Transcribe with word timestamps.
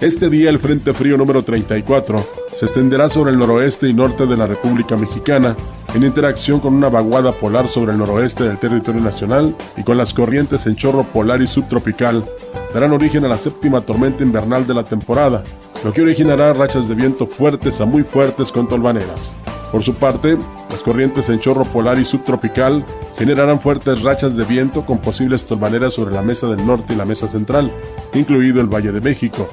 Este 0.00 0.30
día 0.30 0.48
el 0.48 0.60
Frente 0.60 0.94
Frío 0.94 1.16
número 1.16 1.42
34 1.42 2.24
se 2.54 2.66
extenderá 2.66 3.08
sobre 3.08 3.32
el 3.32 3.38
noroeste 3.38 3.88
y 3.88 3.94
norte 3.94 4.26
de 4.26 4.36
la 4.36 4.46
República 4.46 4.96
Mexicana 4.96 5.56
en 5.92 6.04
interacción 6.04 6.60
con 6.60 6.74
una 6.74 6.88
vaguada 6.88 7.32
polar 7.32 7.66
sobre 7.66 7.90
el 7.90 7.98
noroeste 7.98 8.44
del 8.44 8.58
territorio 8.58 9.00
nacional 9.02 9.56
y 9.76 9.82
con 9.82 9.98
las 9.98 10.14
corrientes 10.14 10.68
en 10.68 10.76
chorro 10.76 11.02
polar 11.02 11.42
y 11.42 11.48
subtropical, 11.48 12.24
darán 12.72 12.92
origen 12.92 13.24
a 13.24 13.28
la 13.28 13.38
séptima 13.38 13.80
tormenta 13.80 14.22
invernal 14.22 14.68
de 14.68 14.74
la 14.74 14.84
temporada, 14.84 15.42
lo 15.82 15.92
que 15.92 16.02
originará 16.02 16.52
rachas 16.52 16.86
de 16.86 16.94
viento 16.94 17.26
fuertes 17.26 17.80
a 17.80 17.84
muy 17.84 18.04
fuertes 18.04 18.52
con 18.52 18.68
tolvaneras. 18.68 19.34
Por 19.72 19.82
su 19.82 19.94
parte, 19.94 20.38
las 20.70 20.84
corrientes 20.84 21.28
en 21.28 21.40
chorro 21.40 21.64
polar 21.64 21.98
y 21.98 22.04
subtropical 22.04 22.84
generarán 23.18 23.60
fuertes 23.60 24.02
rachas 24.02 24.36
de 24.36 24.44
viento 24.44 24.86
con 24.86 24.98
posibles 24.98 25.44
tolvaneras 25.44 25.94
sobre 25.94 26.14
la 26.14 26.22
mesa 26.22 26.46
del 26.46 26.64
norte 26.64 26.92
y 26.92 26.96
la 26.96 27.04
mesa 27.04 27.26
central, 27.26 27.72
incluido 28.14 28.60
el 28.60 28.72
Valle 28.72 28.92
de 28.92 29.00
México, 29.00 29.48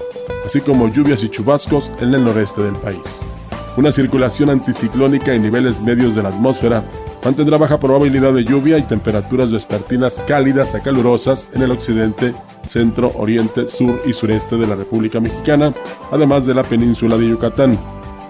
así 0.45 0.61
como 0.61 0.87
lluvias 0.87 1.23
y 1.23 1.29
chubascos 1.29 1.91
en 1.99 2.13
el 2.13 2.23
noreste 2.23 2.61
del 2.61 2.75
país. 2.75 3.21
Una 3.77 3.91
circulación 3.91 4.49
anticiclónica 4.49 5.33
en 5.33 5.41
niveles 5.41 5.81
medios 5.81 6.15
de 6.15 6.23
la 6.23 6.29
atmósfera 6.29 6.85
mantendrá 7.25 7.57
baja 7.57 7.79
probabilidad 7.79 8.33
de 8.33 8.45
lluvia 8.45 8.77
y 8.77 8.83
temperaturas 8.83 9.51
vespertinas 9.51 10.21
cálidas 10.27 10.75
a 10.75 10.81
calurosas 10.81 11.49
en 11.53 11.63
el 11.63 11.71
occidente, 11.71 12.33
centro, 12.65 13.11
oriente, 13.15 13.67
sur 13.67 13.99
y 14.05 14.13
sureste 14.13 14.55
de 14.55 14.67
la 14.67 14.75
República 14.75 15.19
Mexicana, 15.19 15.73
además 16.11 16.45
de 16.45 16.53
la 16.53 16.63
península 16.63 17.17
de 17.17 17.27
Yucatán. 17.27 17.77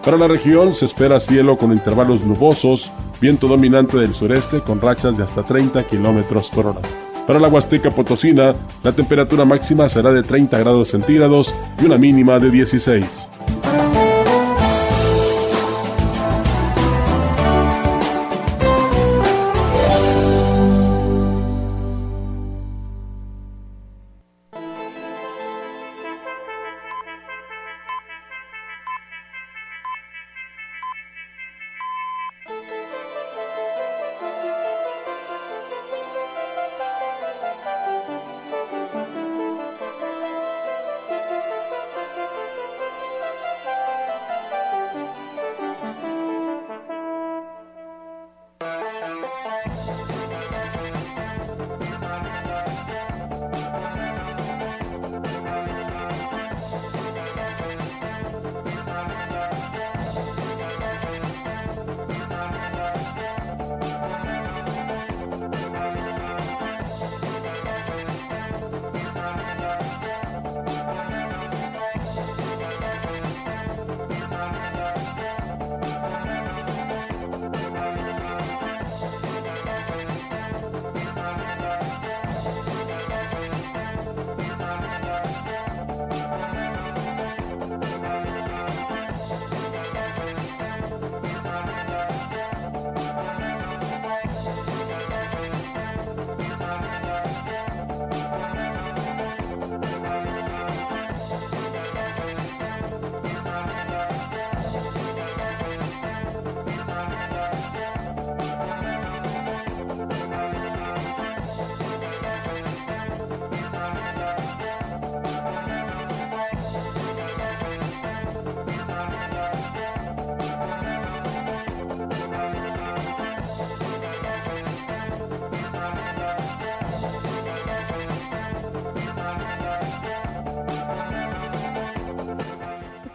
Para 0.03 0.17
la 0.17 0.27
región 0.27 0.73
se 0.73 0.85
espera 0.85 1.19
cielo 1.19 1.57
con 1.57 1.71
intervalos 1.71 2.23
nubosos, 2.23 2.91
viento 3.21 3.47
dominante 3.47 3.97
del 3.97 4.13
sureste 4.13 4.61
con 4.61 4.81
rachas 4.81 5.17
de 5.17 5.23
hasta 5.23 5.43
30 5.43 5.83
kilómetros 5.85 6.49
por 6.49 6.67
hora. 6.67 6.81
Para 7.27 7.39
la 7.39 7.47
Huasteca 7.47 7.89
Potosina, 7.89 8.53
la 8.83 8.91
temperatura 8.91 9.45
máxima 9.45 9.89
será 9.89 10.11
de 10.11 10.21
30 10.21 10.59
grados 10.59 10.89
centígrados 10.89 11.55
y 11.81 11.85
una 11.85 11.97
mínima 11.97 12.39
de 12.39 12.51
16. 12.51 13.31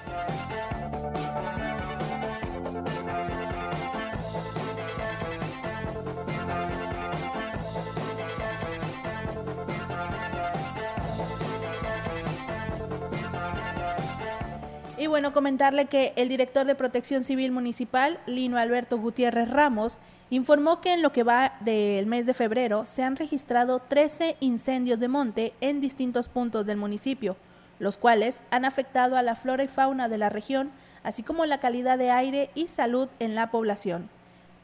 Y 15.04 15.06
bueno, 15.06 15.34
comentarle 15.34 15.84
que 15.84 16.14
el 16.16 16.30
director 16.30 16.66
de 16.66 16.74
Protección 16.74 17.24
Civil 17.24 17.52
Municipal, 17.52 18.18
Lino 18.24 18.56
Alberto 18.56 18.96
Gutiérrez 18.96 19.50
Ramos, 19.50 19.98
informó 20.30 20.80
que 20.80 20.94
en 20.94 21.02
lo 21.02 21.12
que 21.12 21.24
va 21.24 21.58
del 21.60 22.06
mes 22.06 22.24
de 22.24 22.32
febrero 22.32 22.86
se 22.86 23.02
han 23.02 23.16
registrado 23.16 23.80
13 23.80 24.38
incendios 24.40 24.98
de 24.98 25.08
monte 25.08 25.52
en 25.60 25.82
distintos 25.82 26.28
puntos 26.28 26.64
del 26.64 26.78
municipio, 26.78 27.36
los 27.78 27.98
cuales 27.98 28.40
han 28.50 28.64
afectado 28.64 29.18
a 29.18 29.22
la 29.22 29.36
flora 29.36 29.62
y 29.64 29.68
fauna 29.68 30.08
de 30.08 30.16
la 30.16 30.30
región, 30.30 30.70
así 31.02 31.22
como 31.22 31.44
la 31.44 31.60
calidad 31.60 31.98
de 31.98 32.10
aire 32.10 32.48
y 32.54 32.68
salud 32.68 33.10
en 33.18 33.34
la 33.34 33.50
población. 33.50 34.08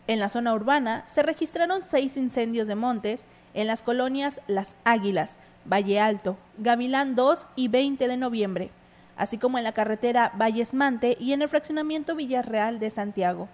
En 0.06 0.20
la 0.20 0.30
zona 0.30 0.54
urbana 0.54 1.04
se 1.06 1.22
registraron 1.22 1.82
seis 1.84 2.16
incendios 2.16 2.66
de 2.66 2.76
montes 2.76 3.26
en 3.52 3.66
las 3.66 3.82
colonias 3.82 4.40
Las 4.46 4.78
Águilas, 4.84 5.36
Valle 5.70 6.00
Alto, 6.00 6.38
Gavilán 6.56 7.14
2 7.14 7.46
y 7.56 7.68
20 7.68 8.08
de 8.08 8.16
noviembre, 8.16 8.70
así 9.20 9.36
como 9.36 9.58
en 9.58 9.64
la 9.64 9.72
carretera 9.72 10.32
Vallesmante 10.34 11.14
y 11.20 11.34
en 11.34 11.42
el 11.42 11.48
fraccionamiento 11.50 12.16
Villarreal 12.16 12.78
de 12.78 12.88
Santiago. 12.88 13.50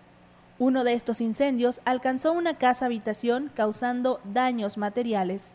Uno 0.60 0.84
de 0.84 0.92
estos 0.92 1.20
incendios 1.20 1.80
alcanzó 1.84 2.32
una 2.32 2.54
casa 2.56 2.86
habitación 2.86 3.50
causando 3.52 4.20
daños 4.22 4.78
materiales. 4.78 5.54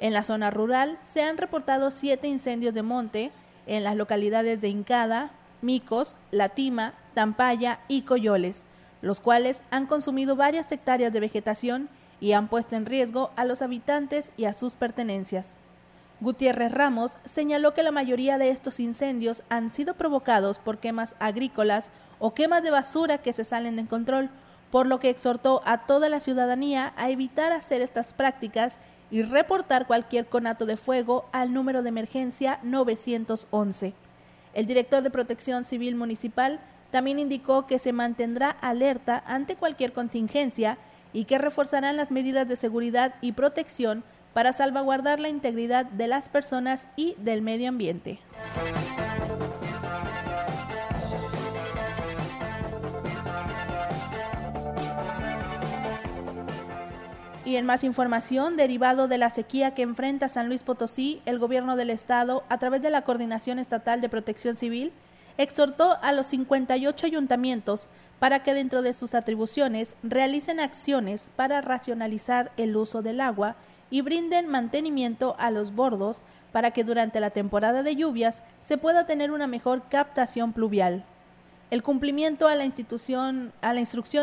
En 0.00 0.12
la 0.12 0.24
zona 0.24 0.50
rural 0.50 0.98
se 1.00 1.22
han 1.22 1.38
reportado 1.38 1.92
siete 1.92 2.26
incendios 2.26 2.74
de 2.74 2.82
monte 2.82 3.30
en 3.68 3.84
las 3.84 3.94
localidades 3.94 4.60
de 4.60 4.68
Incada, 4.68 5.30
Micos, 5.62 6.16
Latima, 6.32 6.94
Tampaya 7.14 7.78
y 7.86 8.02
Coyoles, 8.02 8.64
los 9.00 9.20
cuales 9.20 9.62
han 9.70 9.86
consumido 9.86 10.34
varias 10.34 10.70
hectáreas 10.72 11.12
de 11.12 11.20
vegetación 11.20 11.88
y 12.20 12.32
han 12.32 12.48
puesto 12.48 12.74
en 12.74 12.84
riesgo 12.84 13.30
a 13.36 13.44
los 13.44 13.62
habitantes 13.62 14.32
y 14.36 14.46
a 14.46 14.54
sus 14.54 14.74
pertenencias. 14.74 15.58
Gutiérrez 16.20 16.72
Ramos 16.72 17.18
señaló 17.26 17.74
que 17.74 17.82
la 17.82 17.92
mayoría 17.92 18.38
de 18.38 18.48
estos 18.48 18.80
incendios 18.80 19.42
han 19.50 19.68
sido 19.68 19.94
provocados 19.94 20.58
por 20.58 20.78
quemas 20.78 21.14
agrícolas 21.18 21.90
o 22.18 22.32
quemas 22.32 22.62
de 22.62 22.70
basura 22.70 23.18
que 23.18 23.34
se 23.34 23.44
salen 23.44 23.76
de 23.76 23.86
control, 23.86 24.30
por 24.70 24.86
lo 24.86 24.98
que 24.98 25.10
exhortó 25.10 25.60
a 25.66 25.86
toda 25.86 26.08
la 26.08 26.20
ciudadanía 26.20 26.94
a 26.96 27.10
evitar 27.10 27.52
hacer 27.52 27.82
estas 27.82 28.14
prácticas 28.14 28.80
y 29.10 29.22
reportar 29.22 29.86
cualquier 29.86 30.26
conato 30.26 30.64
de 30.64 30.78
fuego 30.78 31.26
al 31.32 31.52
número 31.52 31.82
de 31.82 31.90
emergencia 31.90 32.60
911. 32.62 33.92
El 34.54 34.66
director 34.66 35.02
de 35.02 35.10
Protección 35.10 35.64
Civil 35.64 35.96
Municipal 35.96 36.60
también 36.90 37.18
indicó 37.18 37.66
que 37.66 37.78
se 37.78 37.92
mantendrá 37.92 38.50
alerta 38.50 39.22
ante 39.26 39.54
cualquier 39.54 39.92
contingencia 39.92 40.78
y 41.12 41.24
que 41.24 41.36
reforzarán 41.36 41.98
las 41.98 42.10
medidas 42.10 42.48
de 42.48 42.56
seguridad 42.56 43.14
y 43.20 43.32
protección 43.32 44.02
para 44.36 44.52
salvaguardar 44.52 45.18
la 45.18 45.30
integridad 45.30 45.86
de 45.86 46.08
las 46.08 46.28
personas 46.28 46.88
y 46.94 47.14
del 47.16 47.40
medio 47.40 47.70
ambiente. 47.70 48.18
Y 57.46 57.56
en 57.56 57.64
más 57.64 57.82
información, 57.82 58.58
derivado 58.58 59.08
de 59.08 59.16
la 59.16 59.30
sequía 59.30 59.70
que 59.70 59.80
enfrenta 59.80 60.28
San 60.28 60.48
Luis 60.48 60.64
Potosí, 60.64 61.22
el 61.24 61.38
gobierno 61.38 61.74
del 61.74 61.88
estado, 61.88 62.44
a 62.50 62.58
través 62.58 62.82
de 62.82 62.90
la 62.90 63.04
Coordinación 63.04 63.58
Estatal 63.58 64.02
de 64.02 64.10
Protección 64.10 64.54
Civil, 64.54 64.92
exhortó 65.38 65.96
a 66.02 66.12
los 66.12 66.26
58 66.26 67.06
ayuntamientos 67.06 67.88
para 68.18 68.42
que 68.42 68.52
dentro 68.52 68.82
de 68.82 68.92
sus 68.92 69.14
atribuciones 69.14 69.96
realicen 70.02 70.60
acciones 70.60 71.30
para 71.36 71.62
racionalizar 71.62 72.52
el 72.58 72.76
uso 72.76 73.00
del 73.00 73.22
agua 73.22 73.56
y 73.90 74.00
brinden 74.00 74.48
mantenimiento 74.48 75.36
a 75.38 75.50
los 75.50 75.74
bordos 75.74 76.24
para 76.52 76.70
que 76.70 76.84
durante 76.84 77.20
la 77.20 77.30
temporada 77.30 77.82
de 77.82 77.96
lluvias 77.96 78.42
se 78.60 78.78
pueda 78.78 79.06
tener 79.06 79.30
una 79.30 79.46
mejor 79.46 79.82
captación 79.88 80.52
pluvial. 80.52 81.04
El 81.70 81.82
cumplimiento 81.82 82.46
a 82.46 82.54
la, 82.54 82.64
instrucción 82.64 83.52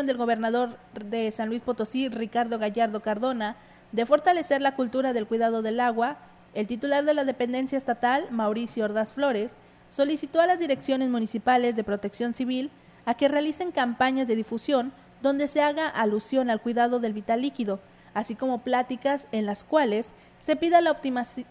del 0.06 0.16
gobernador 0.16 0.78
de 0.94 1.30
San 1.30 1.48
Luis 1.48 1.62
Potosí, 1.62 2.08
Ricardo 2.08 2.58
Gallardo 2.58 3.00
Cardona, 3.00 3.56
de 3.92 4.06
fortalecer 4.06 4.62
la 4.62 4.74
cultura 4.74 5.12
del 5.12 5.26
cuidado 5.26 5.60
del 5.60 5.80
agua, 5.80 6.16
el 6.54 6.66
titular 6.66 7.04
de 7.04 7.14
la 7.14 7.24
dependencia 7.24 7.76
estatal, 7.76 8.28
Mauricio 8.30 8.84
Ordaz 8.84 9.12
Flores, 9.12 9.56
solicitó 9.90 10.40
a 10.40 10.46
las 10.46 10.58
direcciones 10.58 11.10
municipales 11.10 11.76
de 11.76 11.84
protección 11.84 12.32
civil 12.32 12.70
a 13.04 13.14
que 13.14 13.28
realicen 13.28 13.72
campañas 13.72 14.26
de 14.26 14.36
difusión 14.36 14.92
donde 15.20 15.46
se 15.46 15.60
haga 15.62 15.88
alusión 15.88 16.50
al 16.50 16.60
cuidado 16.60 16.98
del 16.98 17.12
vital 17.12 17.42
líquido, 17.42 17.80
así 18.14 18.34
como 18.34 18.62
pláticas 18.62 19.28
en 19.32 19.44
las 19.46 19.64
cuales 19.64 20.14
se 20.38 20.56
pida 20.56 20.80
la 20.80 20.98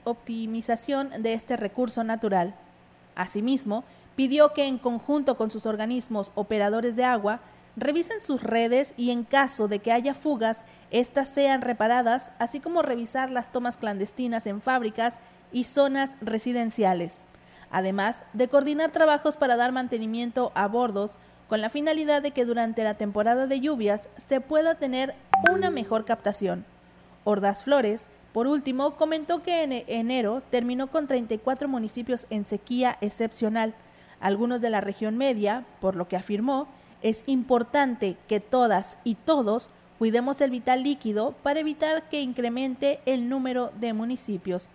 optimización 0.06 1.22
de 1.22 1.34
este 1.34 1.58
recurso 1.58 2.04
natural. 2.04 2.56
Asimismo, 3.16 3.84
pidió 4.16 4.54
que 4.54 4.66
en 4.66 4.78
conjunto 4.78 5.36
con 5.38 5.52
sus 5.52 5.66
organismos 5.66 6.32
operadores 6.36 6.96
de 6.96 7.04
agua 7.04 7.42
revisen 7.76 8.22
sus 8.22 8.42
redes 8.44 8.94
y 8.98 9.12
en 9.12 9.24
caso 9.24 9.68
de 9.68 9.80
que 9.80 9.92
haya 9.92 10.14
fugas, 10.14 10.64
éstas 10.92 11.30
sean 11.30 11.62
reparadas, 11.62 12.32
así 12.40 12.60
como 12.60 12.82
revisar 12.82 13.32
las 13.32 13.52
tomas 13.52 13.78
clandestinas 13.78 14.46
en 14.46 14.62
fábricas 14.62 15.20
y 15.52 15.64
zonas 15.64 16.12
residenciales. 16.22 17.22
Además 17.72 18.26
de 18.34 18.48
coordinar 18.48 18.92
trabajos 18.92 19.38
para 19.38 19.56
dar 19.56 19.72
mantenimiento 19.72 20.52
a 20.54 20.68
bordos 20.68 21.18
con 21.54 21.62
la 21.62 21.70
finalidad 21.70 22.24
de 22.24 22.32
que 22.32 22.46
durante 22.46 22.84
la 22.84 22.96
temporada 22.96 23.46
de 23.46 23.60
lluvias 23.60 24.10
se 24.18 24.42
pueda 24.42 24.74
tener 24.74 25.14
una 25.54 25.70
mejor 25.70 26.04
captación. 26.04 26.66
Ordaz 27.26 27.64
Flores, 27.64 28.08
por 28.32 28.48
último, 28.48 28.96
comentó 28.96 29.44
que 29.44 29.62
en 29.62 29.72
enero 29.86 30.42
terminó 30.50 30.88
con 30.88 31.06
34 31.06 31.68
municipios 31.68 32.26
en 32.32 32.46
sequía 32.46 32.98
excepcional, 33.02 33.76
algunos 34.20 34.62
de 34.62 34.72
la 34.72 34.82
región 34.82 35.16
media, 35.16 35.64
por 35.80 35.96
lo 35.96 36.08
que 36.08 36.16
afirmó, 36.16 36.68
es 37.04 37.22
importante 37.28 38.18
que 38.28 38.40
todas 38.40 38.98
y 39.04 39.14
todos 39.14 39.70
cuidemos 40.00 40.42
el 40.42 40.50
vital 40.50 40.82
líquido 40.82 41.36
para 41.44 41.60
evitar 41.60 42.10
que 42.10 42.22
incremente 42.22 43.00
el 43.06 43.30
número 43.30 43.72
de 43.80 43.94
municipios. 43.94 44.70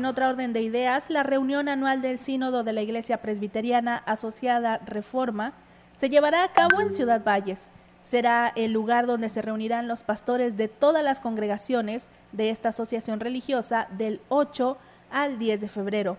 En 0.00 0.06
otra 0.06 0.30
orden 0.30 0.54
de 0.54 0.62
ideas, 0.62 1.10
la 1.10 1.24
reunión 1.24 1.68
anual 1.68 2.00
del 2.00 2.18
Sínodo 2.18 2.64
de 2.64 2.72
la 2.72 2.80
Iglesia 2.80 3.18
Presbiteriana 3.18 3.98
Asociada 4.06 4.78
Reforma 4.78 5.52
se 5.92 6.08
llevará 6.08 6.42
a 6.42 6.52
cabo 6.54 6.80
en 6.80 6.90
Ciudad 6.90 7.22
Valles. 7.22 7.68
Será 8.00 8.50
el 8.56 8.72
lugar 8.72 9.06
donde 9.06 9.28
se 9.28 9.42
reunirán 9.42 9.88
los 9.88 10.02
pastores 10.02 10.56
de 10.56 10.68
todas 10.68 11.04
las 11.04 11.20
congregaciones 11.20 12.08
de 12.32 12.48
esta 12.48 12.70
asociación 12.70 13.20
religiosa 13.20 13.88
del 13.90 14.22
8 14.30 14.78
al 15.10 15.38
10 15.38 15.60
de 15.60 15.68
febrero. 15.68 16.16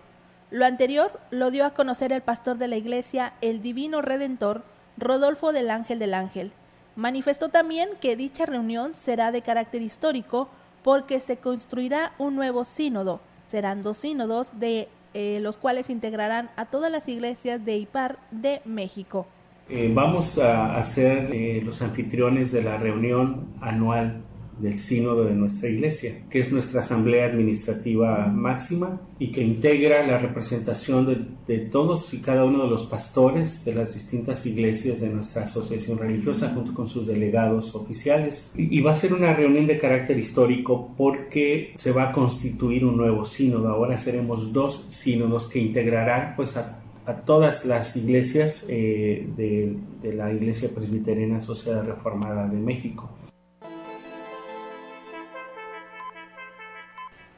Lo 0.52 0.64
anterior 0.64 1.18
lo 1.32 1.50
dio 1.50 1.66
a 1.66 1.74
conocer 1.74 2.12
el 2.12 2.22
pastor 2.22 2.58
de 2.58 2.68
la 2.68 2.76
iglesia, 2.76 3.32
el 3.40 3.62
Divino 3.62 4.00
Redentor, 4.00 4.62
Rodolfo 4.96 5.52
del 5.52 5.72
Ángel 5.72 5.98
del 5.98 6.14
Ángel. 6.14 6.52
Manifestó 6.94 7.48
también 7.48 7.88
que 8.00 8.14
dicha 8.14 8.46
reunión 8.46 8.94
será 8.94 9.32
de 9.32 9.42
carácter 9.42 9.82
histórico 9.82 10.48
porque 10.84 11.18
se 11.18 11.38
construirá 11.38 12.12
un 12.18 12.36
nuevo 12.36 12.64
sínodo 12.64 13.20
Serán 13.44 13.82
dos 13.82 13.98
sínodos 13.98 14.58
de 14.58 14.88
eh, 15.14 15.40
los 15.40 15.58
cuales 15.58 15.90
integrarán 15.90 16.50
a 16.56 16.64
todas 16.66 16.90
las 16.90 17.08
iglesias 17.08 17.64
de 17.64 17.76
IPAR 17.76 18.18
de 18.30 18.62
México. 18.64 19.26
Eh, 19.68 19.90
vamos 19.94 20.38
a, 20.38 20.82
ser 20.84 21.30
eh, 21.32 21.62
los 21.64 21.82
anfitriones 21.82 22.52
de 22.52 22.62
la 22.62 22.76
reunión 22.78 23.48
anual 23.60 24.22
del 24.62 24.78
sínodo 24.78 25.24
de 25.24 25.34
nuestra 25.34 25.68
iglesia, 25.68 26.22
que 26.30 26.38
es 26.38 26.52
nuestra 26.52 26.80
asamblea 26.80 27.26
administrativa 27.26 28.28
máxima 28.28 29.00
y 29.18 29.32
que 29.32 29.42
integra 29.42 30.06
la 30.06 30.18
representación 30.18 31.36
de, 31.46 31.58
todos 31.58 32.14
y 32.14 32.20
cada 32.20 32.44
uno 32.44 32.64
de 32.64 32.70
los 32.70 32.86
pastores 32.86 33.64
de 33.64 33.74
las 33.74 33.94
distintas 33.94 34.46
iglesias 34.46 35.00
de 35.00 35.10
nuestra 35.10 35.42
asociación 35.42 35.98
religiosa 35.98 36.52
junto 36.54 36.72
con 36.72 36.88
sus 36.88 37.08
delegados 37.08 37.74
oficiales. 37.74 38.52
Y, 38.56 38.80
va 38.80 38.92
a 38.92 38.96
ser 38.96 39.12
una 39.12 39.34
reunión 39.34 39.66
de 39.66 39.78
carácter 39.78 40.18
histórico 40.18 40.94
porque 40.96 41.72
se 41.76 41.92
va 41.92 42.10
a 42.10 42.12
constituir 42.12 42.84
un 42.84 42.96
nuevo 42.96 43.24
sínodo. 43.24 43.68
Ahora 43.68 43.98
seremos 43.98 44.52
dos 44.52 44.86
sínodos 44.88 45.46
que 45.46 45.58
integrarán 45.58 46.34
pues 46.36 46.56
a 46.56 47.14
todas 47.26 47.64
las 47.64 47.96
iglesias 47.96 48.66
eh, 48.68 49.28
de, 49.36 49.76
de, 50.02 50.14
la 50.14 50.32
Iglesia 50.32 50.70
Presbiteriana 50.74 51.40
Sociedad 51.40 51.84
Reformada 51.84 52.46
de 52.46 52.58
México. 52.58 53.10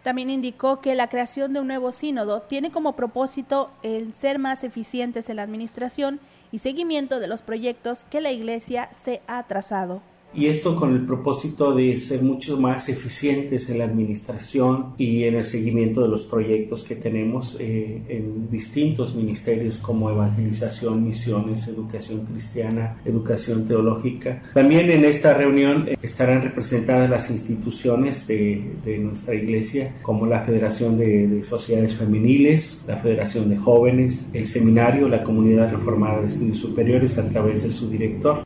También 0.05 0.29
indicó 0.29 0.83
que 0.83 0.95
la 0.95 1.09
creación 1.09 1.55
de 1.55 1.61
un 1.61 1.67
nuevo 1.67 1.91
sínodo 1.91 2.43
tiene 2.43 2.71
como 2.71 2.95
propósito 2.95 3.71
el 3.83 4.13
ser 4.13 4.39
más 4.39 4.63
eficientes 4.63 5.31
en 5.31 5.37
la 5.37 5.43
administración 5.43 6.21
y 6.53 6.59
seguimiento 6.59 7.21
de 7.21 7.27
los 7.27 7.41
proyectos 7.41 8.05
que 8.05 8.21
la 8.21 8.31
Iglesia 8.31 8.91
se 8.93 9.23
ha 9.27 9.43
trazado 9.45 10.03
y 10.37 10.47
esto 10.47 10.77
con 10.77 10.93
el 10.93 11.07
propósito 11.07 11.75
de 11.75 11.97
ser 11.97 12.23
mucho 12.23 12.59
más 12.61 12.89
eficientes 12.89 13.71
en 13.71 13.79
la 13.79 13.85
administración 13.85 14.95
y 14.99 15.25
en 15.25 15.37
el 15.37 15.45
seguimiento 15.45 16.03
de 16.03 16.09
los 16.09 16.23
proyectos 16.23 16.83
que 16.85 16.97
tenemos 16.97 17.57
eh, 17.61 18.03
en 18.09 18.51
distintos 18.51 19.15
ministerios 19.15 19.79
como 19.79 20.11
evangelización, 20.11 21.05
misiones, 21.05 21.69
educación 21.69 22.25
cristiana, 22.25 23.01
educación 23.05 23.67
teológica. 23.67 24.43
También 24.55 24.91
en 24.91 25.05
esta 25.05 25.35
reunión 25.35 25.89
eh, 25.89 25.97
estarán 26.03 26.43
representadas 26.43 27.09
las 27.09 27.31
instituciones 27.31 28.27
de, 28.27 28.73
nuestra 29.01 29.35
iglesia 29.35 29.95
como 30.03 30.27
la 30.27 30.41
Federación 30.41 30.99
de, 30.99 31.27
de 31.27 31.45
Sociedades 31.45 31.95
Femeniles, 31.95 32.85
la 32.87 32.97
Federación 32.97 33.49
de 33.49 33.57
Jóvenes, 33.57 34.31
el 34.33 34.47
Seminario, 34.47 35.09
la 35.09 35.23
Comunidad 35.23 35.73
Reformada 35.73 36.21
de 36.21 36.27
Estudios 36.29 36.59
Superiores 36.59 37.19
a 37.19 37.29
través 37.29 37.65
de 37.65 37.71
su 37.71 37.91
director. 37.91 38.44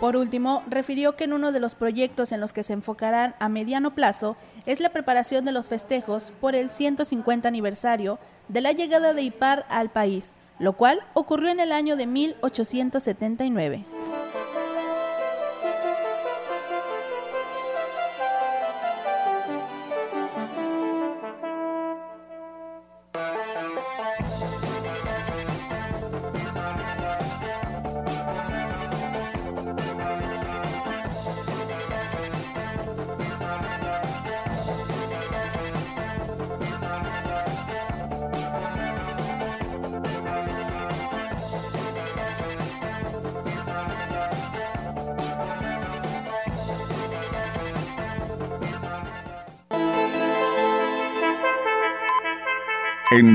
Por 0.00 0.16
último, 0.16 0.62
refirió 0.68 1.16
que 1.16 1.24
en 1.24 1.32
uno 1.32 1.50
de 1.50 1.58
los 1.58 1.74
proyectos 1.74 2.30
en 2.30 2.40
los 2.40 2.52
que 2.52 2.62
se 2.62 2.72
enfocarán 2.72 3.34
a 3.40 3.48
mediano 3.48 3.94
plazo 3.94 4.36
es 4.64 4.78
la 4.78 4.90
preparación 4.90 5.44
de 5.44 5.50
los 5.50 5.66
festejos 5.66 6.32
por 6.40 6.54
el 6.54 6.70
150 6.70 7.48
aniversario 7.48 8.20
de 8.46 8.60
la 8.60 8.70
llegada 8.70 9.12
de 9.12 9.22
IPAR 9.22 9.66
al 9.68 9.90
país, 9.90 10.34
lo 10.60 10.74
cual 10.74 11.00
ocurrió 11.14 11.48
en 11.48 11.58
el 11.58 11.72
año 11.72 11.96
de 11.96 12.06
1879. 12.06 13.97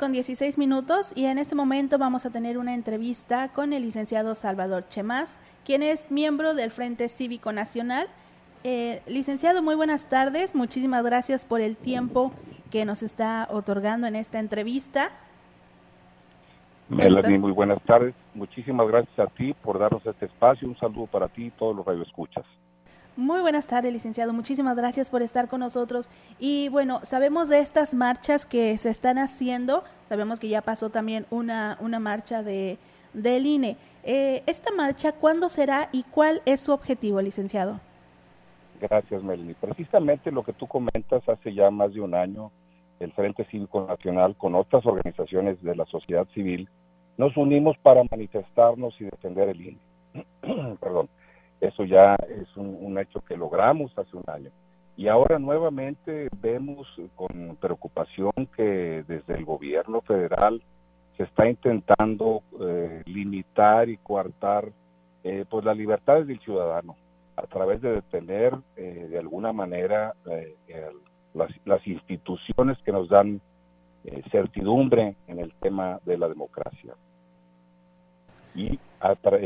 Con 0.00 0.12
16 0.12 0.56
minutos 0.56 1.12
y 1.14 1.26
en 1.26 1.36
este 1.36 1.54
momento 1.54 1.98
vamos 1.98 2.24
a 2.24 2.30
tener 2.30 2.56
una 2.56 2.72
entrevista 2.72 3.52
con 3.52 3.74
el 3.74 3.82
licenciado 3.82 4.34
Salvador 4.34 4.88
Chemás, 4.88 5.42
quien 5.62 5.82
es 5.82 6.10
miembro 6.10 6.54
del 6.54 6.70
Frente 6.70 7.06
Cívico 7.10 7.52
Nacional. 7.52 8.08
Eh, 8.64 9.02
licenciado, 9.06 9.62
muy 9.62 9.74
buenas 9.74 10.08
tardes. 10.08 10.54
Muchísimas 10.54 11.04
gracias 11.04 11.44
por 11.44 11.60
el 11.60 11.76
tiempo 11.76 12.32
que 12.70 12.86
nos 12.86 13.02
está 13.02 13.46
otorgando 13.50 14.06
en 14.06 14.16
esta 14.16 14.38
entrevista. 14.38 15.10
Melanie, 16.88 17.38
muy 17.38 17.52
buenas 17.52 17.82
tardes. 17.82 18.14
Muchísimas 18.34 18.88
gracias 18.88 19.18
a 19.18 19.26
ti 19.26 19.52
por 19.62 19.78
darnos 19.78 20.04
este 20.06 20.24
espacio. 20.24 20.66
Un 20.66 20.78
saludo 20.78 21.08
para 21.08 21.28
ti 21.28 21.44
y 21.44 21.50
todos 21.50 21.76
los 21.76 21.84
radioescuchas. 21.84 22.46
Muy 23.16 23.40
buenas 23.40 23.66
tardes, 23.66 23.92
licenciado. 23.92 24.32
Muchísimas 24.32 24.76
gracias 24.76 25.10
por 25.10 25.22
estar 25.22 25.48
con 25.48 25.60
nosotros. 25.60 26.08
Y 26.38 26.68
bueno, 26.68 27.00
sabemos 27.02 27.48
de 27.48 27.58
estas 27.58 27.92
marchas 27.92 28.46
que 28.46 28.78
se 28.78 28.88
están 28.88 29.18
haciendo. 29.18 29.82
Sabemos 30.08 30.38
que 30.38 30.48
ya 30.48 30.62
pasó 30.62 30.90
también 30.90 31.26
una, 31.30 31.76
una 31.80 31.98
marcha 31.98 32.42
de, 32.42 32.78
del 33.12 33.46
INE. 33.46 33.76
Eh, 34.04 34.42
¿Esta 34.46 34.72
marcha 34.72 35.12
cuándo 35.12 35.48
será 35.48 35.88
y 35.92 36.04
cuál 36.04 36.40
es 36.46 36.60
su 36.60 36.72
objetivo, 36.72 37.20
licenciado? 37.20 37.80
Gracias, 38.80 39.22
Melanie. 39.22 39.56
Precisamente 39.60 40.30
lo 40.30 40.44
que 40.44 40.52
tú 40.52 40.66
comentas 40.66 41.28
hace 41.28 41.52
ya 41.52 41.70
más 41.70 41.92
de 41.92 42.00
un 42.00 42.14
año, 42.14 42.52
el 43.00 43.12
Frente 43.12 43.44
Cívico 43.46 43.86
Nacional 43.86 44.36
con 44.36 44.54
otras 44.54 44.86
organizaciones 44.86 45.60
de 45.62 45.74
la 45.74 45.84
sociedad 45.86 46.26
civil 46.32 46.68
nos 47.18 47.36
unimos 47.36 47.76
para 47.78 48.02
manifestarnos 48.10 48.98
y 48.98 49.04
defender 49.04 49.48
el 49.50 49.60
INE. 49.60 49.78
Perdón 50.80 51.08
eso 51.60 51.84
ya 51.84 52.14
es 52.14 52.56
un, 52.56 52.98
hecho 52.98 53.20
que 53.20 53.36
logramos 53.36 53.96
hace 53.98 54.16
un 54.16 54.24
año. 54.26 54.50
Y 54.96 55.08
ahora 55.08 55.38
nuevamente 55.38 56.28
vemos 56.40 56.86
con 57.14 57.56
preocupación 57.60 58.32
que 58.56 59.04
desde 59.06 59.34
el 59.34 59.44
gobierno 59.44 60.00
federal 60.02 60.62
se 61.16 61.24
está 61.24 61.48
intentando 61.48 62.42
eh, 62.60 63.02
limitar 63.06 63.88
y 63.88 63.98
coartar 63.98 64.72
eh, 65.22 65.44
pues 65.48 65.64
las 65.64 65.76
libertades 65.76 66.26
del 66.26 66.40
ciudadano 66.40 66.96
a 67.36 67.46
través 67.46 67.80
de 67.82 67.92
detener 67.92 68.54
eh, 68.76 69.06
de 69.10 69.18
alguna 69.18 69.52
manera 69.52 70.14
las, 71.34 71.50
las, 71.64 71.86
instituciones 71.86 72.76
que 72.84 72.92
nos 72.92 73.08
dan 73.08 73.40
certidumbre 74.30 75.16
en 75.28 75.38
el 75.38 75.52
tema 75.60 76.00
de 76.04 76.18
la 76.18 76.28
democracia. 76.28 76.94
Y 78.54 78.78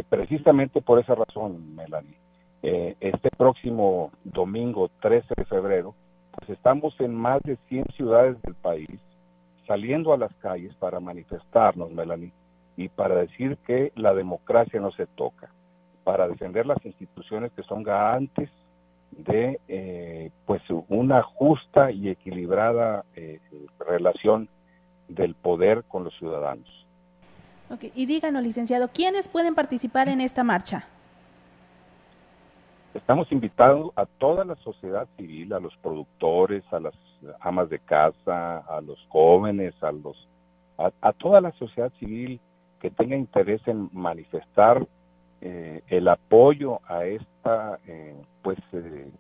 precisamente 0.08 0.80
por 0.80 0.99
esa 0.99 1.14
razón, 1.14 1.75
Melanie, 1.75 2.16
eh, 2.62 2.96
este 3.00 3.30
próximo 3.30 4.11
domingo 4.25 4.90
13 5.00 5.34
de 5.37 5.44
febrero, 5.44 5.94
pues 6.32 6.50
estamos 6.50 6.99
en 7.00 7.14
más 7.14 7.42
de 7.42 7.56
100 7.68 7.84
ciudades 7.96 8.40
del 8.42 8.54
país 8.54 9.00
saliendo 9.66 10.12
a 10.12 10.18
las 10.18 10.34
calles 10.37 10.75
para 10.76 11.00
manifestarnos, 11.00 11.90
Melanie, 11.90 12.32
y 12.76 12.88
para 12.88 13.16
decir 13.16 13.56
que 13.66 13.92
la 13.96 14.14
democracia 14.14 14.80
no 14.80 14.90
se 14.92 15.06
toca, 15.06 15.50
para 16.02 16.28
defender 16.28 16.66
las 16.66 16.84
instituciones 16.84 17.52
que 17.52 17.62
son 17.62 17.82
garantes 17.82 18.50
de 19.11 19.61
eh, 19.68 20.30
pues 20.44 20.62
una 20.88 21.23
justa 21.23 21.90
y 21.90 22.08
equilibrada 22.08 23.04
eh, 23.14 23.40
relación 23.87 24.49
del 25.08 25.34
poder 25.34 25.84
con 25.84 26.04
los 26.04 26.16
ciudadanos. 26.18 26.84
Y 27.94 28.06
díganos, 28.06 28.42
licenciado, 28.42 28.88
¿quiénes 28.88 29.28
pueden 29.28 29.54
participar 29.54 30.09
en 30.09 30.21
esta 30.21 30.44
marcha? 30.44 30.87
Estamos 32.94 33.30
invitando 33.33 33.92
a 33.97 34.06
toda 34.06 34.44
la 34.44 34.54
sociedad 34.56 35.09
civil, 35.16 35.52
a 35.52 35.61
los 35.61 35.76
productores, 35.78 36.62
a 36.73 36.78
las 36.78 36.94
amas 37.40 37.68
de 37.68 37.80
casa, 37.80 38.59
a 38.59 38.80
los 38.80 38.99
jóvenes, 39.09 39.75
a 39.83 39.90
los 39.90 40.16
a, 40.78 41.12
toda 41.12 41.40
la 41.40 41.52
sociedad 41.52 41.92
civil 41.99 42.40
que 42.80 42.90
tenga 42.90 43.16
interés 43.16 43.61
en 43.66 43.88
manifestar 43.92 44.87
eh, 45.40 45.83
el 45.88 46.09
apoyo 46.09 46.80
a 46.87 47.04
esta 47.04 47.78
eh, 47.87 48.16
pues 48.42 48.59
eh, 48.73 49.11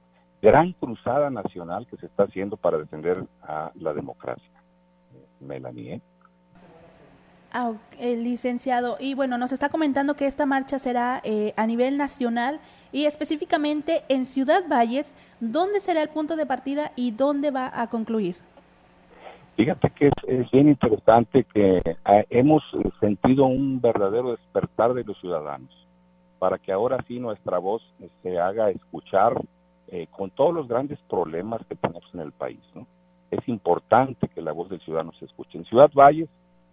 gran 0.42 0.72
cruzada 0.72 1.30
nacional 1.30 1.86
que 1.86 1.96
se 1.96 2.06
está 2.06 2.24
haciendo 2.24 2.56
para 2.56 2.78
defender 2.78 3.24
a 3.42 3.72
la 3.74 3.92
democracia. 3.92 4.50
Melanie. 5.40 6.00
Ah, 7.56 7.72
el 8.00 8.24
licenciado. 8.24 8.96
Y 8.98 9.14
bueno, 9.14 9.38
nos 9.38 9.52
está 9.52 9.68
comentando 9.68 10.16
que 10.16 10.26
esta 10.26 10.44
marcha 10.44 10.80
será 10.80 11.22
a 11.56 11.66
nivel 11.66 11.96
nacional 11.96 12.58
y 12.90 13.04
específicamente 13.06 14.02
en 14.08 14.24
Ciudad 14.24 14.64
Valles. 14.68 15.14
¿Dónde 15.38 15.78
será 15.78 16.02
el 16.02 16.08
punto 16.08 16.34
de 16.34 16.46
partida 16.46 16.90
y 16.96 17.12
dónde 17.12 17.52
va 17.52 17.70
a 17.72 17.88
concluir? 17.88 18.36
Fíjate 19.56 19.90
que 19.90 20.10
es, 20.26 20.50
bien 20.50 20.68
interesante 20.68 21.44
que 21.44 21.80
ah, 22.04 22.24
hemos 22.28 22.62
sentido 22.98 23.46
un 23.46 23.80
verdadero 23.80 24.32
despertar 24.32 24.94
de 24.94 25.04
los 25.04 25.16
ciudadanos 25.20 25.70
para 26.40 26.58
que 26.58 26.72
ahora 26.72 26.98
sí 27.06 27.20
nuestra 27.20 27.58
voz 27.58 27.82
se 28.22 28.38
haga 28.38 28.70
escuchar 28.70 29.40
eh, 29.88 30.08
con 30.10 30.30
todos 30.30 30.52
los 30.52 30.66
grandes 30.66 30.98
problemas 31.08 31.64
que 31.68 31.76
tenemos 31.76 32.02
en 32.14 32.20
el 32.20 32.32
país. 32.32 32.60
Es 33.30 33.48
importante 33.48 34.28
que 34.28 34.42
la 34.42 34.52
voz 34.52 34.68
del 34.70 34.80
ciudadano 34.80 35.12
se 35.20 35.26
escuche. 35.26 35.56
En 35.56 35.64
Ciudad 35.66 35.90
Valles, 35.94 36.28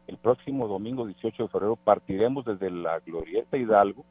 el 0.07 0.17
próximo 0.17 0.67
domingo 0.67 1.05
18 1.05 1.43
de 1.43 1.49
febrero, 1.49 1.75
partiremos 1.75 2.45
desde 2.45 2.69
la 2.69 2.99
Glorieta 2.99 3.57
Hidalgo, 3.57 4.05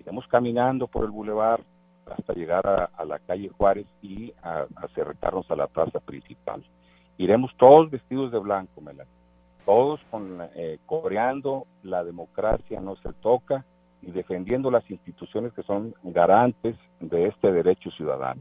iremos 0.00 0.26
caminando 0.28 0.86
por 0.86 1.04
el 1.04 1.10
bulevar 1.10 1.60
hasta 2.06 2.32
llegar 2.32 2.66
a, 2.66 3.04
la 3.04 3.18
calle 3.20 3.48
Juárez 3.50 3.86
y 4.02 4.32
a 4.42 4.66
acercarnos 4.76 5.50
a 5.50 5.56
la 5.56 5.66
plaza 5.66 6.00
principal 6.00 6.64
iremos 7.20 7.54
todos 7.58 7.90
vestidos 7.90 8.32
de 8.32 8.38
blanco, 8.38 8.80
Melanie. 8.80 9.12
Todos 9.66 10.00
con, 10.10 10.38
eh, 10.54 10.78
coreando 10.86 11.66
la 11.82 12.02
democracia 12.02 12.80
no 12.80 12.96
se 12.96 13.12
toca 13.20 13.66
y 14.00 14.10
defendiendo 14.10 14.70
las 14.70 14.90
instituciones 14.90 15.52
que 15.52 15.62
son 15.62 15.94
garantes 16.02 16.76
de 16.98 17.26
este 17.26 17.52
derecho 17.52 17.90
ciudadano. 17.90 18.40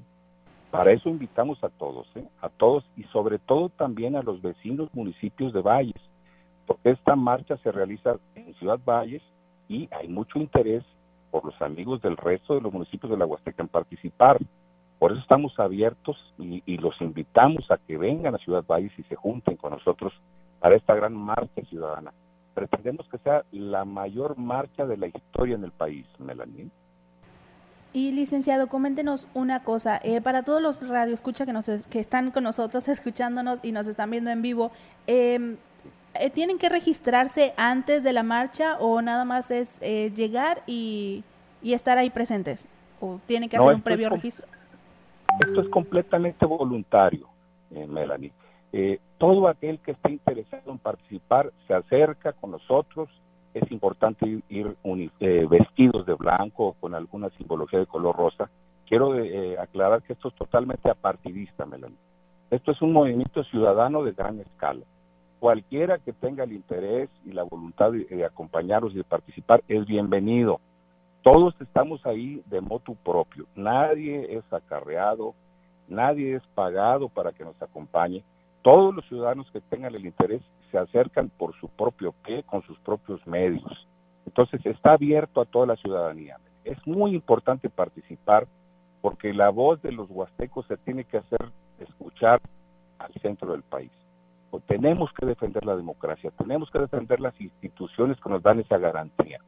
Para 0.71 0.93
eso 0.93 1.09
invitamos 1.09 1.61
a 1.61 1.67
todos, 1.67 2.07
¿eh? 2.15 2.23
a 2.41 2.47
todos 2.47 2.85
y 2.95 3.03
sobre 3.11 3.37
todo 3.37 3.67
también 3.67 4.15
a 4.15 4.21
los 4.21 4.41
vecinos 4.41 4.87
municipios 4.93 5.51
de 5.51 5.61
Valles, 5.61 6.01
porque 6.69 6.91
esta 6.91 7.15
marcha 7.15 7.57
se 7.63 7.71
realiza 7.71 8.17
en 8.35 8.53
Ciudad 8.53 8.79
Valles 8.85 9.23
y 9.67 9.89
hay 9.91 10.07
mucho 10.07 10.38
interés 10.38 10.83
por 11.31 11.43
los 11.43 11.59
amigos 11.63 11.99
del 12.03 12.15
resto 12.15 12.53
de 12.53 12.61
los 12.61 12.71
municipios 12.71 13.09
de 13.09 13.17
la 13.17 13.25
Huasteca 13.25 13.63
en 13.63 13.69
participar. 13.69 14.38
Por 14.99 15.11
eso 15.11 15.19
estamos 15.19 15.57
abiertos 15.57 16.15
y, 16.38 16.77
los 16.77 16.93
invitamos 17.01 17.71
a 17.71 17.77
que 17.77 17.97
vengan 17.97 18.35
a 18.35 18.38
Ciudad 18.38 18.63
Valles 18.67 18.91
y 18.99 19.03
se 19.03 19.15
junten 19.15 19.57
con 19.57 19.71
nosotros 19.71 20.13
para 20.59 20.75
esta 20.75 20.93
gran 20.93 21.15
marcha 21.15 21.59
ciudadana. 21.67 22.13
Pretendemos 22.53 23.07
que 23.09 23.17
sea 23.17 23.43
la 23.51 23.83
mayor 23.83 24.38
marcha 24.38 24.85
de 24.85 24.97
la 24.97 25.07
historia 25.07 25.55
en 25.55 25.63
el 25.63 25.71
país, 25.71 26.05
Melanie. 26.19 26.69
Y 27.93 28.11
licenciado, 28.11 28.67
coméntenos 28.67 29.27
una 29.33 29.63
cosa, 29.63 29.99
eh, 30.03 30.21
para 30.21 30.43
todos 30.43 30.61
los 30.61 30.88
radioescuchas 30.88 31.47
que, 31.47 31.89
que 31.89 31.99
están 31.99 32.29
con 32.29 32.43
nosotros 32.43 32.88
escuchándonos 32.89 33.65
y 33.65 33.71
nos 33.71 33.88
están 33.88 34.11
viendo 34.11 34.29
en 34.29 34.43
vivo, 34.43 34.71
eh, 35.07 35.57
¿tienen 36.33 36.57
que 36.57 36.69
registrarse 36.69 37.53
antes 37.57 38.03
de 38.03 38.13
la 38.13 38.23
marcha 38.23 38.77
o 38.79 39.01
nada 39.01 39.25
más 39.25 39.51
es 39.51 39.77
eh, 39.81 40.11
llegar 40.13 40.61
y, 40.67 41.23
estar 41.63 41.97
ahí 41.97 42.09
presentes? 42.09 42.67
¿O 42.99 43.19
tienen 43.25 43.49
que 43.49 43.57
hacer 43.57 43.73
un 43.73 43.81
previo 43.81 44.09
registro? 44.09 44.45
Esto 45.39 45.61
es 45.61 45.69
completamente 45.69 46.45
voluntario, 46.45 47.27
eh, 47.71 47.88
Melanie. 47.88 48.31
Eh, 48.73 48.99
todo 49.17 49.47
aquel 49.47 49.79
que 49.79 49.91
esté 49.91 50.11
interesado 50.11 50.71
en 50.71 50.77
participar 50.77 51.51
se 51.67 51.73
acerca 51.73 52.33
con 52.33 52.51
nosotros. 52.51 53.09
Es 53.53 53.71
importante 53.71 54.41
ir, 54.49 54.75
eh, 55.19 55.47
vestidos 55.49 56.05
de 56.05 56.13
blanco 56.13 56.67
o 56.67 56.73
con 56.73 56.93
alguna 56.93 57.29
simbología 57.31 57.79
de 57.79 57.85
color 57.85 58.15
rosa. 58.15 58.49
Quiero 58.85 59.13
aclarar 59.59 60.01
que 60.01 60.13
esto 60.13 60.29
es 60.29 60.35
totalmente 60.35 60.89
apartidista, 60.89 61.65
Melanie. 61.65 61.97
Esto 62.49 62.71
es 62.71 62.81
un 62.81 62.91
movimiento 62.91 63.43
ciudadano 63.43 64.03
de 64.03 64.13
gran 64.13 64.39
escala. 64.39 64.81
Cualquiera 65.39 66.00
que 66.00 66.12
tenga 66.12 66.43
el 66.43 66.51
interés 66.51 67.10
y 67.25 67.31
la 67.31 67.43
voluntad 67.43 67.93
de, 67.93 68.25
acompañarnos 68.25 68.93
y 68.93 68.98
de 68.98 69.05
participar 69.05 69.63
es 69.69 69.86
bienvenido. 69.86 70.60
Todos 71.24 71.55
estamos 71.62 72.06
ahí 72.06 72.43
de 72.47 72.60
motu 72.60 72.95
propio. 72.95 73.45
Nadie 73.56 74.36
es 74.38 74.43
acarreado, 74.52 75.34
nadie 75.88 76.36
es 76.36 76.43
pagado 76.56 77.08
para 77.08 77.32
que 77.32 77.45
nos 77.45 77.60
acompañe. 77.62 78.21
Todos 78.63 78.93
los 78.93 79.06
ciudadanos 79.08 79.49
que 79.52 79.62
tengan 79.62 79.95
el 79.95 80.06
interés 80.06 80.41
se 80.71 80.78
acercan 80.78 81.30
por 81.30 81.56
su 81.62 81.69
propio 81.69 82.13
pie, 82.25 82.43
con 82.43 82.62
sus 82.63 82.78
propios 82.80 83.25
medios. 83.25 83.88
Entonces 84.25 84.65
está 84.65 84.93
abierto 84.93 85.39
a 85.39 85.45
toda 85.45 85.67
la 85.67 85.78
ciudadanía. 85.78 86.38
Es 86.65 86.86
muy 86.86 87.15
importante 87.15 87.69
participar 87.69 88.45
porque 89.02 89.34
la 89.34 89.49
voz 89.52 89.82
de 89.82 89.93
los 89.93 90.10
huastecos 90.10 90.65
se 90.67 90.75
tiene 90.75 91.06
que 91.06 91.17
hacer 91.17 91.49
escuchar 91.80 92.41
al 92.97 93.13
centro 93.21 93.54
del 93.54 93.63
país. 93.63 93.91
Tenemos 94.67 95.12
que 95.13 95.25
defender 95.25 95.65
la 95.65 95.75
democracia, 95.75 96.31
tenemos 96.38 96.69
que 96.71 96.79
defender 96.79 97.19
las 97.19 97.39
instituciones 97.39 98.19
que 98.19 98.29
nos 98.29 98.41
dan 98.41 98.59
esa 98.59 98.77
garantía. 98.77 99.39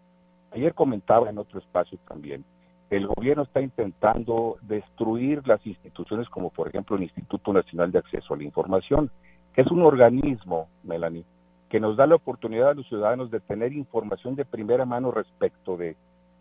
Ayer 0.51 0.73
comentaba 0.73 1.29
en 1.29 1.37
otro 1.37 1.59
espacio 1.59 1.97
también, 2.07 2.43
el 2.91 3.07
gobierno 3.07 3.43
está 3.43 3.61
intentando 3.61 4.57
destruir 4.61 5.47
las 5.47 5.65
instituciones 5.65 6.27
como 6.29 6.49
por 6.49 6.67
ejemplo 6.67 6.97
el 6.97 7.03
Instituto 7.03 7.53
Nacional 7.53 7.91
de 7.91 7.99
Acceso 7.99 8.33
a 8.33 8.37
la 8.37 8.43
Información, 8.43 9.09
que 9.53 9.61
es 9.61 9.71
un 9.71 9.81
organismo, 9.81 10.67
Melanie, 10.83 11.23
que 11.69 11.79
nos 11.79 11.95
da 11.95 12.05
la 12.05 12.15
oportunidad 12.15 12.71
a 12.71 12.73
los 12.73 12.87
ciudadanos 12.89 13.31
de 13.31 13.39
tener 13.39 13.71
información 13.71 14.35
de 14.35 14.43
primera 14.43 14.85
mano 14.85 15.09
respecto 15.09 15.77
de 15.77 15.95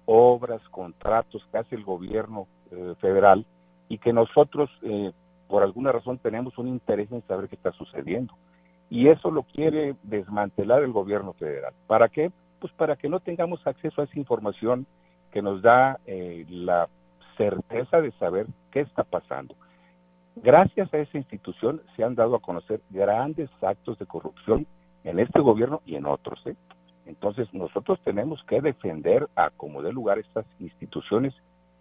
obras, 0.06 0.60
contratos 0.70 1.46
que 1.52 1.58
hace 1.58 1.76
el 1.76 1.84
gobierno 1.84 2.48
eh, 2.72 2.94
federal 3.00 3.46
y 3.88 3.98
que 3.98 4.12
nosotros 4.12 4.68
eh, 4.82 5.12
por 5.46 5.62
alguna 5.62 5.92
razón 5.92 6.18
tenemos 6.18 6.58
un 6.58 6.66
interés 6.66 7.12
en 7.12 7.22
saber 7.28 7.48
qué 7.48 7.54
está 7.54 7.70
sucediendo. 7.72 8.34
Y 8.90 9.08
eso 9.08 9.30
lo 9.30 9.44
quiere 9.44 9.94
desmantelar 10.02 10.82
el 10.82 10.92
gobierno 10.92 11.32
federal. 11.34 11.72
¿Para 11.86 12.08
qué? 12.08 12.30
Pues 12.58 12.72
para 12.74 12.96
que 12.96 13.08
no 13.08 13.20
tengamos 13.20 13.64
acceso 13.66 14.00
a 14.00 14.04
esa 14.04 14.18
información 14.18 14.86
que 15.32 15.40
nos 15.40 15.62
da 15.62 15.98
eh, 16.06 16.44
la 16.48 16.88
certeza 17.36 18.00
de 18.00 18.10
saber 18.12 18.46
qué 18.70 18.80
está 18.80 19.04
pasando. 19.04 19.54
Gracias 20.36 20.92
a 20.92 20.98
esa 20.98 21.18
institución 21.18 21.82
se 21.96 22.04
han 22.04 22.14
dado 22.14 22.34
a 22.36 22.40
conocer 22.40 22.80
grandes 22.90 23.48
actos 23.62 23.98
de 23.98 24.06
corrupción 24.06 24.66
en 25.04 25.18
este 25.18 25.40
gobierno 25.40 25.80
y 25.86 25.96
en 25.96 26.06
otros. 26.06 26.40
¿eh? 26.46 26.56
Entonces 27.06 27.52
nosotros 27.52 27.98
tenemos 28.04 28.42
que 28.44 28.60
defender 28.60 29.28
a 29.36 29.50
como 29.50 29.82
de 29.82 29.92
lugar 29.92 30.18
estas 30.18 30.46
instituciones 30.58 31.34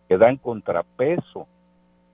que 0.08 0.18
dan 0.18 0.38
contrapeso 0.38 1.48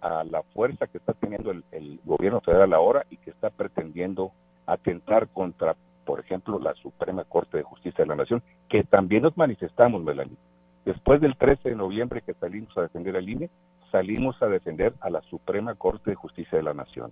a 0.01 0.23
la 0.23 0.43
fuerza 0.43 0.87
que 0.87 0.97
está 0.97 1.13
teniendo 1.13 1.51
el, 1.51 1.99
gobierno 2.03 2.41
federal 2.41 2.73
ahora 2.73 3.05
y 3.09 3.17
que 3.17 3.31
está 3.31 3.49
pretendiendo 3.49 4.31
atentar 4.65 5.27
contra 5.29 5.75
por 6.05 6.19
ejemplo, 6.19 6.59
la 6.59 6.73
Suprema 6.75 7.23
Corte 7.25 7.57
de 7.57 7.63
Justicia 7.63 8.03
de 8.03 8.07
la 8.07 8.15
Nación, 8.15 8.41
que 8.69 8.83
también 8.83 9.23
nos 9.23 9.35
manifestamos, 9.35 10.03
Melanie. 10.03 10.37
Después 10.85 11.19
del 11.19 11.35
13 11.35 11.69
de 11.69 11.75
noviembre 11.75 12.21
que 12.21 12.35
salimos 12.35 12.77
a 12.77 12.83
defender 12.83 13.17
al 13.17 13.27
INE, 13.27 13.49
salimos 13.91 14.39
a 14.41 14.45
defender 14.45 14.93
a 15.01 15.09
la 15.09 15.21
Suprema 15.23 15.73
Corte 15.75 16.11
de 16.11 16.15
Justicia 16.15 16.57
de 16.57 16.63
la 16.63 16.73
Nación. 16.73 17.11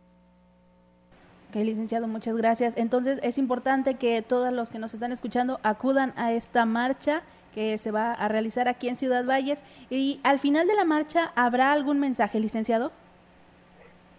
Ok, 1.49 1.55
licenciado, 1.55 2.07
muchas 2.07 2.37
gracias. 2.37 2.77
Entonces, 2.77 3.19
es 3.23 3.37
importante 3.37 3.95
que 3.95 4.21
todos 4.21 4.53
los 4.53 4.69
que 4.69 4.79
nos 4.79 4.93
están 4.93 5.11
escuchando 5.11 5.59
acudan 5.63 6.13
a 6.15 6.31
esta 6.31 6.65
marcha 6.65 7.23
que 7.53 7.77
se 7.77 7.91
va 7.91 8.13
a 8.13 8.27
realizar 8.27 8.67
aquí 8.67 8.87
en 8.87 8.95
Ciudad 8.95 9.25
Valles. 9.25 9.63
Y 9.89 10.19
al 10.23 10.39
final 10.39 10.67
de 10.67 10.75
la 10.75 10.85
marcha, 10.85 11.31
¿habrá 11.35 11.71
algún 11.71 11.99
mensaje, 11.99 12.39
licenciado? 12.39 12.91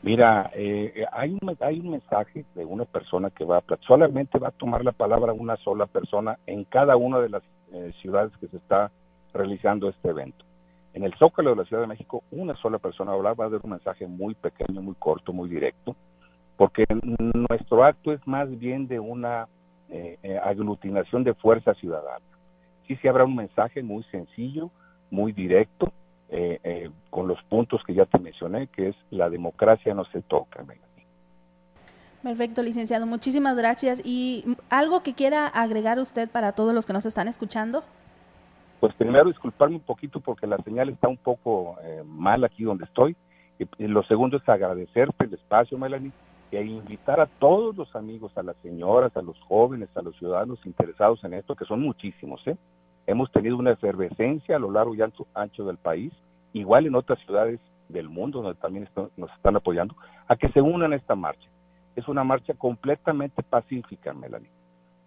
Mira, 0.04 0.50
eh, 0.52 1.06
hay, 1.12 1.30
un, 1.32 1.56
hay 1.60 1.80
un 1.80 1.92
mensaje 1.92 2.44
de 2.54 2.66
una 2.66 2.84
persona 2.84 3.30
que 3.30 3.46
va 3.46 3.56
a, 3.56 3.62
solamente 3.86 4.38
va 4.38 4.48
a 4.48 4.50
tomar 4.50 4.84
la 4.84 4.92
palabra 4.92 5.32
una 5.32 5.56
sola 5.56 5.86
persona 5.86 6.38
en 6.46 6.64
cada 6.64 6.94
una 6.94 7.20
de 7.20 7.30
las 7.30 7.42
eh, 7.72 7.90
ciudades 8.02 8.30
que 8.38 8.48
se 8.48 8.58
está 8.58 8.92
realizando 9.32 9.88
este 9.88 10.10
evento. 10.10 10.44
En 10.92 11.04
el 11.04 11.14
Zócalo 11.14 11.50
de 11.50 11.56
la 11.56 11.64
Ciudad 11.64 11.80
de 11.80 11.88
México, 11.88 12.22
una 12.32 12.54
sola 12.56 12.78
persona 12.78 13.12
va 13.12 13.14
a 13.14 13.18
hablar, 13.18 13.40
va 13.40 13.46
a 13.46 13.48
dar 13.48 13.60
un 13.64 13.70
mensaje 13.70 14.06
muy 14.06 14.34
pequeño, 14.34 14.82
muy 14.82 14.94
corto, 14.96 15.32
muy 15.32 15.48
directo, 15.48 15.96
porque 16.58 16.84
nuestro 17.48 17.82
acto 17.82 18.12
es 18.12 18.20
más 18.26 18.50
bien 18.58 18.86
de 18.86 19.00
una 19.00 19.48
eh, 19.88 20.38
aglutinación 20.44 21.24
de 21.24 21.32
fuerza 21.32 21.72
ciudadana. 21.72 22.26
Sí, 22.86 22.96
sí 22.96 23.08
habrá 23.08 23.24
un 23.24 23.36
mensaje 23.36 23.82
muy 23.82 24.04
sencillo, 24.10 24.70
muy 25.10 25.32
directo, 25.32 25.90
eh, 26.30 26.58
eh, 26.64 26.90
con 27.10 27.28
los 27.28 27.42
puntos 27.44 27.82
que 27.86 27.94
ya 27.94 28.06
te 28.06 28.18
mencioné, 28.18 28.68
que 28.68 28.88
es 28.88 28.96
la 29.10 29.30
democracia 29.30 29.94
no 29.94 30.04
se 30.06 30.22
toca. 30.22 30.64
Perfecto, 32.22 32.62
licenciado. 32.62 33.06
Muchísimas 33.06 33.54
gracias. 33.54 34.00
¿Y 34.04 34.56
algo 34.70 35.02
que 35.02 35.14
quiera 35.14 35.46
agregar 35.46 35.98
usted 35.98 36.30
para 36.30 36.52
todos 36.52 36.74
los 36.74 36.86
que 36.86 36.94
nos 36.94 37.04
están 37.04 37.28
escuchando? 37.28 37.84
Pues 38.80 38.94
primero 38.94 39.28
disculparme 39.28 39.76
un 39.76 39.82
poquito 39.82 40.20
porque 40.20 40.46
la 40.46 40.56
señal 40.58 40.88
está 40.88 41.08
un 41.08 41.18
poco 41.18 41.76
eh, 41.82 42.02
mal 42.06 42.42
aquí 42.44 42.64
donde 42.64 42.84
estoy. 42.84 43.14
Y, 43.58 43.86
lo 43.86 44.02
segundo 44.04 44.38
es 44.38 44.48
agradecerte 44.48 45.24
el 45.24 45.34
espacio, 45.34 45.78
Melanie, 45.78 46.12
e 46.50 46.64
invitar 46.64 47.20
a 47.20 47.26
todos 47.26 47.76
los 47.76 47.94
amigos, 47.94 48.32
a 48.36 48.42
las 48.42 48.56
señoras, 48.62 49.16
a 49.16 49.22
los 49.22 49.38
jóvenes, 49.42 49.88
a 49.94 50.02
los 50.02 50.16
ciudadanos 50.16 50.58
interesados 50.64 51.22
en 51.24 51.34
esto, 51.34 51.54
que 51.54 51.64
son 51.64 51.82
muchísimos. 51.82 52.40
¿eh? 52.46 52.56
Hemos 53.06 53.30
tenido 53.32 53.56
una 53.56 53.72
efervescencia 53.72 54.56
a 54.56 54.58
lo 54.58 54.70
largo 54.70 54.94
y 54.94 55.02
ancho, 55.02 55.64
del 55.64 55.76
país, 55.76 56.12
igual 56.52 56.86
en 56.86 56.94
otras 56.94 57.18
ciudades 57.20 57.60
del 57.88 58.08
mundo 58.08 58.40
donde 58.40 58.58
también 58.60 58.88
nos 59.16 59.30
están 59.32 59.56
apoyando, 59.56 59.94
a 60.26 60.36
que 60.36 60.48
se 60.50 60.60
unan 60.60 60.92
a 60.92 60.96
esta 60.96 61.14
marcha. 61.14 61.48
Es 61.96 62.08
una 62.08 62.24
marcha 62.24 62.54
completamente 62.54 63.42
pacífica, 63.42 64.12
Melanie, 64.14 64.50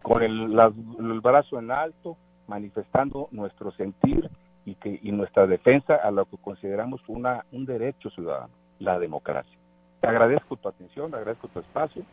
con 0.04 0.22
el, 0.22 1.22
brazo 1.22 1.60
en 1.60 1.72
alto, 1.72 2.18
manifestando 2.48 3.28
nuestro 3.32 3.72
sentir 3.72 4.30
y, 4.64 4.76
que, 4.76 5.00
y 5.02 5.12
nuestra 5.12 5.48
defensa 5.48 5.96
a 5.96 6.12
lo 6.12 6.26
que 6.26 6.38
consideramos 6.38 7.02
una, 7.08 7.46
un 7.52 7.66
derecho 7.66 8.10
ciudadano, 8.12 8.54
la 8.80 9.00
democracia. 9.00 9.58
Te 10.02 10.08
agradezco 10.08 10.56
tu 10.56 10.70
atención, 10.70 11.14
agradezco 11.16 11.48
tu 11.48 11.60
espacio 11.60 12.04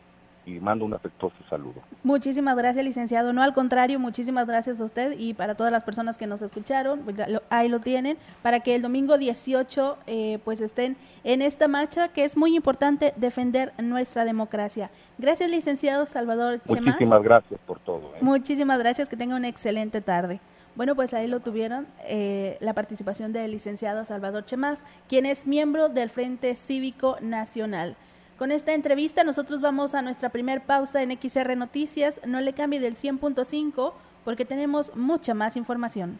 y 0.45 0.59
mando 0.59 0.85
un 0.85 0.93
afectuoso 0.93 1.35
saludo. 1.49 1.81
Muchísimas 2.03 2.55
gracias, 2.55 2.85
licenciado. 2.85 3.33
No, 3.33 3.41
al 3.41 3.53
contrario, 3.53 3.99
muchísimas 3.99 4.45
gracias 4.47 4.79
a 4.79 4.83
usted 4.83 5.17
y 5.17 5.33
para 5.33 5.55
todas 5.55 5.71
las 5.71 5.83
personas 5.83 6.17
que 6.17 6.27
nos 6.27 6.41
escucharon, 6.41 6.99
pues 6.99 7.17
ahí 7.49 7.67
lo 7.67 7.79
tienen, 7.79 8.17
para 8.41 8.59
que 8.59 8.75
el 8.75 8.81
domingo 8.81 9.17
18 9.17 9.97
eh, 10.07 10.39
pues 10.43 10.61
estén 10.61 10.97
en 11.23 11.41
esta 11.41 11.67
marcha 11.67 12.09
que 12.09 12.25
es 12.25 12.37
muy 12.37 12.55
importante 12.55 13.13
defender 13.15 13.73
nuestra 13.77 14.25
democracia. 14.25 14.89
Gracias, 15.17 15.49
licenciado 15.49 16.05
Salvador 16.05 16.61
Chemas. 16.67 16.95
Muchísimas 16.95 17.23
gracias 17.23 17.59
por 17.65 17.79
todo. 17.79 18.11
¿eh? 18.15 18.19
Muchísimas 18.21 18.79
gracias, 18.79 19.09
que 19.09 19.17
tenga 19.17 19.35
una 19.35 19.47
excelente 19.47 20.01
tarde. 20.01 20.39
Bueno, 20.75 20.93
pues 20.93 21.13
ahí 21.13 21.27
lo 21.27 21.39
tuvieron 21.39 21.87
eh, 22.03 22.57
la 22.59 22.73
participación 22.73 23.31
del 23.31 23.51
licenciado 23.51 24.03
Salvador 24.03 24.43
Chemás, 24.43 24.83
quien 25.07 25.25
es 25.25 25.47
miembro 25.47 25.87
del 25.87 26.09
Frente 26.09 26.55
Cívico 26.55 27.17
Nacional. 27.21 27.95
Con 28.37 28.51
esta 28.51 28.73
entrevista 28.73 29.23
nosotros 29.23 29.61
vamos 29.61 29.93
a 29.93 30.01
nuestra 30.01 30.29
primer 30.29 30.65
pausa 30.65 31.01
en 31.01 31.17
XR 31.17 31.55
Noticias. 31.55 32.19
No 32.25 32.41
le 32.41 32.51
cambie 32.51 32.81
del 32.81 32.95
100.5 32.95 33.93
porque 34.25 34.43
tenemos 34.43 34.93
mucha 34.95 35.33
más 35.33 35.55
información. 35.55 36.19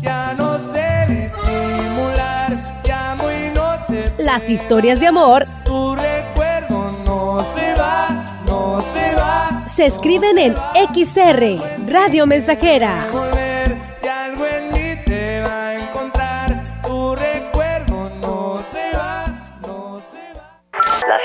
Ya 0.00 0.34
no 0.34 0.58
sé 0.58 0.98
las 4.18 4.50
historias 4.50 5.00
de 5.00 5.06
amor 5.06 5.44
tu 5.64 5.94
recuerdo 5.94 6.86
no 7.06 7.42
se 7.54 7.74
va, 7.80 8.24
no 8.46 8.80
se 8.80 9.14
va. 9.14 9.64
Se 9.66 9.86
escriben 9.86 10.36
en 10.38 10.54
XR, 10.54 11.56
Radio 11.90 12.26
Mensajera. 12.26 13.06
Las 21.08 21.24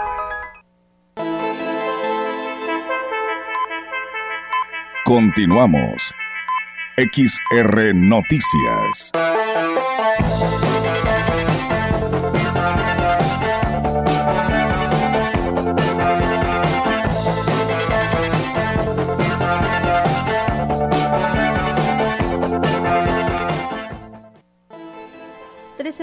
Continuamos. 5.11 6.13
XR 6.95 7.93
Noticias. 7.93 9.11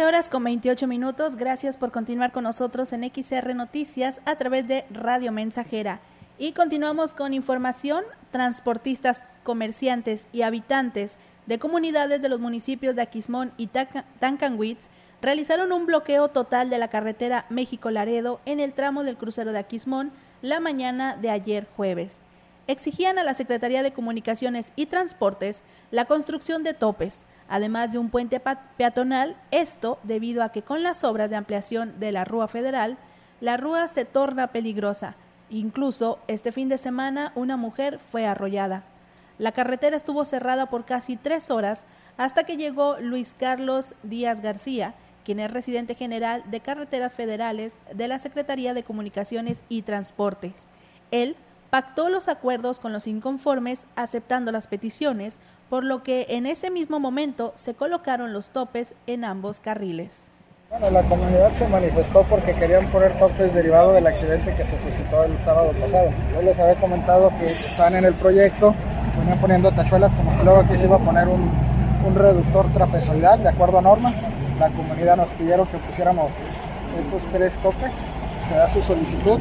horas 0.04 0.28
con 0.28 0.44
28 0.44 0.86
minutos. 0.86 1.36
Gracias 1.36 1.76
por 1.76 1.90
continuar 1.90 2.30
con 2.30 2.44
nosotros 2.44 2.92
en 2.92 3.10
XR 3.10 3.54
Noticias 3.54 4.20
a 4.26 4.36
través 4.36 4.68
de 4.68 4.84
Radio 4.90 5.32
Mensajera. 5.32 6.00
Y 6.38 6.52
continuamos 6.52 7.14
con 7.14 7.34
información 7.34 8.04
Transportistas, 8.30 9.38
comerciantes 9.42 10.26
y 10.32 10.42
habitantes 10.42 11.18
de 11.46 11.58
comunidades 11.58 12.20
de 12.20 12.28
los 12.28 12.40
municipios 12.40 12.94
de 12.94 13.02
Aquismón 13.02 13.52
y 13.56 13.68
Tancanwitz 13.68 14.88
realizaron 15.22 15.72
un 15.72 15.86
bloqueo 15.86 16.28
total 16.28 16.70
de 16.70 16.78
la 16.78 16.88
carretera 16.88 17.46
México-Laredo 17.48 18.40
en 18.44 18.60
el 18.60 18.74
tramo 18.74 19.02
del 19.02 19.16
crucero 19.16 19.52
de 19.52 19.58
Aquismón 19.58 20.12
la 20.42 20.60
mañana 20.60 21.16
de 21.16 21.30
ayer 21.30 21.66
jueves. 21.76 22.20
Exigían 22.66 23.18
a 23.18 23.24
la 23.24 23.32
Secretaría 23.32 23.82
de 23.82 23.92
Comunicaciones 23.92 24.72
y 24.76 24.86
Transportes 24.86 25.62
la 25.90 26.04
construcción 26.04 26.62
de 26.62 26.74
topes, 26.74 27.24
además 27.48 27.92
de 27.92 27.98
un 27.98 28.10
puente 28.10 28.42
peatonal, 28.76 29.36
esto 29.50 29.98
debido 30.02 30.42
a 30.42 30.52
que 30.52 30.62
con 30.62 30.82
las 30.82 31.02
obras 31.02 31.30
de 31.30 31.36
ampliación 31.36 31.98
de 31.98 32.12
la 32.12 32.26
Rúa 32.26 32.46
Federal, 32.46 32.98
la 33.40 33.56
Rúa 33.56 33.88
se 33.88 34.04
torna 34.04 34.48
peligrosa. 34.48 35.16
Incluso 35.50 36.18
este 36.28 36.52
fin 36.52 36.68
de 36.68 36.78
semana 36.78 37.32
una 37.34 37.56
mujer 37.56 37.98
fue 37.98 38.26
arrollada. 38.26 38.84
La 39.38 39.52
carretera 39.52 39.96
estuvo 39.96 40.24
cerrada 40.24 40.66
por 40.66 40.84
casi 40.84 41.16
tres 41.16 41.50
horas 41.50 41.86
hasta 42.16 42.44
que 42.44 42.56
llegó 42.56 42.96
Luis 43.00 43.34
Carlos 43.38 43.94
Díaz 44.02 44.42
García, 44.42 44.94
quien 45.24 45.40
es 45.40 45.50
residente 45.50 45.94
general 45.94 46.42
de 46.50 46.60
Carreteras 46.60 47.14
Federales 47.14 47.76
de 47.94 48.08
la 48.08 48.18
Secretaría 48.18 48.74
de 48.74 48.82
Comunicaciones 48.82 49.62
y 49.68 49.82
Transportes. 49.82 50.54
Él 51.10 51.36
pactó 51.70 52.08
los 52.08 52.28
acuerdos 52.28 52.78
con 52.78 52.92
los 52.92 53.06
inconformes 53.06 53.84
aceptando 53.94 54.52
las 54.52 54.66
peticiones, 54.66 55.38
por 55.68 55.84
lo 55.84 56.02
que 56.02 56.26
en 56.30 56.46
ese 56.46 56.70
mismo 56.70 56.98
momento 56.98 57.52
se 57.56 57.74
colocaron 57.74 58.32
los 58.32 58.50
topes 58.50 58.94
en 59.06 59.24
ambos 59.24 59.60
carriles. 59.60 60.30
Bueno, 60.70 60.90
la 60.90 61.02
comunidad 61.04 61.50
se 61.54 61.66
manifestó 61.66 62.24
porque 62.24 62.52
querían 62.52 62.88
poner 62.88 63.18
topes 63.18 63.54
derivado 63.54 63.94
del 63.94 64.06
accidente 64.06 64.54
que 64.54 64.64
se 64.66 64.78
suscitó 64.78 65.24
el 65.24 65.38
sábado 65.38 65.72
pasado. 65.72 66.10
Yo 66.34 66.42
les 66.42 66.58
había 66.58 66.74
comentado 66.74 67.32
que 67.40 67.46
están 67.46 67.94
en 67.94 68.04
el 68.04 68.12
proyecto, 68.12 68.74
venían 69.18 69.38
poniendo 69.38 69.72
tachuelas 69.72 70.12
como 70.12 70.36
que 70.36 70.44
luego 70.44 70.60
aquí 70.60 70.76
se 70.76 70.84
iba 70.84 70.96
a 70.96 70.98
poner 70.98 71.26
un, 71.26 71.50
un 72.06 72.14
reductor 72.14 72.70
trapezoidal 72.74 73.42
de 73.42 73.48
acuerdo 73.48 73.78
a 73.78 73.80
norma. 73.80 74.12
La 74.60 74.68
comunidad 74.68 75.16
nos 75.16 75.28
pidieron 75.30 75.66
que 75.68 75.78
pusiéramos 75.78 76.26
estos 77.00 77.22
tres 77.32 77.58
topes, 77.60 77.90
se 78.46 78.54
da 78.54 78.68
su 78.68 78.82
solicitud, 78.82 79.40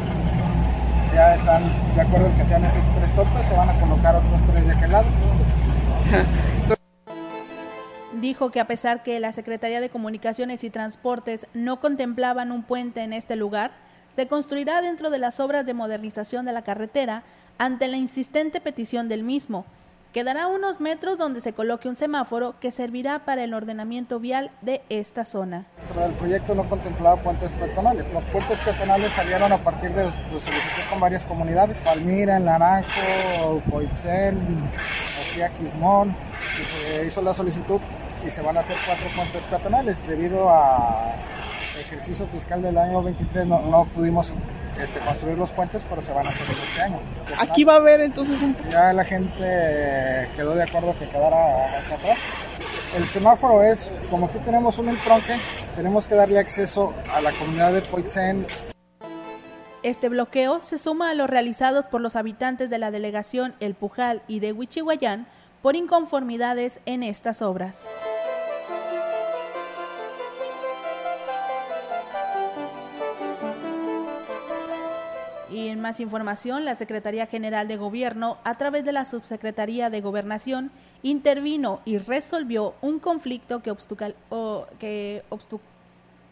ya 1.14 1.36
están 1.36 1.64
de 1.94 2.02
acuerdo 2.04 2.28
en 2.28 2.34
que 2.38 2.46
sean 2.46 2.64
estos 2.64 2.84
tres 3.00 3.12
topes, 3.14 3.46
se 3.46 3.54
van 3.54 3.70
a 3.70 3.74
colocar 3.74 4.16
otros 4.16 4.42
tres 4.50 4.66
de 4.66 4.72
aquel 4.72 4.92
lado. 4.94 5.08
Dijo 8.20 8.50
que 8.50 8.60
a 8.60 8.66
pesar 8.66 9.04
que 9.04 9.20
la 9.20 9.32
Secretaría 9.32 9.80
de 9.80 9.90
Comunicaciones 9.90 10.64
y 10.64 10.72
Transportes 10.72 11.46
no 11.54 11.80
contemplaban 11.80 12.52
un 12.52 12.64
puente 12.64 13.02
en 13.02 13.14
este 13.14 13.36
lugar, 13.36 13.72
se 14.10 14.28
construirá 14.28 14.82
dentro 14.82 15.12
de 15.12 15.20
las 15.20 15.40
obras 15.40 15.68
de 15.68 15.76
modernización 15.76 16.46
de 16.46 16.54
la 16.54 16.64
carretera 16.64 17.24
ante 17.60 17.88
la 17.88 17.98
insistente 17.98 18.60
petición 18.60 19.08
del 19.08 19.24
mismo, 19.24 19.66
Quedará 20.14 20.48
unos 20.48 20.80
metros 20.80 21.18
donde 21.18 21.42
se 21.42 21.54
coloque 21.54 21.90
un 21.90 21.96
semáforo 21.96 22.56
que 22.60 22.72
servirá 22.72 23.26
para 23.26 23.44
el 23.44 23.54
ordenamiento 23.54 24.20
vial 24.20 24.50
de 24.62 24.82
esta 24.90 25.26
zona. 25.26 25.66
El 26.02 26.12
proyecto 26.14 26.56
no 26.56 26.64
contemplaba 26.64 27.18
puentes 27.18 27.52
peatonales. 27.52 28.06
Los 28.12 28.24
puentes 28.26 28.58
peatonales 28.58 29.12
salieron 29.12 29.52
a 29.52 29.58
partir 29.58 29.92
de, 29.92 30.06
solicitud 30.10 30.82
con 30.90 31.00
varias 31.02 31.24
comunidades. 31.26 31.84
Palmira, 31.84 32.40
Naranjo, 32.40 33.62
Poitzen, 33.70 34.40
Quismón. 35.60 36.16
Se 36.64 37.06
hizo 37.06 37.22
la 37.22 37.36
solicitud 37.36 37.80
y 38.26 38.32
se 38.32 38.42
van 38.42 38.58
a 38.58 38.62
hacer 38.62 38.78
cuatro 38.86 39.08
puentes 39.16 39.42
peatonales. 39.44 40.08
Debido 40.08 40.50
a 40.50 41.14
ejercicio 41.80 42.26
fiscal 42.28 42.62
del 42.62 42.78
año 42.78 43.02
23 43.02 43.46
no, 43.46 43.62
no 43.62 43.86
pudimos 43.86 44.34
este, 44.82 45.00
construir 45.00 45.38
los 45.38 45.50
puentes, 45.52 45.86
pero 45.90 46.02
se 46.02 46.12
van 46.14 46.26
a 46.26 46.30
hacer 46.30 46.48
este 46.50 46.82
año. 46.82 47.00
Aquí 47.40 47.64
va 47.64 47.74
a 47.74 47.78
haber 47.78 48.02
entonces 48.02 48.42
un... 48.42 48.56
Ya 48.70 48.94
la 48.94 49.04
gente 49.04 50.30
quedó 50.36 50.56
de 50.56 50.64
acuerdo 50.64 50.96
que 51.00 51.08
quedara 51.08 51.66
acá 51.66 51.96
atrás. 51.96 52.20
El 52.96 53.06
semáforo 53.06 53.64
es, 53.64 53.92
como 54.10 54.28
aquí 54.28 54.40
tenemos 54.40 54.78
un 54.78 54.90
entronque, 54.90 55.36
tenemos 55.76 56.08
que 56.08 56.16
darle 56.16 56.40
acceso 56.40 56.94
a 57.14 57.22
la 57.22 57.32
comunidad 57.32 57.74
de 57.74 57.82
Poitzen. 57.82 58.46
Este 59.84 60.10
bloqueo 60.10 60.62
se 60.62 60.78
suma 60.78 61.12
a 61.12 61.14
los 61.14 61.30
realizados 61.30 61.86
por 61.86 62.02
los 62.02 62.16
habitantes 62.16 62.70
de 62.70 62.78
la 62.78 62.92
delegación 62.92 63.56
El 63.60 63.74
Pujal 63.74 64.22
y 64.28 64.40
de 64.40 64.52
Huichihuayán 64.52 65.28
por 65.62 65.76
inconformidades 65.76 66.80
en 66.86 67.04
estas 67.04 67.42
obras. 67.42 67.88
Y 75.50 75.70
en 75.70 75.82
más 75.82 76.00
información, 76.00 76.66
la 76.66 76.76
Secretaría 76.76 77.26
General 77.26 77.68
de 77.68 77.78
Gobierno, 77.78 78.38
a 78.44 78.56
través 78.56 78.86
de 78.86 78.92
la 78.92 79.06
Subsecretaría 79.06 79.90
de 79.90 80.02
Gobernación, 80.02 80.72
intervino 81.04 81.82
y 81.86 81.98
resolvió 81.98 82.76
un 82.82 83.00
conflicto 83.00 83.64
que, 83.64 83.72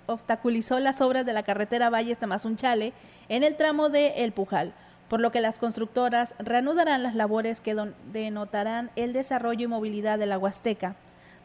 obstaculizó 0.08 0.80
las 0.80 1.02
obras 1.02 1.26
de 1.26 1.34
la 1.34 1.44
carretera 1.44 1.90
Valles 1.90 2.20
Tamazunchale 2.20 2.94
en 3.30 3.44
el 3.44 3.56
tramo 3.56 3.90
de 3.90 4.24
El 4.24 4.32
Pujal, 4.32 4.74
por 5.10 5.22
lo 5.22 5.32
que 5.32 5.42
las 5.42 5.60
constructoras 5.60 6.36
reanudarán 6.40 7.04
las 7.04 7.16
labores 7.16 7.62
que 7.62 7.76
denotarán 8.12 8.92
el 8.96 9.14
desarrollo 9.14 9.66
y 9.66 9.68
movilidad 9.68 10.18
de 10.20 10.26
la 10.26 10.38
Huasteca. 10.38 10.96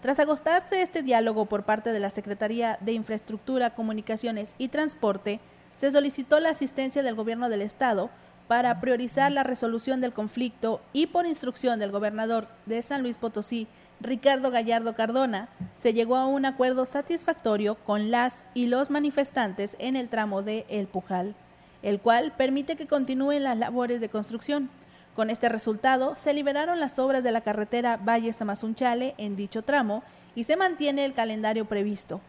Tras 0.01 0.18
agostarse 0.18 0.81
este 0.81 1.03
diálogo 1.03 1.44
por 1.46 1.64
parte 1.64 1.92
de 1.92 2.01
la 2.01 2.11
Secretaría 2.11 2.79
de 2.81 2.92
Infraestructura, 2.92 3.75
Comunicaciones 3.75 4.55
y 4.57 4.68
Transporte, 4.68 5.40
se 5.75 5.90
solicitó 5.90 6.40
la 6.40 6.51
asistencia 6.51 7.03
del 7.03 7.14
gobierno 7.14 7.49
del 7.49 7.62
estado 7.62 8.11
para 8.49 8.81
priorizar 8.81 9.31
la 9.31 9.44
resolución 9.44 10.01
del 10.01 10.12
conflicto 10.12 10.81
y 10.92 11.07
por 11.07 11.27
instrucción 11.27 11.79
del 11.79 11.92
gobernador 11.92 12.49
de 12.66 12.83
San 12.83 13.03
Luis 13.03 13.18
Potosí, 13.18 13.68
Ricardo 14.01 14.51
Gallardo 14.51 14.94
Cardona, 14.94 15.51
se 15.75 15.92
llegó 15.92 16.16
a 16.16 16.27
un 16.27 16.46
acuerdo 16.46 16.87
satisfactorio 16.87 17.75
con 17.77 18.11
las 18.11 18.44
y 18.55 18.66
los 18.66 18.90
manifestantes 18.90 19.77
en 19.79 19.94
el 19.94 20.09
tramo 20.09 20.42
de 20.42 20.64
El 20.68 20.87
Pujal, 20.87 21.37
el 21.83 22.01
cual 22.01 22.33
permite 22.37 22.77
que 22.77 22.87
continúen 22.87 23.45
las 23.45 23.59
labores 23.59 24.01
de 24.01 24.09
construcción. 24.09 24.71
Con 25.14 25.31
este 25.31 25.49
resultado, 25.49 26.14
se 26.16 26.33
liberaron 26.33 26.81
las 26.81 26.99
obras 26.99 27.25
de 27.25 27.33
la 27.33 27.40
carretera 27.40 27.97
Valles 27.97 28.37
Tamazunchale 28.37 29.14
en 29.19 29.37
dicho 29.37 29.62
tramo 29.62 30.03
y 30.35 30.45
se 30.45 30.57
mantiene 30.57 31.05
el 31.05 31.14
calendario 31.14 31.64
previsto 31.64 32.21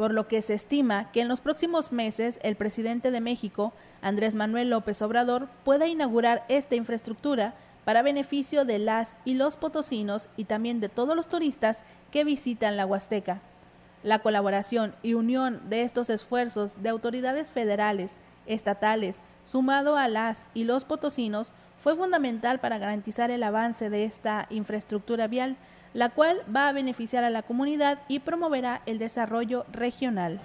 por 0.00 0.14
lo 0.14 0.28
que 0.28 0.40
se 0.40 0.54
estima 0.54 1.12
que 1.12 1.20
en 1.20 1.28
los 1.28 1.42
próximos 1.42 1.92
meses 1.92 2.40
el 2.42 2.56
presidente 2.56 3.10
de 3.10 3.20
México, 3.20 3.74
Andrés 4.00 4.34
Manuel 4.34 4.70
López 4.70 5.02
Obrador, 5.02 5.48
pueda 5.62 5.86
inaugurar 5.88 6.42
esta 6.48 6.74
infraestructura 6.74 7.52
para 7.84 8.00
beneficio 8.00 8.64
de 8.64 8.78
las 8.78 9.18
y 9.26 9.34
los 9.34 9.58
potosinos 9.58 10.30
y 10.38 10.44
también 10.44 10.80
de 10.80 10.88
todos 10.88 11.14
los 11.14 11.28
turistas 11.28 11.84
que 12.10 12.24
visitan 12.24 12.78
la 12.78 12.86
Huasteca. 12.86 13.42
La 14.02 14.20
colaboración 14.20 14.94
y 15.02 15.12
unión 15.12 15.60
de 15.68 15.82
estos 15.82 16.08
esfuerzos 16.08 16.82
de 16.82 16.88
autoridades 16.88 17.50
federales, 17.50 18.20
estatales, 18.52 19.20
sumado 19.44 19.96
a 19.96 20.08
las 20.08 20.48
y 20.54 20.64
los 20.64 20.84
potosinos, 20.84 21.52
fue 21.78 21.96
fundamental 21.96 22.60
para 22.60 22.78
garantizar 22.78 23.30
el 23.30 23.42
avance 23.42 23.88
de 23.88 24.04
esta 24.04 24.46
infraestructura 24.50 25.26
vial, 25.28 25.56
la 25.94 26.10
cual 26.10 26.42
va 26.54 26.68
a 26.68 26.72
beneficiar 26.72 27.24
a 27.24 27.30
la 27.30 27.42
comunidad 27.42 27.98
y 28.08 28.20
promoverá 28.20 28.82
el 28.86 28.98
desarrollo 28.98 29.64
regional. 29.72 30.40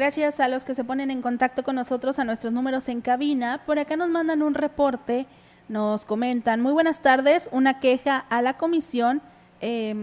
Gracias 0.00 0.40
a 0.40 0.48
los 0.48 0.64
que 0.64 0.74
se 0.74 0.82
ponen 0.82 1.10
en 1.10 1.20
contacto 1.20 1.62
con 1.62 1.74
nosotros 1.74 2.18
a 2.18 2.24
nuestros 2.24 2.54
números 2.54 2.88
en 2.88 3.02
cabina. 3.02 3.60
Por 3.66 3.78
acá 3.78 3.98
nos 3.98 4.08
mandan 4.08 4.40
un 4.40 4.54
reporte, 4.54 5.26
nos 5.68 6.06
comentan, 6.06 6.62
muy 6.62 6.72
buenas 6.72 7.02
tardes, 7.02 7.50
una 7.52 7.80
queja 7.80 8.16
a 8.30 8.40
la 8.40 8.56
comisión. 8.56 9.20
Eh, 9.60 9.94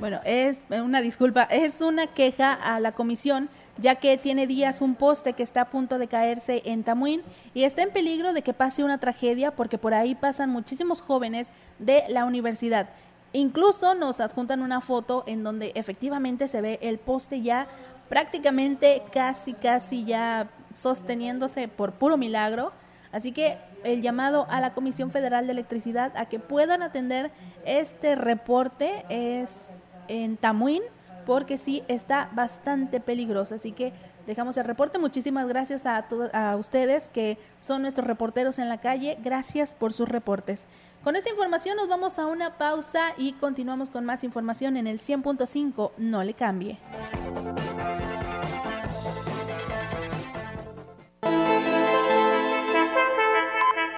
Bueno, 0.00 0.18
es 0.24 0.64
una 0.70 1.02
disculpa, 1.02 1.42
es 1.42 1.82
una 1.82 2.06
queja 2.06 2.54
a 2.54 2.80
la 2.80 2.92
comisión, 2.92 3.50
ya 3.76 3.96
que 3.96 4.16
tiene 4.16 4.46
días 4.46 4.80
un 4.80 4.94
poste 4.94 5.34
que 5.34 5.42
está 5.42 5.60
a 5.60 5.70
punto 5.70 5.98
de 5.98 6.06
caerse 6.08 6.62
en 6.64 6.84
Tamuín 6.84 7.20
y 7.52 7.64
está 7.64 7.82
en 7.82 7.90
peligro 7.90 8.32
de 8.32 8.40
que 8.40 8.54
pase 8.54 8.82
una 8.82 8.96
tragedia 8.96 9.50
porque 9.50 9.76
por 9.76 9.92
ahí 9.92 10.14
pasan 10.14 10.48
muchísimos 10.48 11.02
jóvenes 11.02 11.50
de 11.78 12.04
la 12.08 12.24
universidad. 12.24 12.88
Incluso 13.34 13.94
nos 13.94 14.20
adjuntan 14.20 14.62
una 14.62 14.80
foto 14.80 15.22
en 15.26 15.44
donde 15.44 15.72
efectivamente 15.74 16.48
se 16.48 16.62
ve 16.62 16.78
el 16.80 16.98
poste 16.98 17.42
ya 17.42 17.68
prácticamente 18.08 19.02
casi, 19.12 19.52
casi 19.52 20.06
ya 20.06 20.48
sosteniéndose 20.74 21.68
por 21.68 21.92
puro 21.92 22.16
milagro. 22.16 22.72
Así 23.12 23.32
que 23.32 23.58
el 23.84 24.00
llamado 24.00 24.46
a 24.48 24.62
la 24.62 24.72
Comisión 24.72 25.10
Federal 25.10 25.46
de 25.46 25.52
Electricidad 25.52 26.16
a 26.16 26.24
que 26.24 26.38
puedan 26.38 26.80
atender 26.80 27.30
este 27.66 28.14
reporte 28.14 29.04
es 29.10 29.74
en 30.10 30.36
Tamuín, 30.36 30.82
porque 31.24 31.56
sí 31.58 31.82
está 31.88 32.28
bastante 32.32 33.00
peligroso. 33.00 33.54
Así 33.54 33.72
que 33.72 33.92
dejamos 34.26 34.56
el 34.56 34.64
reporte. 34.64 34.98
Muchísimas 34.98 35.46
gracias 35.48 35.86
a, 35.86 36.06
a 36.32 36.56
ustedes 36.56 37.08
que 37.08 37.38
son 37.60 37.82
nuestros 37.82 38.06
reporteros 38.06 38.58
en 38.58 38.68
la 38.68 38.78
calle. 38.78 39.16
Gracias 39.22 39.74
por 39.74 39.92
sus 39.92 40.08
reportes. 40.08 40.66
Con 41.04 41.16
esta 41.16 41.30
información 41.30 41.76
nos 41.76 41.88
vamos 41.88 42.18
a 42.18 42.26
una 42.26 42.58
pausa 42.58 43.14
y 43.16 43.32
continuamos 43.32 43.90
con 43.90 44.04
más 44.04 44.24
información 44.24 44.76
en 44.76 44.86
el 44.86 44.98
100.5. 44.98 45.92
No 45.96 46.24
le 46.24 46.34
cambie. 46.34 46.78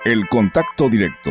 El 0.04 0.28
contacto 0.28 0.88
directo 0.88 1.30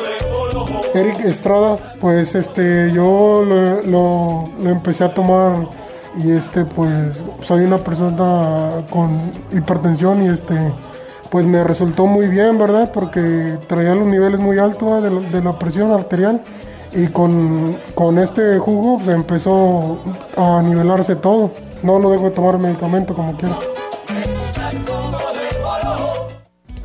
Eric 0.97 1.21
Estrada, 1.21 1.77
pues 2.01 2.35
este 2.35 2.91
yo 2.93 3.45
lo, 3.45 4.45
empecé 4.69 5.05
a 5.05 5.13
tomar 5.13 5.69
y 6.17 6.31
este 6.31 6.65
pues 6.65 7.23
soy 7.43 7.65
una 7.65 7.79
persona 7.79 8.85
con 8.91 9.21
hipertensión 9.53 10.23
y 10.25 10.29
este 10.29 10.55
pues 11.31 11.45
me 11.45 11.63
resultó 11.65 12.07
muy 12.07 12.29
bien, 12.29 12.59
¿verdad? 12.59 12.91
Porque 12.93 13.59
traía 13.67 13.95
los 13.95 14.07
niveles 14.07 14.41
muy 14.41 14.59
altos 14.59 15.03
de, 15.03 15.11
de 15.11 15.45
la 15.45 15.59
presión 15.59 15.93
arterial 15.93 16.41
y 16.95 17.09
con, 17.09 17.77
con 17.95 18.19
este 18.19 18.59
jugo 18.59 18.97
pues, 18.97 19.15
empezó 19.15 19.99
a 20.37 20.63
nivelarse 20.63 21.17
todo. 21.17 21.51
No, 21.83 21.99
no 21.99 22.11
dejo 22.11 22.25
de 22.25 22.31
tomar 22.31 22.59
medicamento 22.59 23.15
como 23.15 23.37
quiera. 23.37 23.57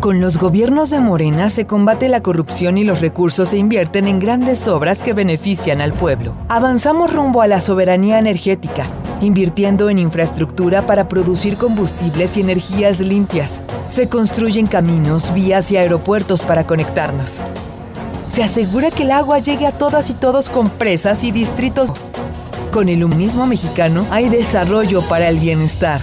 Con 0.00 0.18
los 0.22 0.38
gobiernos 0.38 0.88
de 0.88 0.98
Morena 0.98 1.50
se 1.50 1.66
combate 1.66 2.08
la 2.08 2.22
corrupción 2.22 2.78
y 2.78 2.84
los 2.84 3.02
recursos 3.02 3.50
se 3.50 3.58
invierten 3.58 4.08
en 4.08 4.18
grandes 4.18 4.66
obras 4.66 5.02
que 5.02 5.12
benefician 5.12 5.82
al 5.82 5.92
pueblo. 5.92 6.34
Avanzamos 6.48 7.12
rumbo 7.12 7.42
a 7.42 7.46
la 7.46 7.60
soberanía 7.60 8.18
energética, 8.18 8.86
invirtiendo 9.20 9.90
en 9.90 9.98
infraestructura 9.98 10.86
para 10.86 11.06
producir 11.06 11.58
combustibles 11.58 12.38
y 12.38 12.40
energías 12.40 13.00
limpias. 13.00 13.62
Se 13.88 14.08
construyen 14.08 14.66
caminos, 14.66 15.34
vías 15.34 15.70
y 15.70 15.76
aeropuertos 15.76 16.40
para 16.40 16.66
conectarnos. 16.66 17.36
Se 18.32 18.42
asegura 18.42 18.90
que 18.90 19.02
el 19.02 19.10
agua 19.10 19.38
llegue 19.40 19.66
a 19.66 19.72
todas 19.72 20.08
y 20.08 20.14
todos 20.14 20.48
con 20.48 20.70
presas 20.70 21.24
y 21.24 21.30
distritos. 21.30 21.90
Con 22.72 22.88
el 22.88 23.04
humanismo 23.04 23.44
mexicano 23.44 24.06
hay 24.10 24.30
desarrollo 24.30 25.02
para 25.02 25.28
el 25.28 25.38
bienestar. 25.38 26.00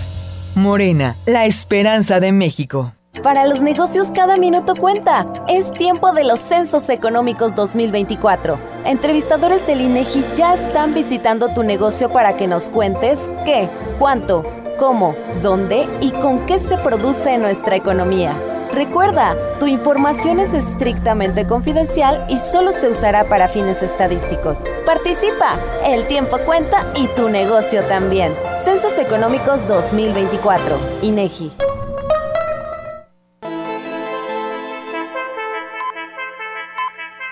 Morena, 0.54 1.16
la 1.26 1.48
esperanza 1.48 2.20
de 2.20 2.32
México. 2.32 2.92
Para 3.24 3.46
los 3.46 3.62
negocios 3.62 4.10
cada 4.14 4.38
minuto 4.38 4.74
cuenta. 4.76 5.26
Es 5.48 5.72
tiempo 5.72 6.12
de 6.12 6.24
los 6.24 6.40
Censos 6.40 6.90
Económicos 6.90 7.56
2024. 7.56 8.60
Entrevistadores 8.86 9.66
del 9.66 9.82
INEGI 9.82 10.24
ya 10.36 10.54
están 10.54 10.94
visitando 10.94 11.50
tu 11.50 11.64
negocio 11.64 12.10
para 12.10 12.38
que 12.38 12.48
nos 12.48 12.70
cuentes 12.70 13.30
qué, 13.44 13.70
cuánto, 13.98 14.46
cómo, 14.78 15.16
dónde 15.42 15.88
y 16.00 16.12
con 16.12 16.46
qué 16.46 16.60
se 16.60 16.78
produce 16.78 17.34
en 17.34 17.42
nuestra 17.42 17.76
economía. 17.76 18.40
Recuerda, 18.72 19.36
tu 19.60 19.66
información 19.66 20.40
es 20.40 20.54
estrictamente 20.54 21.48
confidencial 21.48 22.26
y 22.30 22.38
solo 22.38 22.72
se 22.72 22.90
usará 22.90 23.24
para 23.24 23.48
fines 23.48 23.82
estadísticos. 23.82 24.64
Participa, 24.86 25.56
el 25.84 26.06
tiempo 26.06 26.38
cuenta 26.40 26.86
y 26.96 27.08
tu 27.08 27.30
negocio 27.30 27.84
también. 27.86 28.32
Censos 28.64 28.98
Económicos 29.00 29.68
2024, 29.68 30.78
INEGI. 31.02 31.52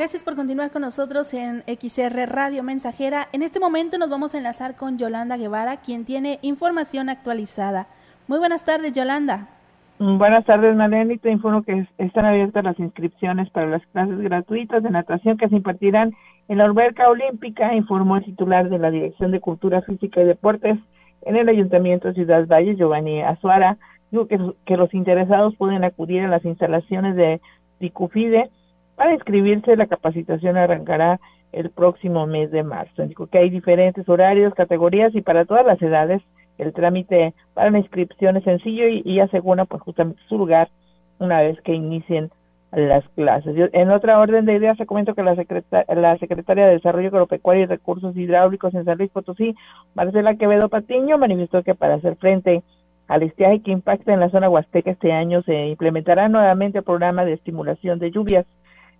Gracias 0.00 0.24
por 0.24 0.34
continuar 0.34 0.70
con 0.70 0.80
nosotros 0.80 1.34
en 1.34 1.62
XR 1.66 2.24
Radio 2.26 2.62
Mensajera. 2.62 3.28
En 3.34 3.42
este 3.42 3.60
momento 3.60 3.98
nos 3.98 4.08
vamos 4.08 4.34
a 4.34 4.38
enlazar 4.38 4.74
con 4.74 4.96
Yolanda 4.96 5.36
Guevara, 5.36 5.82
quien 5.82 6.06
tiene 6.06 6.38
información 6.40 7.10
actualizada. 7.10 7.86
Muy 8.26 8.38
buenas 8.38 8.64
tardes, 8.64 8.94
Yolanda. 8.94 9.48
Mm, 9.98 10.16
buenas 10.16 10.46
tardes, 10.46 10.74
Maleni. 10.74 11.18
Te 11.18 11.30
informo 11.30 11.64
que 11.64 11.86
están 11.98 12.24
abiertas 12.24 12.64
las 12.64 12.78
inscripciones 12.78 13.50
para 13.50 13.66
las 13.66 13.86
clases 13.88 14.18
gratuitas 14.20 14.82
de 14.82 14.88
natación 14.88 15.36
que 15.36 15.50
se 15.50 15.56
impartirán 15.56 16.14
en 16.48 16.56
la 16.56 16.64
alberca 16.64 17.10
olímpica, 17.10 17.74
informó 17.74 18.16
el 18.16 18.24
titular 18.24 18.70
de 18.70 18.78
la 18.78 18.90
Dirección 18.90 19.32
de 19.32 19.40
Cultura 19.40 19.82
Física 19.82 20.22
y 20.22 20.24
Deportes 20.24 20.78
en 21.26 21.36
el 21.36 21.46
Ayuntamiento 21.46 22.08
de 22.08 22.14
Ciudad 22.14 22.46
Valle, 22.46 22.74
Giovanni 22.74 23.20
Azuara. 23.20 23.76
Dijo 24.10 24.26
que, 24.28 24.40
que 24.64 24.78
los 24.78 24.94
interesados 24.94 25.54
pueden 25.56 25.84
acudir 25.84 26.22
a 26.22 26.28
las 26.28 26.46
instalaciones 26.46 27.16
de 27.16 27.42
Picufide 27.78 28.48
para 29.00 29.14
inscribirse, 29.14 29.76
la 29.76 29.86
capacitación 29.86 30.58
arrancará 30.58 31.20
el 31.52 31.70
próximo 31.70 32.26
mes 32.26 32.50
de 32.50 32.62
marzo. 32.62 33.06
Dijo 33.06 33.28
que 33.28 33.38
hay 33.38 33.48
diferentes 33.48 34.06
horarios, 34.06 34.52
categorías 34.52 35.14
y 35.14 35.22
para 35.22 35.46
todas 35.46 35.64
las 35.64 35.80
edades 35.80 36.20
el 36.58 36.74
trámite 36.74 37.32
para 37.54 37.70
la 37.70 37.78
inscripción 37.78 38.36
es 38.36 38.44
sencillo 38.44 38.86
y, 38.88 39.18
asegura 39.20 39.64
pues 39.64 39.80
justamente 39.80 40.20
su 40.28 40.36
lugar 40.36 40.68
una 41.18 41.40
vez 41.40 41.58
que 41.62 41.72
inicien 41.72 42.30
las 42.72 43.08
clases. 43.16 43.70
en 43.72 43.90
otra 43.90 44.18
orden 44.18 44.44
de 44.44 44.56
ideas, 44.56 44.76
se 44.76 44.84
comento 44.84 45.14
que 45.14 45.22
la, 45.22 45.34
la 45.88 46.18
secretaria 46.18 46.66
de 46.66 46.74
Desarrollo 46.74 47.08
Agropecuario 47.08 47.62
y 47.62 47.66
Recursos 47.68 48.14
Hidráulicos 48.14 48.74
en 48.74 48.84
San 48.84 48.98
Luis 48.98 49.10
Potosí, 49.10 49.54
Marcela 49.94 50.34
Quevedo 50.34 50.68
Patiño, 50.68 51.16
manifestó 51.16 51.62
que 51.62 51.74
para 51.74 51.94
hacer 51.94 52.16
frente 52.16 52.62
al 53.08 53.22
estiaje 53.22 53.62
que 53.62 53.70
impacta 53.70 54.12
en 54.12 54.20
la 54.20 54.28
zona 54.28 54.50
huasteca 54.50 54.90
este 54.90 55.10
año 55.10 55.40
se 55.44 55.68
implementará 55.68 56.28
nuevamente 56.28 56.78
el 56.78 56.84
programa 56.84 57.24
de 57.24 57.32
estimulación 57.32 57.98
de 57.98 58.10
lluvias 58.10 58.44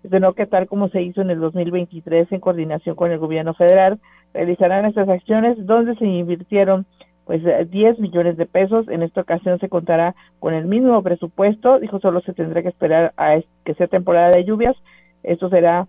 de 0.02 0.20
no 0.20 0.32
que 0.32 0.46
tal 0.46 0.66
como 0.66 0.88
se 0.88 1.02
hizo 1.02 1.20
en 1.20 1.30
el 1.30 1.40
2023 1.40 2.32
en 2.32 2.40
coordinación 2.40 2.96
con 2.96 3.10
el 3.10 3.18
gobierno 3.18 3.54
federal, 3.54 3.98
realizarán 4.32 4.86
estas 4.86 5.08
acciones 5.08 5.56
donde 5.66 5.94
se 5.96 6.06
invirtieron 6.06 6.86
pues 7.24 7.42
10 7.70 7.98
millones 8.00 8.36
de 8.36 8.46
pesos. 8.46 8.88
En 8.88 9.02
esta 9.02 9.20
ocasión 9.20 9.58
se 9.60 9.68
contará 9.68 10.14
con 10.38 10.54
el 10.54 10.66
mismo 10.66 11.00
presupuesto. 11.02 11.78
Dijo 11.78 12.00
solo 12.00 12.20
se 12.22 12.32
tendrá 12.32 12.62
que 12.62 12.68
esperar 12.68 13.12
a 13.16 13.38
que 13.64 13.74
sea 13.74 13.86
temporada 13.86 14.30
de 14.30 14.44
lluvias. 14.44 14.76
Esto 15.22 15.48
será 15.48 15.86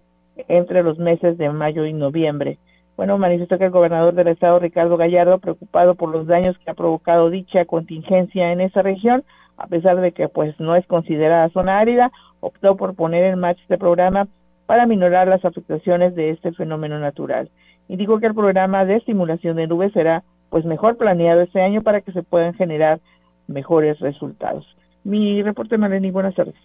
entre 0.47 0.84
los 0.84 0.99
meses 0.99 1.38
de 1.38 1.49
mayo 1.49 1.86
y 1.86 1.93
noviembre. 1.93 2.57
Bueno, 2.97 3.18
manifestó 3.18 3.57
que 3.57 3.66
el 3.66 3.72
gobernador 3.72 4.14
del 4.14 4.28
estado, 4.28 4.59
Ricardo 4.59 4.97
Gallardo, 4.97 5.39
preocupado 5.39 5.95
por 5.95 6.09
los 6.09 6.28
daños 6.28 6.57
que 6.59 6.70
ha 6.70 6.76
provocado 6.76 7.30
dicha 7.30 7.66
contingencia 7.66 8.51
en 8.51 8.62
esa 8.62 8.82
región, 8.82 9.24
a 9.62 9.68
pesar 9.68 10.01
de 10.01 10.12
que 10.12 10.28
pues 10.28 10.59
no 10.59 10.76
es 10.76 10.86
considerada 10.88 11.49
zona 11.49 11.80
árida, 11.80 12.12
optó 12.39 12.76
por 12.76 12.95
poner 12.95 13.24
en 13.26 13.39
marcha 13.39 13.62
este 13.62 13.78
programa 13.78 14.28
para 14.66 14.86
minorar 14.86 15.28
las 15.28 15.45
afectaciones 15.45 16.16
de 16.16 16.32
este 16.32 16.51
fenómeno 16.53 16.97
natural. 16.99 17.49
Y 17.88 17.97
dijo 17.97 18.20
que 18.20 18.28
el 18.28 18.34
programa 18.34 18.86
de 18.86 18.95
estimulación 18.95 19.57
de 19.57 19.68
nubes 19.68 19.93
será 19.93 20.24
pues 20.49 20.66
mejor 20.66 20.97
planeado 20.97 21.41
este 21.41 21.62
año 21.62 21.82
para 21.82 22.01
que 22.01 22.12
se 22.12 22.24
puedan 22.24 22.53
generar 22.53 22.99
mejores 23.47 23.99
resultados. 23.99 24.66
Mi 25.03 25.41
reporte, 25.43 25.78
Marlene, 25.78 26.12
buenas 26.12 26.36
tardes. 26.36 26.55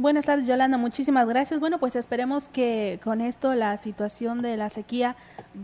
Buenas 0.00 0.26
tardes, 0.26 0.46
Yolanda. 0.46 0.78
Muchísimas 0.78 1.28
gracias. 1.28 1.58
Bueno, 1.58 1.78
pues 1.80 1.96
esperemos 1.96 2.46
que 2.46 3.00
con 3.02 3.20
esto 3.20 3.56
la 3.56 3.76
situación 3.76 4.42
de 4.42 4.56
la 4.56 4.70
sequía 4.70 5.16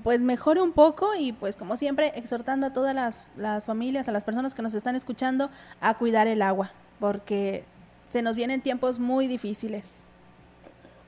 pues 0.03 0.19
mejore 0.19 0.61
un 0.61 0.73
poco 0.73 1.11
y 1.17 1.33
pues 1.33 1.55
como 1.55 1.77
siempre 1.77 2.11
exhortando 2.17 2.67
a 2.67 2.73
todas 2.73 2.97
las, 2.97 3.29
las 3.37 3.63
familias, 3.65 4.09
a 4.09 4.13
las 4.13 4.25
personas 4.25 4.57
que 4.57 4.63
nos 4.63 4.75
están 4.75 4.97
escuchando 4.97 5.51
a 5.81 5.95
cuidar 5.95 6.27
el 6.27 6.43
agua, 6.43 6.73
porque 6.99 7.63
se 8.09 8.23
nos 8.23 8.35
vienen 8.35 8.61
tiempos 8.61 8.99
muy 8.99 9.29
difíciles. 9.29 10.05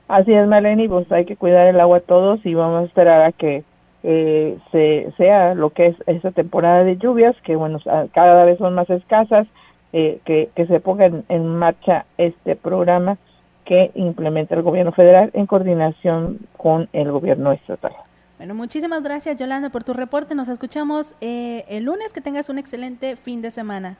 Así 0.07 0.31
es, 0.31 0.47
Maleni, 0.47 0.87
pues 0.87 1.11
hay 1.11 1.25
que 1.25 1.35
cuidar 1.35 1.67
el 1.67 1.81
agua 1.81 1.99
todos 1.99 2.39
y 2.45 2.53
vamos 2.53 2.83
a 2.83 2.85
esperar 2.85 3.23
a 3.23 3.33
que 3.33 3.65
eh, 4.03 4.57
se, 4.71 5.11
sea 5.17 5.53
lo 5.53 5.71
que 5.71 5.87
es 5.87 5.97
esta 6.05 6.31
temporada 6.31 6.85
de 6.85 6.95
lluvias, 6.95 7.35
que 7.43 7.57
bueno, 7.57 7.79
cada 8.13 8.45
vez 8.45 8.57
son 8.57 8.73
más 8.73 8.89
escasas, 8.89 9.47
eh, 9.99 10.21
que, 10.25 10.51
que 10.55 10.67
se 10.67 10.79
ponga 10.79 11.07
en, 11.07 11.47
marcha 11.55 12.05
este 12.19 12.55
programa 12.55 13.17
que 13.65 13.89
implementa 13.95 14.53
el 14.53 14.61
gobierno 14.61 14.91
federal 14.91 15.31
en 15.33 15.47
coordinación 15.47 16.37
con 16.55 16.87
el 16.93 17.11
gobierno 17.11 17.51
estatal. 17.51 17.93
Bueno, 18.37 18.53
muchísimas 18.53 19.01
gracias 19.01 19.37
Yolanda 19.39 19.71
por 19.71 19.83
tu 19.83 19.93
reporte. 19.93 20.35
Nos 20.35 20.49
escuchamos 20.49 21.15
eh, 21.19 21.65
el 21.67 21.85
lunes. 21.85 22.13
Que 22.13 22.21
tengas 22.21 22.47
un 22.49 22.59
excelente 22.59 23.15
fin 23.15 23.41
de 23.41 23.49
semana. 23.49 23.97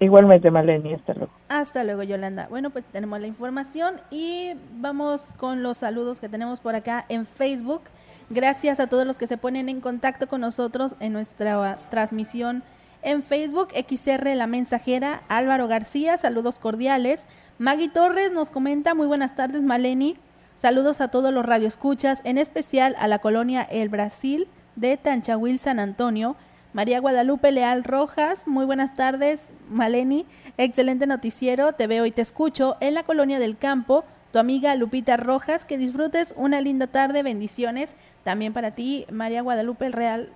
Igualmente, 0.00 0.50
Maleni, 0.50 0.94
hasta 0.94 1.12
luego. 1.12 1.32
Hasta 1.50 1.84
luego, 1.84 2.02
Yolanda. 2.02 2.46
Bueno, 2.48 2.70
pues 2.70 2.86
tenemos 2.86 3.20
la 3.20 3.26
información 3.26 3.96
y 4.10 4.54
vamos 4.78 5.34
con 5.36 5.62
los 5.62 5.76
saludos 5.76 6.18
que 6.18 6.30
tenemos 6.30 6.60
por 6.60 6.74
acá 6.74 7.04
en 7.10 7.26
Facebook. 7.26 7.82
Gracias 8.30 8.80
a 8.80 8.86
todos 8.86 9.06
los 9.06 9.18
que 9.18 9.26
se 9.26 9.36
ponen 9.36 9.68
en 9.68 9.82
contacto 9.82 10.28
con 10.28 10.40
nosotros 10.40 10.96
en 10.98 11.12
nuestra 11.12 11.76
transmisión 11.90 12.62
en 13.06 13.22
Facebook, 13.22 13.68
XR 13.72 14.34
La 14.34 14.48
Mensajera, 14.48 15.22
Álvaro 15.28 15.68
García, 15.68 16.16
saludos 16.16 16.58
cordiales. 16.58 17.24
Maggie 17.56 17.88
Torres 17.88 18.32
nos 18.32 18.50
comenta, 18.50 18.96
muy 18.96 19.06
buenas 19.06 19.36
tardes, 19.36 19.62
Maleni. 19.62 20.18
Saludos 20.56 21.00
a 21.00 21.06
todos 21.06 21.32
los 21.32 21.46
radioescuchas, 21.46 22.20
en 22.24 22.36
especial 22.36 22.96
a 22.98 23.06
la 23.06 23.20
colonia 23.20 23.62
El 23.62 23.90
Brasil 23.90 24.48
de 24.74 24.96
Tanchahuil, 24.96 25.60
San 25.60 25.78
Antonio. 25.78 26.34
María 26.72 26.98
Guadalupe 26.98 27.52
Leal 27.52 27.84
Rojas, 27.84 28.48
muy 28.48 28.66
buenas 28.66 28.96
tardes, 28.96 29.50
Maleni, 29.70 30.26
excelente 30.58 31.06
noticiero, 31.06 31.74
te 31.74 31.86
veo 31.86 32.06
y 32.06 32.10
te 32.10 32.22
escucho 32.22 32.76
en 32.80 32.94
la 32.94 33.04
colonia 33.04 33.38
del 33.38 33.56
campo, 33.56 34.04
tu 34.32 34.38
amiga 34.38 34.74
Lupita 34.74 35.16
Rojas, 35.16 35.64
que 35.64 35.78
disfrutes 35.78 36.34
una 36.36 36.60
linda 36.60 36.86
tarde, 36.86 37.22
bendiciones 37.22 37.94
también 38.24 38.52
para 38.52 38.72
ti, 38.72 39.06
María 39.10 39.42
Guadalupe 39.42 39.88
Real, 39.88 40.30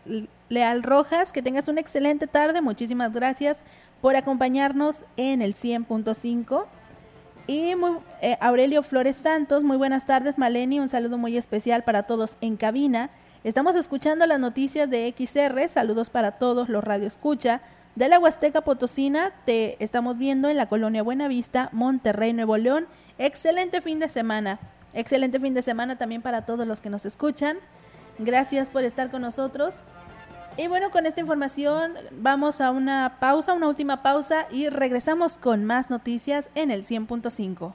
Leal 0.48 0.82
Rojas, 0.82 1.32
que 1.32 1.42
tengas 1.42 1.68
una 1.68 1.80
excelente 1.80 2.26
tarde, 2.26 2.60
muchísimas 2.60 3.12
gracias 3.12 3.58
por 4.00 4.16
acompañarnos 4.16 5.04
en 5.16 5.42
el 5.42 5.54
100.5. 5.54 6.66
Y 7.46 7.74
eh, 8.22 8.36
Aurelio 8.40 8.82
Flores 8.82 9.16
Santos, 9.16 9.64
muy 9.64 9.76
buenas 9.76 10.06
tardes, 10.06 10.38
Maleni, 10.38 10.78
un 10.78 10.88
saludo 10.88 11.18
muy 11.18 11.36
especial 11.36 11.82
para 11.82 12.04
todos 12.04 12.36
en 12.40 12.56
cabina. 12.56 13.10
Estamos 13.42 13.74
escuchando 13.74 14.26
las 14.26 14.38
noticias 14.38 14.88
de 14.88 15.12
XR. 15.16 15.68
Saludos 15.68 16.10
para 16.10 16.32
todos 16.32 16.68
los 16.68 16.84
Radio 16.84 17.08
Escucha. 17.08 17.62
De 17.96 18.08
la 18.08 18.18
Huasteca 18.18 18.60
Potosina, 18.60 19.32
te 19.44 19.82
estamos 19.82 20.16
viendo 20.16 20.48
en 20.48 20.56
la 20.56 20.68
colonia 20.68 21.02
Buenavista, 21.02 21.68
Monterrey, 21.72 22.32
Nuevo 22.32 22.56
León. 22.56 22.86
Excelente 23.18 23.80
fin 23.80 23.98
de 23.98 24.08
semana. 24.08 24.60
Excelente 24.94 25.40
fin 25.40 25.54
de 25.54 25.62
semana 25.62 25.98
también 25.98 26.22
para 26.22 26.46
todos 26.46 26.66
los 26.66 26.80
que 26.80 26.88
nos 26.88 27.04
escuchan. 27.04 27.58
Gracias 28.18 28.70
por 28.70 28.84
estar 28.84 29.10
con 29.10 29.22
nosotros. 29.22 29.82
Y 30.56 30.68
bueno, 30.68 30.90
con 30.90 31.06
esta 31.06 31.20
información 31.20 31.94
vamos 32.12 32.60
a 32.60 32.70
una 32.70 33.16
pausa, 33.18 33.54
una 33.54 33.68
última 33.68 34.02
pausa 34.02 34.46
y 34.50 34.68
regresamos 34.68 35.36
con 35.36 35.64
más 35.64 35.90
noticias 35.90 36.50
en 36.54 36.70
el 36.70 36.84
100.5. 36.84 37.74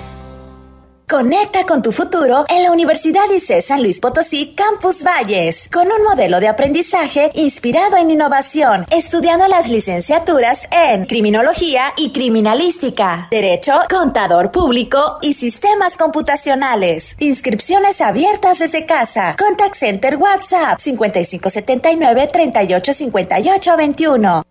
Conecta 1.11 1.65
con 1.65 1.81
tu 1.81 1.91
futuro 1.91 2.45
en 2.47 2.63
la 2.63 2.71
Universidad 2.71 3.29
ICE 3.29 3.61
San 3.61 3.83
Luis 3.83 3.99
Potosí 3.99 4.53
Campus 4.55 5.03
Valles, 5.03 5.67
con 5.67 5.91
un 5.91 6.01
modelo 6.05 6.39
de 6.39 6.47
aprendizaje 6.47 7.29
inspirado 7.33 7.97
en 7.97 8.11
innovación, 8.11 8.85
estudiando 8.89 9.49
las 9.49 9.67
licenciaturas 9.67 10.69
en 10.71 11.05
Criminología 11.07 11.91
y 11.97 12.13
Criminalística, 12.13 13.27
Derecho, 13.29 13.73
Contador 13.89 14.51
Público 14.51 15.17
y 15.21 15.33
Sistemas 15.33 15.97
Computacionales. 15.97 17.17
Inscripciones 17.19 17.99
abiertas 17.99 18.59
desde 18.59 18.85
casa. 18.85 19.35
Contact 19.37 19.75
Center 19.75 20.15
WhatsApp 20.15 20.79
5579 20.79 22.29
385821. 22.31 24.50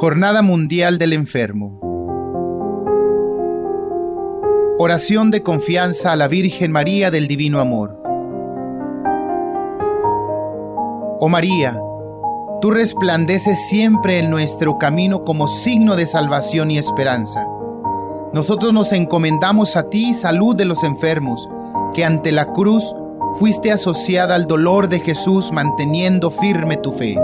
Jornada 0.00 0.42
Mundial 0.42 0.96
del 0.96 1.12
Enfermo. 1.12 1.80
Oración 4.78 5.32
de 5.32 5.42
confianza 5.42 6.12
a 6.12 6.16
la 6.16 6.28
Virgen 6.28 6.70
María 6.70 7.10
del 7.10 7.26
Divino 7.26 7.58
Amor. 7.58 8.00
Oh 11.18 11.28
María, 11.28 11.76
tú 12.60 12.70
resplandeces 12.70 13.66
siempre 13.66 14.20
en 14.20 14.30
nuestro 14.30 14.78
camino 14.78 15.24
como 15.24 15.48
signo 15.48 15.96
de 15.96 16.06
salvación 16.06 16.70
y 16.70 16.78
esperanza. 16.78 17.48
Nosotros 18.32 18.72
nos 18.72 18.92
encomendamos 18.92 19.74
a 19.74 19.90
ti, 19.90 20.14
salud 20.14 20.54
de 20.54 20.64
los 20.64 20.84
enfermos, 20.84 21.50
que 21.92 22.04
ante 22.04 22.30
la 22.30 22.52
cruz 22.52 22.94
fuiste 23.40 23.72
asociada 23.72 24.36
al 24.36 24.46
dolor 24.46 24.88
de 24.88 25.00
Jesús 25.00 25.50
manteniendo 25.50 26.30
firme 26.30 26.76
tu 26.76 26.92
fe. 26.92 27.18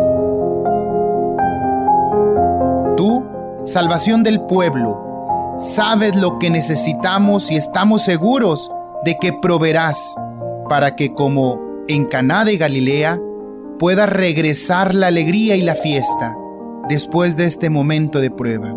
Salvación 3.74 4.22
del 4.22 4.40
pueblo, 4.40 5.56
sabes 5.58 6.14
lo 6.14 6.38
que 6.38 6.48
necesitamos 6.48 7.50
y 7.50 7.56
estamos 7.56 8.04
seguros 8.04 8.70
de 9.04 9.18
que 9.20 9.32
proveerás 9.32 10.14
para 10.68 10.94
que 10.94 11.12
como 11.12 11.58
en 11.88 12.04
Caná 12.04 12.44
de 12.44 12.56
Galilea 12.56 13.18
pueda 13.80 14.06
regresar 14.06 14.94
la 14.94 15.08
alegría 15.08 15.56
y 15.56 15.62
la 15.62 15.74
fiesta 15.74 16.36
después 16.88 17.36
de 17.36 17.46
este 17.46 17.68
momento 17.68 18.20
de 18.20 18.30
prueba. 18.30 18.72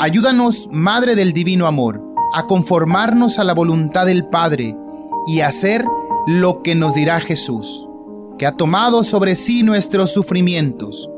Ayúdanos, 0.00 0.68
Madre 0.72 1.14
del 1.14 1.32
Divino 1.32 1.68
Amor, 1.68 2.02
a 2.32 2.48
conformarnos 2.48 3.38
a 3.38 3.44
la 3.44 3.54
voluntad 3.54 4.06
del 4.06 4.26
Padre 4.26 4.76
y 5.28 5.42
hacer 5.42 5.84
lo 6.26 6.60
que 6.62 6.74
nos 6.74 6.92
dirá 6.92 7.20
Jesús, 7.20 7.88
que 8.36 8.46
ha 8.46 8.56
tomado 8.56 9.04
sobre 9.04 9.36
sí 9.36 9.62
nuestros 9.62 10.10
sufrimientos 10.10 11.08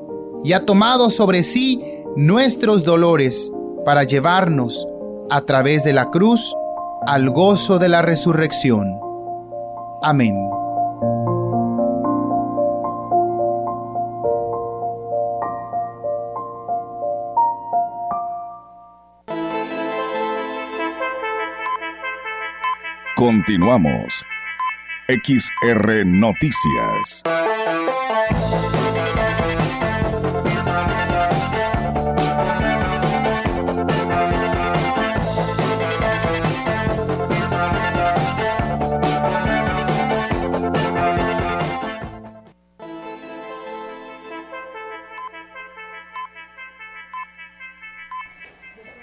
y 0.44 0.52
ha 0.52 0.64
tomado 0.64 1.10
sobre 1.10 1.42
sí 1.42 1.82
nuestros 2.16 2.84
dolores 2.84 3.52
para 3.84 4.04
llevarnos 4.04 4.86
a 5.30 5.42
través 5.42 5.84
de 5.84 5.92
la 5.92 6.10
cruz 6.10 6.54
al 7.06 7.30
gozo 7.30 7.78
de 7.78 7.88
la 7.88 8.02
resurrección. 8.02 8.98
Amén. 10.02 10.34
Continuamos. 23.16 24.24
XR 25.08 26.04
Noticias. 26.04 27.22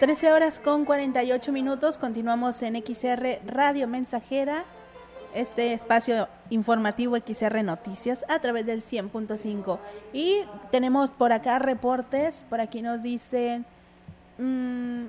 Trece 0.04 0.34
horas 0.34 0.60
con 0.60 0.84
48 0.84 1.54
minutos. 1.54 1.98
Continuamos 1.98 2.62
en 2.62 2.76
XR 2.76 3.40
Radio 3.48 3.88
Mensajera, 3.88 4.66
este 5.34 5.72
espacio 5.72 6.28
informativo 6.50 7.16
XR 7.16 7.64
Noticias 7.64 8.26
a 8.28 8.40
través 8.40 8.66
del 8.66 8.82
100.5. 8.82 9.80
Y 10.12 10.42
tenemos 10.72 11.12
por 11.12 11.32
acá 11.32 11.58
reportes. 11.58 12.44
Por 12.50 12.60
aquí 12.60 12.82
nos 12.82 13.02
dicen 13.02 13.66
mm, 14.40 15.06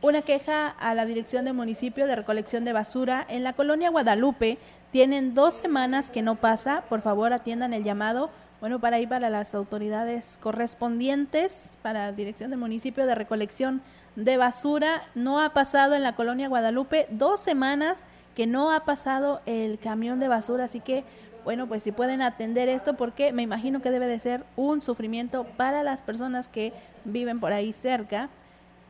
una 0.00 0.22
queja 0.22 0.68
a 0.68 0.94
la 0.94 1.06
Dirección 1.06 1.44
de 1.44 1.52
Municipio 1.52 2.06
de 2.06 2.14
Recolección 2.14 2.64
de 2.64 2.72
Basura 2.72 3.26
en 3.28 3.42
la 3.42 3.54
colonia 3.54 3.90
Guadalupe. 3.90 4.58
Tienen 4.92 5.34
dos 5.34 5.54
semanas 5.54 6.08
que 6.08 6.22
no 6.22 6.36
pasa. 6.36 6.84
Por 6.88 7.00
favor, 7.00 7.32
atiendan 7.32 7.74
el 7.74 7.82
llamado. 7.82 8.30
Bueno, 8.60 8.78
para 8.78 9.00
ir 9.00 9.08
para 9.08 9.30
las 9.30 9.54
autoridades 9.54 10.38
correspondientes, 10.40 11.70
para 11.82 12.12
Dirección 12.12 12.50
del 12.50 12.60
Municipio 12.60 13.06
de 13.06 13.14
Recolección 13.14 13.80
de 14.16 14.36
Basura, 14.36 15.02
no 15.14 15.40
ha 15.40 15.50
pasado 15.50 15.94
en 15.94 16.02
la 16.02 16.14
colonia 16.14 16.48
Guadalupe 16.48 17.06
dos 17.10 17.40
semanas 17.40 18.04
que 18.34 18.46
no 18.46 18.72
ha 18.72 18.84
pasado 18.84 19.40
el 19.46 19.78
camión 19.78 20.20
de 20.20 20.28
basura, 20.28 20.64
así 20.64 20.80
que 20.80 21.04
bueno, 21.44 21.66
pues 21.66 21.82
si 21.82 21.92
pueden 21.92 22.22
atender 22.22 22.68
esto 22.68 22.94
porque 22.94 23.32
me 23.32 23.42
imagino 23.42 23.80
que 23.80 23.90
debe 23.90 24.06
de 24.06 24.18
ser 24.18 24.44
un 24.56 24.82
sufrimiento 24.82 25.44
para 25.56 25.82
las 25.82 26.02
personas 26.02 26.48
que 26.48 26.72
viven 27.04 27.40
por 27.40 27.52
ahí 27.52 27.72
cerca. 27.72 28.28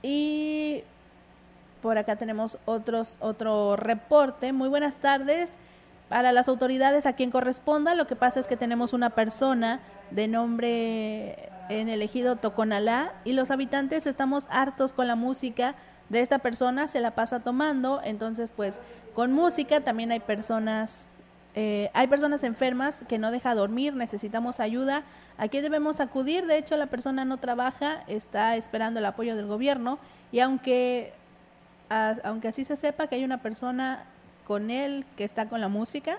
Y 0.03 0.83
por 1.81 1.99
acá 1.99 2.17
tenemos 2.17 2.59
otros, 2.65 3.17
otro 3.21 3.77
reporte. 3.77 4.53
Muy 4.53 4.69
buenas 4.69 4.97
tardes. 4.97 5.59
Para 6.09 6.33
las 6.33 6.49
autoridades 6.49 7.07
a 7.07 7.13
quien 7.13 7.31
corresponda, 7.31 7.95
lo 7.95 8.09
que 8.09 8.17
pasa 8.17 8.41
es 8.41 8.49
que 8.49 8.57
tenemos 8.57 8.93
una 8.93 9.11
persona 9.11 9.79
de 10.11 10.27
nombre 10.27 11.50
en 11.71 11.89
el 11.89 12.03
ejido 12.03 12.37
Toconalá 12.37 13.15
y 13.25 13.33
los 13.33 13.51
habitantes 13.51 14.07
estamos 14.07 14.47
hartos 14.51 14.93
con 14.93 15.07
la 15.07 15.15
música 15.15 15.75
de 16.09 16.21
esta 16.21 16.41
persona, 16.41 16.89
se 16.89 17.01
la 17.01 17.13
pasa 17.13 17.41
tomando, 17.41 18.01
entonces 18.05 18.53
pues 18.55 18.81
con 19.15 19.33
música 19.33 19.81
también 19.81 20.11
hay 20.11 20.21
personas 20.21 21.09
eh, 21.57 21.91
hay 21.95 22.07
personas 22.07 22.45
enfermas 22.45 23.05
que 23.09 23.19
no 23.19 23.33
deja 23.33 23.55
dormir, 23.55 23.95
necesitamos 23.95 24.61
ayuda. 24.61 25.03
Aquí 25.37 25.61
debemos 25.61 25.99
acudir. 25.99 26.47
De 26.47 26.57
hecho, 26.57 26.77
la 26.77 26.87
persona 26.87 27.25
no 27.25 27.39
trabaja, 27.39 28.05
está 28.07 28.55
esperando 28.55 29.01
el 29.01 29.07
apoyo 29.07 29.35
del 29.35 29.47
gobierno. 29.47 29.99
Y 30.31 30.41
aunque, 30.41 31.13
aunque 32.23 32.47
así 32.49 32.65
se 32.65 32.77
sepa 32.77 33.09
que 33.09 33.17
hay 33.17 33.25
una 33.25 33.43
persona 33.43 34.05
con 34.45 34.71
él 34.71 35.05
que 35.17 35.25
está 35.25 35.49
con 35.49 35.61
la 35.61 35.69
música, 35.69 36.19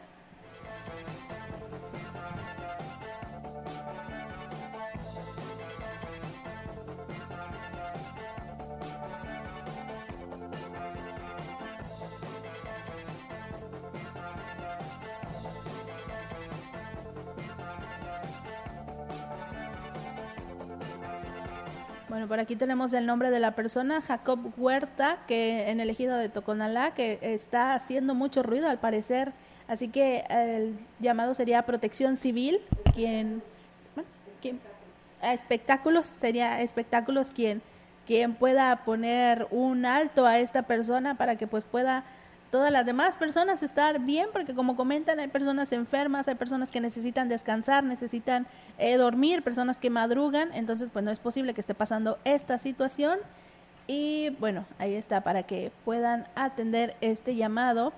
Bueno, 22.22 22.30
por 22.30 22.40
aquí 22.40 22.56
tenemos 22.56 22.94
el 22.94 23.08
nombre 23.08 23.32
de 23.32 23.40
la 23.40 23.56
persona, 23.56 24.00
Jacob 24.00 24.54
Huerta, 24.56 25.18
que 25.28 25.72
en 25.72 25.80
el 25.80 25.90
ejido 25.90 26.18
de 26.18 26.30
Toconalá, 26.30 26.94
que 26.94 27.18
está 27.20 27.74
haciendo 27.74 28.14
mucho 28.14 28.44
ruido 28.44 28.70
al 28.70 28.78
parecer. 28.78 29.34
Así 29.68 29.88
que 29.88 30.24
el 30.30 30.78
llamado 31.00 31.34
sería 31.34 31.64
Protección 31.64 32.18
Civil, 32.18 32.60
quien, 32.94 33.42
espectáculos, 35.24 36.06
sería 36.06 36.62
espectáculos 36.62 37.32
quien, 37.32 37.64
quien 38.06 38.36
pueda 38.36 38.84
poner 38.86 39.48
un 39.50 39.88
alto 39.88 40.28
a 40.28 40.38
esta 40.38 40.62
persona 40.62 41.16
para 41.16 41.38
que 41.38 41.48
pues 41.48 41.66
pueda 41.66 42.04
todas 42.52 42.72
las 42.72 42.86
demás 42.86 43.16
personas 43.16 43.64
estar 43.64 44.00
bien, 44.00 44.28
porque 44.32 44.54
como 44.54 44.76
comentan, 44.76 45.20
hay 45.20 45.30
personas 45.30 45.72
enfermas, 45.72 46.28
hay 46.28 46.36
personas 46.36 46.70
que 46.70 46.82
necesitan 46.82 47.30
descansar, 47.30 47.84
necesitan 47.84 48.46
eh, 48.78 48.98
dormir, 48.98 49.42
personas 49.42 49.78
que 49.78 49.90
madrugan, 49.90 50.50
entonces 50.54 50.90
pues 50.92 51.04
no 51.04 51.12
es 51.12 51.20
posible 51.20 51.54
que 51.54 51.62
esté 51.62 51.74
pasando 51.74 52.20
esta 52.26 52.58
situación. 52.58 53.20
Y 53.88 54.32
bueno, 54.40 54.66
ahí 54.78 54.94
está 54.94 55.22
para 55.22 55.44
que 55.44 55.72
puedan 55.86 56.28
atender 56.36 56.96
este 57.02 57.36
llamado. 57.36 57.94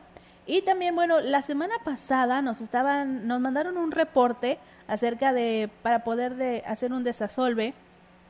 Y 0.45 0.61
también, 0.61 0.95
bueno, 0.95 1.19
la 1.19 1.41
semana 1.41 1.75
pasada 1.83 2.41
nos 2.41 2.61
estaban, 2.61 3.27
nos 3.27 3.39
mandaron 3.39 3.77
un 3.77 3.91
reporte 3.91 4.59
acerca 4.87 5.33
de, 5.33 5.69
para 5.81 6.03
poder 6.03 6.35
de 6.35 6.63
hacer 6.67 6.93
un 6.93 7.03
desasolve 7.03 7.73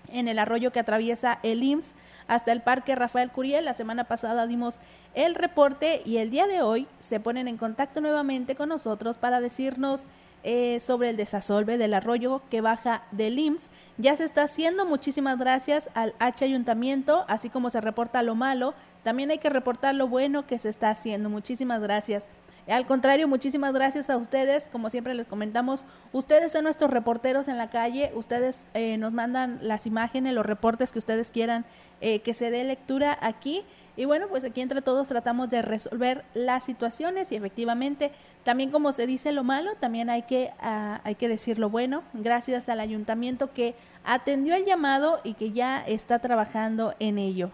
en 0.09 0.27
el 0.27 0.39
arroyo 0.39 0.71
que 0.71 0.79
atraviesa 0.79 1.39
el 1.43 1.63
IMSS 1.63 1.95
hasta 2.27 2.51
el 2.51 2.61
Parque 2.61 2.95
Rafael 2.95 3.31
Curiel. 3.31 3.65
La 3.65 3.73
semana 3.73 4.05
pasada 4.05 4.47
dimos 4.47 4.79
el 5.13 5.35
reporte 5.35 6.01
y 6.05 6.17
el 6.17 6.29
día 6.29 6.47
de 6.47 6.61
hoy 6.61 6.87
se 6.99 7.19
ponen 7.19 7.47
en 7.47 7.57
contacto 7.57 8.01
nuevamente 8.01 8.55
con 8.55 8.69
nosotros 8.69 9.17
para 9.17 9.41
decirnos 9.41 10.05
eh, 10.45 10.81
sobre 10.81 11.09
el 11.09 11.15
desasolve 11.15 11.77
del 11.77 11.93
arroyo 11.93 12.41
que 12.49 12.59
baja 12.59 13.03
del 13.11 13.39
IMSS. 13.39 13.69
Ya 13.97 14.17
se 14.17 14.25
está 14.25 14.43
haciendo, 14.43 14.85
muchísimas 14.85 15.39
gracias 15.39 15.89
al 15.93 16.13
H 16.19 16.43
Ayuntamiento, 16.43 17.23
así 17.29 17.49
como 17.49 17.69
se 17.69 17.79
reporta 17.79 18.21
lo 18.23 18.35
malo, 18.35 18.73
también 19.03 19.31
hay 19.31 19.37
que 19.37 19.49
reportar 19.49 19.95
lo 19.95 20.09
bueno 20.09 20.45
que 20.45 20.59
se 20.59 20.67
está 20.67 20.89
haciendo. 20.89 21.29
Muchísimas 21.29 21.79
gracias. 21.79 22.27
Al 22.67 22.85
contrario, 22.85 23.27
muchísimas 23.27 23.73
gracias 23.73 24.09
a 24.09 24.15
ustedes. 24.15 24.67
Como 24.67 24.89
siempre 24.89 25.13
les 25.13 25.27
comentamos, 25.27 25.83
ustedes 26.13 26.53
son 26.53 26.63
nuestros 26.63 26.91
reporteros 26.91 27.49
en 27.49 27.57
la 27.57 27.69
calle. 27.69 28.11
Ustedes 28.15 28.69
eh, 28.73 28.97
nos 28.97 29.11
mandan 29.11 29.59
las 29.61 29.85
imágenes, 29.85 30.33
los 30.33 30.45
reportes 30.45 30.93
que 30.93 30.99
ustedes 30.99 31.29
quieran 31.29 31.65
eh, 31.99 32.19
que 32.19 32.33
se 32.33 32.51
dé 32.51 32.63
lectura 32.63 33.17
aquí. 33.21 33.63
Y 33.97 34.05
bueno, 34.05 34.27
pues 34.29 34.45
aquí 34.45 34.61
entre 34.61 34.81
todos 34.81 35.09
tratamos 35.09 35.49
de 35.49 35.61
resolver 35.61 36.23
las 36.33 36.63
situaciones 36.63 37.31
y 37.33 37.35
efectivamente, 37.35 38.11
también 38.43 38.71
como 38.71 38.93
se 38.93 39.07
dice 39.07 39.33
lo 39.33 39.43
malo, 39.43 39.71
también 39.79 40.09
hay 40.09 40.23
que, 40.23 40.51
ah, 40.59 41.01
hay 41.03 41.15
que 41.15 41.27
decir 41.27 41.59
lo 41.59 41.69
bueno. 41.69 42.01
Gracias 42.13 42.69
al 42.69 42.79
ayuntamiento 42.79 43.51
que 43.53 43.75
atendió 44.05 44.55
el 44.55 44.65
llamado 44.65 45.19
y 45.25 45.33
que 45.33 45.51
ya 45.51 45.83
está 45.85 46.19
trabajando 46.19 46.95
en 46.99 47.17
ello. 47.17 47.51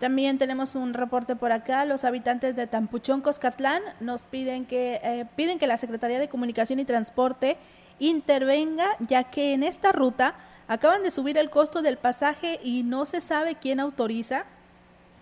También 0.00 0.38
tenemos 0.38 0.74
un 0.74 0.92
reporte 0.92 1.36
por 1.36 1.52
acá. 1.52 1.84
Los 1.84 2.04
habitantes 2.04 2.56
de 2.56 2.66
Tampuchón, 2.66 3.20
Coscatlán, 3.20 3.82
nos 4.00 4.22
piden 4.22 4.66
que, 4.66 5.00
eh, 5.02 5.26
piden 5.36 5.58
que 5.58 5.66
la 5.66 5.78
Secretaría 5.78 6.18
de 6.18 6.28
Comunicación 6.28 6.78
y 6.80 6.84
Transporte 6.84 7.56
intervenga, 7.98 8.86
ya 9.00 9.24
que 9.24 9.52
en 9.52 9.62
esta 9.62 9.92
ruta 9.92 10.34
acaban 10.66 11.02
de 11.02 11.10
subir 11.10 11.38
el 11.38 11.50
costo 11.50 11.82
del 11.82 11.96
pasaje 11.96 12.58
y 12.62 12.82
no 12.82 13.04
se 13.04 13.20
sabe 13.20 13.54
quién 13.54 13.80
autoriza. 13.80 14.44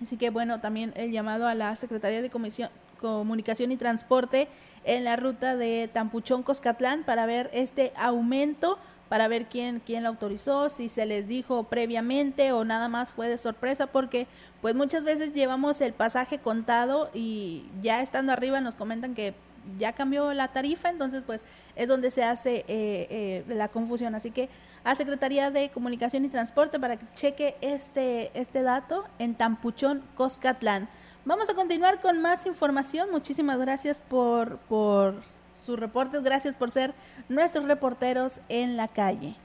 Así 0.03 0.17
que 0.17 0.31
bueno, 0.31 0.61
también 0.61 0.93
el 0.97 1.13
llamado 1.13 1.47
a 1.47 1.55
la 1.55 1.77
Secretaría 1.77 2.23
de 2.23 2.31
Comunicación 2.31 3.73
y 3.73 3.77
Transporte 3.77 4.49
en 4.85 5.05
la 5.05 5.17
ruta 5.17 5.55
de 5.55 5.89
Tampuchón, 5.93 6.43
Coscatlán, 6.43 7.05
para 7.05 7.27
ver 7.27 7.51
este 7.53 7.93
aumento 7.97 8.79
para 9.13 9.29
ver 9.29 9.45
quién, 9.45 9.83
quién 9.85 10.05
la 10.05 10.09
autorizó, 10.09 10.71
si 10.71 10.89
se 10.89 11.05
les 11.05 11.29
dijo 11.29 11.65
previamente 11.65 12.51
o 12.53 12.65
nada 12.65 12.89
más 12.89 13.11
fue 13.11 13.29
de 13.29 13.37
sorpresa, 13.37 13.87
porque 13.87 14.27
pues 14.63 14.75
muchas 14.75 15.05
veces 15.05 15.35
llevamos 15.35 15.83
el 15.83 15.93
pasaje 15.93 16.39
contado 16.39 17.11
y 17.13 17.67
ya 17.83 18.01
estando 18.01 18.33
arriba 18.33 18.63
nos 18.63 18.75
comentan 18.75 19.15
que 19.15 19.35
ya 19.79 19.93
cambió 19.93 20.33
la 20.33 20.49
tarifa, 20.49 20.89
entonces 20.89 21.25
pues 21.27 21.45
es 21.77 21.89
donde 21.89 22.11
se 22.11 22.25
hace 22.25 22.65
eh, 22.69 23.07
eh, 23.11 23.45
la 23.49 23.69
confusión. 23.69 24.15
Así 24.15 24.31
que 24.31 24.49
a 24.83 24.95
Secretaría 24.95 25.51
de 25.51 25.69
Comunicación 25.69 26.25
y 26.25 26.31
Transporte 26.31 26.81
para 26.81 26.97
que 26.97 27.05
cheque 27.13 27.55
este, 27.61 28.31
este 28.33 28.63
dato 28.63 29.05
en 29.19 29.35
Tampuchón, 29.35 30.03
Coscatlán. 30.15 30.89
Vamos 31.27 31.51
a 31.51 31.55
continuar 31.55 32.01
con 32.01 32.23
más 32.23 32.47
información. 32.47 33.11
Muchísimas 33.11 33.59
gracias 33.59 34.03
por, 34.09 34.57
por 34.71 35.17
sus 35.63 35.79
reportes. 35.79 36.23
Gracias 36.23 36.55
por 36.55 36.71
ser 36.71 36.93
nuestros 37.29 37.67
reporteros 37.67 38.41
en 38.49 38.77
la 38.77 38.89
calle. 38.89 39.37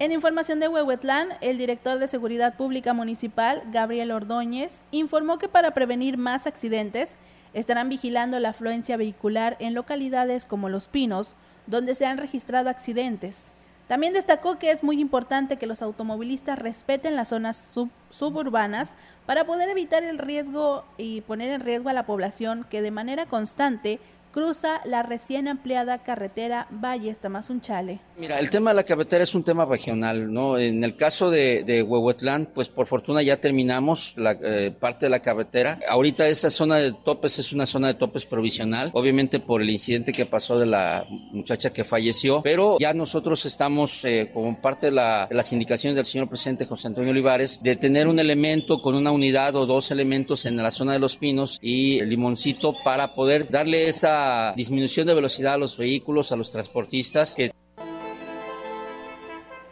En 0.00 0.12
información 0.12 0.60
de 0.60 0.68
Huehuetlán, 0.68 1.28
el 1.42 1.58
director 1.58 1.98
de 1.98 2.08
Seguridad 2.08 2.56
Pública 2.56 2.94
Municipal, 2.94 3.62
Gabriel 3.70 4.12
Ordóñez, 4.12 4.80
informó 4.92 5.38
que 5.38 5.46
para 5.46 5.74
prevenir 5.74 6.16
más 6.16 6.46
accidentes, 6.46 7.16
estarán 7.52 7.90
vigilando 7.90 8.40
la 8.40 8.48
afluencia 8.48 8.96
vehicular 8.96 9.58
en 9.60 9.74
localidades 9.74 10.46
como 10.46 10.70
Los 10.70 10.88
Pinos, 10.88 11.34
donde 11.66 11.94
se 11.94 12.06
han 12.06 12.16
registrado 12.16 12.70
accidentes. 12.70 13.48
También 13.88 14.14
destacó 14.14 14.58
que 14.58 14.70
es 14.70 14.82
muy 14.82 14.98
importante 15.02 15.58
que 15.58 15.66
los 15.66 15.82
automovilistas 15.82 16.58
respeten 16.58 17.14
las 17.14 17.28
zonas 17.28 17.74
suburbanas 18.08 18.94
para 19.26 19.44
poder 19.44 19.68
evitar 19.68 20.02
el 20.02 20.16
riesgo 20.16 20.82
y 20.96 21.20
poner 21.20 21.50
en 21.50 21.60
riesgo 21.60 21.90
a 21.90 21.92
la 21.92 22.06
población 22.06 22.64
que 22.70 22.80
de 22.80 22.90
manera 22.90 23.26
constante 23.26 24.00
cruza 24.30 24.80
la 24.84 25.02
recién 25.02 25.48
ampliada 25.48 25.98
carretera 25.98 26.66
Valles 26.70 27.18
Tamazunchale. 27.18 28.00
Mira, 28.16 28.38
el 28.38 28.50
tema 28.50 28.70
de 28.70 28.76
la 28.76 28.84
carretera 28.84 29.24
es 29.24 29.34
un 29.34 29.42
tema 29.42 29.64
regional, 29.64 30.32
¿no? 30.32 30.58
En 30.58 30.84
el 30.84 30.96
caso 30.96 31.30
de, 31.30 31.84
Huehuetlán, 31.86 32.48
pues 32.54 32.68
por 32.68 32.86
fortuna 32.86 33.22
ya 33.22 33.38
terminamos 33.38 34.14
la 34.16 34.36
eh, 34.42 34.72
parte 34.78 35.06
de 35.06 35.10
la 35.10 35.20
carretera. 35.20 35.78
Ahorita 35.88 36.28
esa 36.28 36.50
zona 36.50 36.76
de 36.76 36.92
topes 36.92 37.38
es 37.38 37.52
una 37.52 37.66
zona 37.66 37.88
de 37.88 37.94
topes 37.94 38.24
provisional, 38.24 38.90
obviamente 38.92 39.40
por 39.40 39.62
el 39.62 39.70
incidente 39.70 40.12
que 40.12 40.26
pasó 40.26 40.58
de 40.58 40.66
la 40.66 41.04
muchacha 41.32 41.72
que 41.72 41.84
falleció, 41.84 42.42
pero 42.42 42.78
ya 42.78 42.92
nosotros 42.94 43.46
estamos 43.46 44.04
eh, 44.04 44.30
como 44.32 44.60
parte 44.60 44.86
de, 44.86 44.92
la, 44.92 45.26
de 45.26 45.34
las 45.34 45.52
indicaciones 45.52 45.96
del 45.96 46.06
señor 46.06 46.28
presidente 46.28 46.66
José 46.66 46.88
Antonio 46.88 47.10
Olivares 47.10 47.62
de 47.62 47.76
tener 47.76 48.06
un 48.06 48.18
elemento 48.18 48.80
con 48.80 48.94
una 48.94 49.10
unidad 49.10 49.56
o 49.56 49.66
dos 49.66 49.90
elementos 49.90 50.44
en 50.46 50.56
la 50.56 50.70
zona 50.70 50.92
de 50.92 50.98
los 50.98 51.16
pinos 51.16 51.58
y 51.62 51.98
el 52.00 52.10
limoncito 52.10 52.74
para 52.84 53.14
poder 53.14 53.48
darle 53.48 53.88
esa 53.88 54.19
disminución 54.56 55.06
de 55.06 55.14
velocidad 55.14 55.54
a 55.54 55.58
los 55.58 55.76
vehículos, 55.76 56.32
a 56.32 56.36
los 56.36 56.50
transportistas 56.50 57.36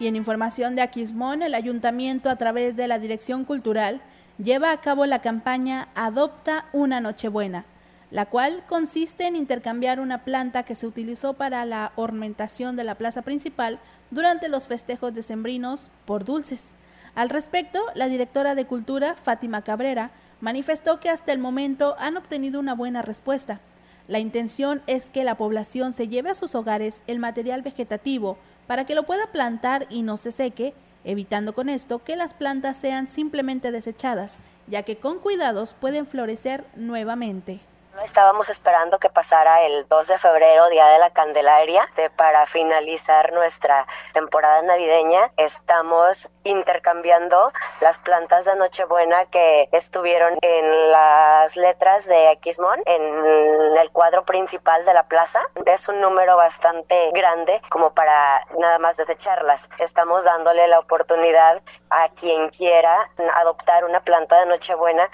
y 0.00 0.06
en 0.06 0.16
información 0.16 0.76
de 0.76 0.82
Aquismón, 0.82 1.42
el 1.42 1.54
ayuntamiento 1.54 2.30
a 2.30 2.36
través 2.36 2.76
de 2.76 2.86
la 2.86 2.98
Dirección 2.98 3.44
Cultural 3.44 4.00
lleva 4.42 4.70
a 4.70 4.80
cabo 4.80 5.06
la 5.06 5.20
campaña 5.20 5.88
Adopta 5.96 6.66
una 6.72 7.00
Nochebuena, 7.00 7.64
la 8.12 8.26
cual 8.26 8.62
consiste 8.68 9.26
en 9.26 9.34
intercambiar 9.34 9.98
una 9.98 10.24
planta 10.24 10.62
que 10.62 10.76
se 10.76 10.86
utilizó 10.86 11.34
para 11.34 11.64
la 11.64 11.92
ornamentación 11.96 12.76
de 12.76 12.84
la 12.84 12.94
plaza 12.94 13.22
principal 13.22 13.80
durante 14.10 14.48
los 14.48 14.68
festejos 14.68 15.12
decembrinos 15.14 15.90
por 16.06 16.24
dulces. 16.24 16.74
Al 17.16 17.28
respecto, 17.28 17.80
la 17.94 18.06
directora 18.06 18.54
de 18.54 18.66
Cultura, 18.66 19.16
Fátima 19.16 19.62
Cabrera, 19.62 20.12
manifestó 20.40 21.00
que 21.00 21.10
hasta 21.10 21.32
el 21.32 21.40
momento 21.40 21.96
han 21.98 22.16
obtenido 22.16 22.60
una 22.60 22.76
buena 22.76 23.02
respuesta. 23.02 23.60
La 24.08 24.18
intención 24.18 24.82
es 24.86 25.10
que 25.10 25.22
la 25.22 25.36
población 25.36 25.92
se 25.92 26.08
lleve 26.08 26.30
a 26.30 26.34
sus 26.34 26.54
hogares 26.54 27.02
el 27.06 27.18
material 27.18 27.60
vegetativo 27.60 28.38
para 28.66 28.86
que 28.86 28.94
lo 28.94 29.04
pueda 29.04 29.30
plantar 29.32 29.86
y 29.90 30.02
no 30.02 30.16
se 30.16 30.32
seque, 30.32 30.72
evitando 31.04 31.54
con 31.54 31.68
esto 31.68 32.02
que 32.02 32.16
las 32.16 32.32
plantas 32.32 32.78
sean 32.78 33.10
simplemente 33.10 33.70
desechadas, 33.70 34.38
ya 34.66 34.82
que 34.82 34.96
con 34.96 35.18
cuidados 35.18 35.74
pueden 35.74 36.06
florecer 36.06 36.64
nuevamente. 36.74 37.60
Estábamos 38.02 38.48
esperando 38.48 38.98
que 38.98 39.10
pasara 39.10 39.62
el 39.62 39.88
2 39.88 40.06
de 40.06 40.18
febrero, 40.18 40.68
Día 40.68 40.86
de 40.86 40.98
la 40.98 41.10
Candelaria, 41.10 41.86
para 42.16 42.46
finalizar 42.46 43.32
nuestra 43.32 43.86
temporada 44.12 44.62
navideña. 44.62 45.32
Estamos 45.36 46.30
intercambiando 46.44 47.52
las 47.80 47.98
plantas 47.98 48.44
de 48.44 48.54
Nochebuena 48.56 49.24
que 49.26 49.68
estuvieron 49.72 50.38
en 50.42 50.92
las 50.92 51.56
letras 51.56 52.06
de 52.06 52.38
Xmon, 52.40 52.80
en 52.86 53.78
el 53.78 53.90
cuadro 53.90 54.24
principal 54.24 54.84
de 54.84 54.94
la 54.94 55.08
plaza. 55.08 55.40
Es 55.66 55.88
un 55.88 56.00
número 56.00 56.36
bastante 56.36 57.10
grande 57.12 57.60
como 57.68 57.94
para 57.94 58.44
nada 58.58 58.78
más 58.78 58.96
desecharlas. 58.96 59.70
Estamos 59.78 60.22
dándole 60.22 60.68
la 60.68 60.78
oportunidad 60.78 61.60
a 61.90 62.08
quien 62.10 62.48
quiera 62.50 63.10
adoptar 63.34 63.84
una 63.84 64.00
planta 64.00 64.38
de 64.40 64.46
Nochebuena 64.46 65.08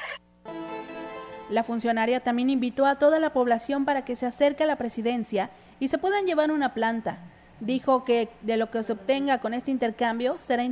la 1.51 1.64
funcionaria 1.64 2.20
también 2.20 2.51
invitó 2.51 2.86
a 2.86 2.97
toda 2.97 3.18
la 3.18 3.32
población 3.32 3.84
para 3.84 4.05
que 4.05 4.16
se 4.16 4.26
acerque 4.26 4.64
a 4.64 4.66
la 4.66 4.76
presidencia 4.76 5.51
y 5.78 5.88
se 5.88 5.99
puedan 5.99 6.26
llevar 6.26 6.51
una 6.51 6.74
planta. 6.74 7.18
Dijo 7.61 8.05
que 8.05 8.28
de 8.42 8.57
lo 8.57 8.70
que 8.70 8.82
se 8.82 8.92
obtenga 8.92 9.38
con 9.38 9.55
este 9.55 9.70
intercambio 9.70 10.36
será 10.38 10.64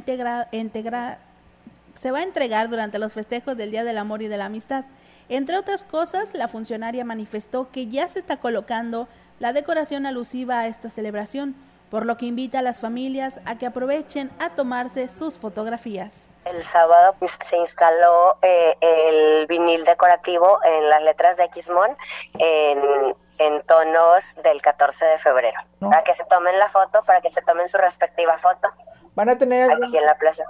se 1.95 2.11
va 2.11 2.19
a 2.19 2.23
entregar 2.23 2.71
durante 2.71 2.99
los 2.99 3.13
festejos 3.13 3.57
del 3.57 3.71
Día 3.71 3.85
del 3.85 3.99
Amor 3.99 4.23
y 4.23 4.29
de 4.29 4.37
la 4.39 4.47
Amistad. 4.47 4.85
Entre 5.29 5.57
otras 5.57 5.85
cosas, 5.85 6.35
la 6.35 6.49
funcionaria 6.49 7.05
manifestó 7.05 7.71
que 7.71 7.87
ya 7.87 8.09
se 8.09 8.19
está 8.19 8.39
colocando 8.39 9.09
la 9.41 9.53
decoración 9.53 10.07
alusiva 10.07 10.61
a 10.61 10.67
esta 10.67 10.89
celebración, 10.89 11.55
por 11.91 12.07
lo 12.07 12.17
que 12.17 12.27
invita 12.27 12.61
a 12.61 12.63
las 12.63 12.81
familias 12.81 13.41
a 13.45 13.59
que 13.59 13.67
aprovechen 13.67 14.31
a 14.39 14.51
tomarse 14.51 15.09
sus 15.09 15.37
fotografías. 15.37 16.32
El 16.45 16.63
sábado 16.63 17.15
pues, 17.19 17.39
se 17.41 17.57
instaló 17.57 18.39
eh, 18.43 18.77
el 18.81 19.47
vinil 19.47 19.85
decorativo 19.85 20.59
en 20.65 20.91
las 20.91 21.03
letras 21.03 21.37
de 21.37 21.49
Xmon 21.53 21.97
en, 22.39 23.15
en 23.39 23.63
tonos 23.63 24.35
del 24.43 24.61
14 24.61 25.05
de 25.07 25.19
febrero. 25.19 25.61
Para 25.79 26.03
que 26.03 26.15
se 26.15 26.25
tomen 26.25 26.59
la 26.59 26.69
foto, 26.69 27.03
para 27.05 27.21
que 27.21 27.31
se 27.31 27.43
tomen 27.43 27.69
su 27.69 27.79
respectiva 27.79 28.37
foto. 28.39 28.69
Van 29.15 29.29
a 29.29 29.39
tener 29.39 29.71
aquí 29.71 29.97
en 29.97 30.07
la 30.07 30.17
plaza 30.17 30.45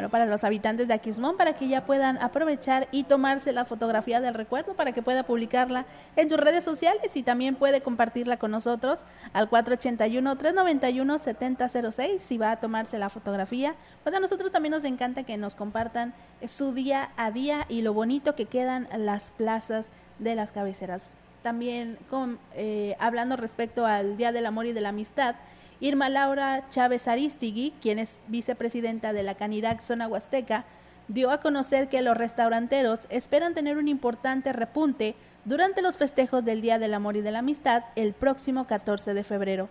bueno, 0.00 0.10
para 0.10 0.24
los 0.24 0.44
habitantes 0.44 0.88
de 0.88 0.94
Aquismón, 0.94 1.36
para 1.36 1.52
que 1.52 1.68
ya 1.68 1.84
puedan 1.84 2.16
aprovechar 2.22 2.88
y 2.90 3.04
tomarse 3.04 3.52
la 3.52 3.66
fotografía 3.66 4.22
del 4.22 4.32
recuerdo, 4.32 4.72
para 4.72 4.92
que 4.92 5.02
pueda 5.02 5.24
publicarla 5.24 5.84
en 6.16 6.30
sus 6.30 6.38
redes 6.38 6.64
sociales 6.64 7.14
y 7.16 7.22
también 7.22 7.54
puede 7.54 7.82
compartirla 7.82 8.38
con 8.38 8.50
nosotros 8.50 9.00
al 9.34 9.50
481-391-7006 9.50 12.16
si 12.16 12.38
va 12.38 12.52
a 12.52 12.60
tomarse 12.60 12.98
la 12.98 13.10
fotografía. 13.10 13.74
Pues 14.02 14.14
a 14.14 14.20
nosotros 14.20 14.50
también 14.50 14.72
nos 14.72 14.84
encanta 14.84 15.24
que 15.24 15.36
nos 15.36 15.54
compartan 15.54 16.14
su 16.48 16.72
día 16.72 17.10
a 17.18 17.30
día 17.30 17.66
y 17.68 17.82
lo 17.82 17.92
bonito 17.92 18.34
que 18.34 18.46
quedan 18.46 18.88
las 18.96 19.32
plazas 19.32 19.90
de 20.18 20.34
las 20.34 20.50
cabeceras. 20.50 21.02
También 21.42 21.98
con, 22.08 22.38
eh, 22.54 22.96
hablando 23.00 23.36
respecto 23.36 23.84
al 23.84 24.16
Día 24.16 24.32
del 24.32 24.46
Amor 24.46 24.64
y 24.64 24.72
de 24.72 24.80
la 24.80 24.88
Amistad, 24.88 25.34
Irma 25.80 26.10
Laura 26.10 26.68
Chávez 26.68 27.08
Aristigui, 27.08 27.72
quien 27.80 27.98
es 27.98 28.20
vicepresidenta 28.28 29.14
de 29.14 29.22
la 29.22 29.34
Canirac 29.34 29.80
Zona 29.80 30.08
Huasteca, 30.08 30.66
dio 31.08 31.30
a 31.30 31.40
conocer 31.40 31.88
que 31.88 32.02
los 32.02 32.16
restauranteros 32.16 33.06
esperan 33.08 33.54
tener 33.54 33.78
un 33.78 33.88
importante 33.88 34.52
repunte 34.52 35.14
durante 35.46 35.80
los 35.80 35.96
festejos 35.96 36.44
del 36.44 36.60
Día 36.60 36.78
del 36.78 36.92
Amor 36.92 37.16
y 37.16 37.22
de 37.22 37.32
la 37.32 37.38
Amistad 37.38 37.84
el 37.96 38.12
próximo 38.12 38.66
14 38.66 39.14
de 39.14 39.24
febrero. 39.24 39.70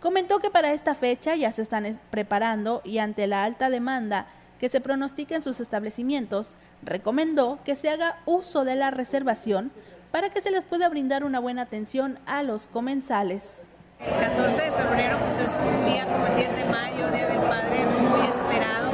Comentó 0.00 0.38
que 0.38 0.50
para 0.50 0.72
esta 0.72 0.94
fecha 0.94 1.34
ya 1.34 1.50
se 1.50 1.62
están 1.62 1.98
preparando 2.10 2.80
y 2.84 2.98
ante 2.98 3.26
la 3.26 3.42
alta 3.42 3.70
demanda 3.70 4.26
que 4.60 4.68
se 4.68 4.80
pronostica 4.80 5.34
en 5.34 5.42
sus 5.42 5.58
establecimientos, 5.58 6.54
recomendó 6.82 7.58
que 7.64 7.74
se 7.74 7.90
haga 7.90 8.20
uso 8.24 8.64
de 8.64 8.76
la 8.76 8.90
reservación 8.90 9.72
para 10.12 10.30
que 10.30 10.40
se 10.40 10.50
les 10.52 10.64
pueda 10.64 10.88
brindar 10.88 11.24
una 11.24 11.40
buena 11.40 11.62
atención 11.62 12.18
a 12.24 12.42
los 12.42 12.68
comensales. 12.68 13.62
El 14.00 14.14
14 14.14 14.62
de 14.62 14.72
febrero 14.72 15.18
pues 15.26 15.36
es 15.36 15.60
un 15.60 15.84
día 15.84 16.06
como 16.06 16.26
el 16.26 16.34
10 16.34 16.56
de 16.56 16.64
mayo, 16.64 17.10
Día 17.12 17.26
del 17.26 17.40
Padre, 17.40 17.84
muy 18.00 18.22
esperado, 18.22 18.92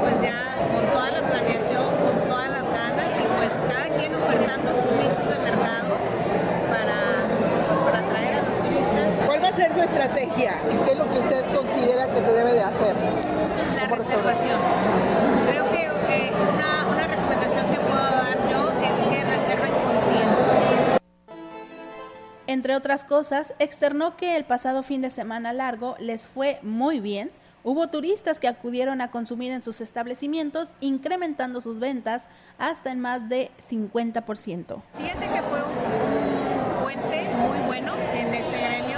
pues 0.00 0.22
ya 0.22 0.56
con 0.72 0.86
toda 0.88 1.10
la 1.10 1.28
planeación, 1.28 1.84
con 2.00 2.28
todas 2.30 2.48
las 2.48 2.64
ganas 2.64 3.12
y 3.20 3.26
pues 3.36 3.50
cada 3.68 3.94
quien 3.98 4.14
ofertando 4.14 4.72
sus 4.72 4.90
nichos 4.96 5.28
de 5.28 5.38
mercado 5.44 6.00
para, 6.72 6.96
pues, 7.68 7.78
para 7.80 7.98
atraer 7.98 8.36
a 8.36 8.42
los 8.48 8.56
turistas. 8.64 9.26
¿Cuál 9.26 9.44
va 9.44 9.48
a 9.48 9.52
ser 9.52 9.74
su 9.74 9.80
estrategia? 9.82 10.54
¿Qué 10.86 10.92
es 10.92 10.98
lo 10.98 11.12
que 11.12 11.18
usted 11.18 11.44
considera 11.54 12.06
que 12.06 12.20
se 12.24 12.32
debe 12.32 12.52
de 12.54 12.62
hacer? 12.62 12.96
La 13.76 13.86
reservación. 13.94 15.17
Entre 22.48 22.74
otras 22.74 23.04
cosas, 23.04 23.52
externó 23.58 24.16
que 24.16 24.34
el 24.34 24.44
pasado 24.44 24.82
fin 24.82 25.02
de 25.02 25.10
semana 25.10 25.52
largo 25.52 25.96
les 26.00 26.26
fue 26.26 26.58
muy 26.62 26.98
bien. 26.98 27.30
Hubo 27.62 27.88
turistas 27.88 28.40
que 28.40 28.48
acudieron 28.48 29.02
a 29.02 29.10
consumir 29.10 29.52
en 29.52 29.60
sus 29.60 29.82
establecimientos, 29.82 30.72
incrementando 30.80 31.60
sus 31.60 31.78
ventas 31.78 32.28
hasta 32.56 32.90
en 32.90 33.00
más 33.00 33.28
de 33.28 33.50
50%. 33.70 34.80
Fíjate 34.96 35.28
que 35.28 35.42
fue 35.42 35.62
un 35.62 36.82
puente 36.82 37.28
muy 37.36 37.58
bueno 37.66 37.92
en 38.14 38.28
este 38.28 38.58
gremio. 38.58 38.97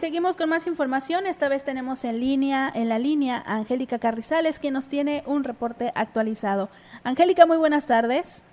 Seguimos 0.00 0.34
con 0.34 0.48
más 0.48 0.66
información. 0.66 1.26
Esta 1.26 1.50
vez 1.50 1.62
tenemos 1.62 2.04
en 2.06 2.20
línea, 2.20 2.72
en 2.74 2.88
la 2.88 2.98
línea, 2.98 3.42
Angélica 3.44 3.98
Carrizales, 3.98 4.58
quien 4.58 4.72
nos 4.72 4.88
tiene 4.88 5.22
un 5.26 5.44
reporte 5.44 5.92
actualizado. 5.94 6.70
Angélica, 7.04 7.44
muy 7.44 7.58
buenas 7.58 7.86
tardes. 7.86 8.46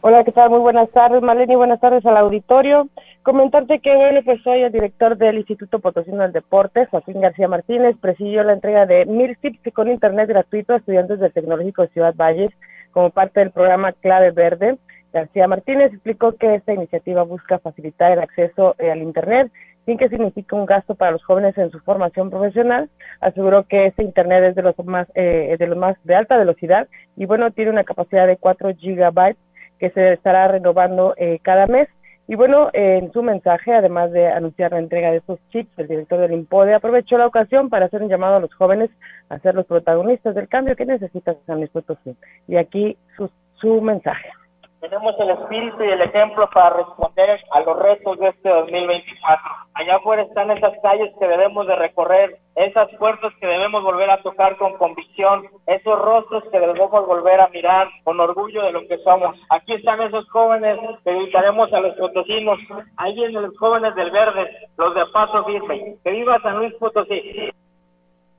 Hola, 0.00 0.24
¿qué 0.24 0.32
tal? 0.32 0.50
Muy 0.50 0.58
buenas 0.58 0.90
tardes, 0.90 1.22
Maleni. 1.22 1.54
Buenas 1.54 1.80
tardes 1.80 2.04
al 2.04 2.16
auditorio. 2.16 2.88
Comentarte 3.22 3.78
que, 3.78 3.94
bueno, 3.94 4.20
pues 4.24 4.42
soy 4.42 4.62
el 4.62 4.72
director 4.72 5.16
del 5.16 5.38
Instituto 5.38 5.78
Potosino 5.78 6.22
del 6.22 6.32
Deporte, 6.32 6.86
Joaquín 6.86 7.20
García 7.20 7.46
Martínez, 7.46 7.96
presidió 8.00 8.42
la 8.42 8.52
entrega 8.52 8.86
de 8.86 9.06
mil 9.06 9.36
tips 9.38 9.72
con 9.72 9.88
internet 9.88 10.28
gratuito 10.28 10.74
a 10.74 10.78
estudiantes 10.78 11.20
del 11.20 11.32
Tecnológico 11.32 11.82
de 11.82 11.88
Ciudad 11.88 12.14
Valles 12.16 12.50
como 12.90 13.10
parte 13.10 13.38
del 13.38 13.52
programa 13.52 13.92
Clave 13.92 14.32
Verde. 14.32 14.78
García 15.12 15.46
Martínez 15.46 15.92
explicó 15.92 16.32
que 16.32 16.56
esta 16.56 16.72
iniciativa 16.72 17.22
busca 17.22 17.60
facilitar 17.60 18.12
el 18.12 18.18
acceso 18.18 18.74
eh, 18.78 18.90
al 18.90 19.00
Internet 19.00 19.50
sin 19.86 19.96
que 19.96 20.10
signifique 20.10 20.54
un 20.54 20.66
gasto 20.66 20.94
para 20.94 21.12
los 21.12 21.24
jóvenes 21.24 21.56
en 21.56 21.70
su 21.70 21.80
formación 21.80 22.28
profesional. 22.28 22.90
Aseguró 23.20 23.64
que 23.64 23.86
este 23.86 24.02
Internet 24.02 24.44
es 24.44 24.54
de 24.54 24.62
los 24.62 24.78
más, 24.84 25.08
eh, 25.14 25.56
de 25.58 25.66
los 25.66 25.78
más 25.78 25.96
de 26.04 26.14
alta 26.14 26.36
velocidad 26.36 26.88
y 27.16 27.24
bueno, 27.24 27.50
tiene 27.52 27.70
una 27.70 27.84
capacidad 27.84 28.26
de 28.26 28.36
4 28.36 28.74
gigabytes 28.74 29.40
que 29.78 29.90
se 29.90 30.12
estará 30.12 30.48
renovando 30.48 31.14
eh, 31.16 31.38
cada 31.42 31.66
mes 31.66 31.88
y 32.28 32.34
bueno, 32.34 32.70
en 32.72 33.12
su 33.12 33.22
mensaje, 33.22 33.72
además 33.72 34.10
de 34.10 34.26
anunciar 34.26 34.72
la 34.72 34.80
entrega 34.80 35.12
de 35.12 35.18
estos 35.18 35.38
chips, 35.50 35.70
el 35.78 35.86
director 35.86 36.18
del 36.18 36.32
IMPODE 36.32 36.74
aprovechó 36.74 37.16
la 37.18 37.26
ocasión 37.26 37.68
para 37.70 37.86
hacer 37.86 38.02
un 38.02 38.08
llamado 38.08 38.36
a 38.36 38.40
los 38.40 38.52
jóvenes 38.52 38.90
a 39.28 39.38
ser 39.38 39.54
los 39.54 39.66
protagonistas 39.66 40.34
del 40.34 40.48
cambio 40.48 40.74
que 40.74 40.86
necesita 40.86 41.36
San 41.46 41.58
Luis 41.58 41.70
Potosí. 41.70 42.16
Y 42.48 42.56
aquí 42.56 42.96
su, 43.16 43.30
su 43.60 43.80
mensaje. 43.80 44.28
Tenemos 44.80 45.14
el 45.20 45.30
espíritu 45.30 45.84
y 45.84 45.90
el 45.90 46.02
ejemplo 46.02 46.50
para 46.52 46.76
responder 46.76 47.40
a 47.52 47.60
los 47.60 47.78
retos 47.78 48.18
de 48.18 48.28
este 48.28 48.48
2024. 48.48 49.65
Allá 49.76 49.96
afuera 49.96 50.22
están 50.22 50.50
esas 50.50 50.72
calles 50.80 51.12
que 51.20 51.28
debemos 51.28 51.66
de 51.66 51.76
recorrer, 51.76 52.38
esas 52.54 52.88
puertas 52.96 53.30
que 53.38 53.46
debemos 53.46 53.82
volver 53.82 54.08
a 54.08 54.22
tocar 54.22 54.56
con 54.56 54.72
convicción, 54.78 55.44
esos 55.66 55.98
rostros 56.00 56.44
que 56.50 56.58
debemos 56.58 56.90
volver 57.06 57.42
a 57.42 57.48
mirar 57.48 57.86
con 58.02 58.18
orgullo 58.18 58.62
de 58.62 58.72
lo 58.72 58.88
que 58.88 58.96
somos. 59.04 59.36
Aquí 59.50 59.74
están 59.74 60.00
esos 60.00 60.26
jóvenes 60.30 60.78
que 61.04 61.10
dedicaremos 61.10 61.70
a 61.74 61.80
los 61.80 61.94
potosinos. 61.96 62.58
Ahí 62.96 63.14
vienen 63.16 63.42
los 63.42 63.58
jóvenes 63.58 63.94
del 63.96 64.10
verde, 64.10 64.50
los 64.78 64.94
de 64.94 65.04
Paso 65.12 65.44
Firme. 65.44 65.96
Que 66.02 66.10
viva 66.10 66.40
San 66.40 66.56
Luis 66.56 66.72
Potosí. 66.76 67.52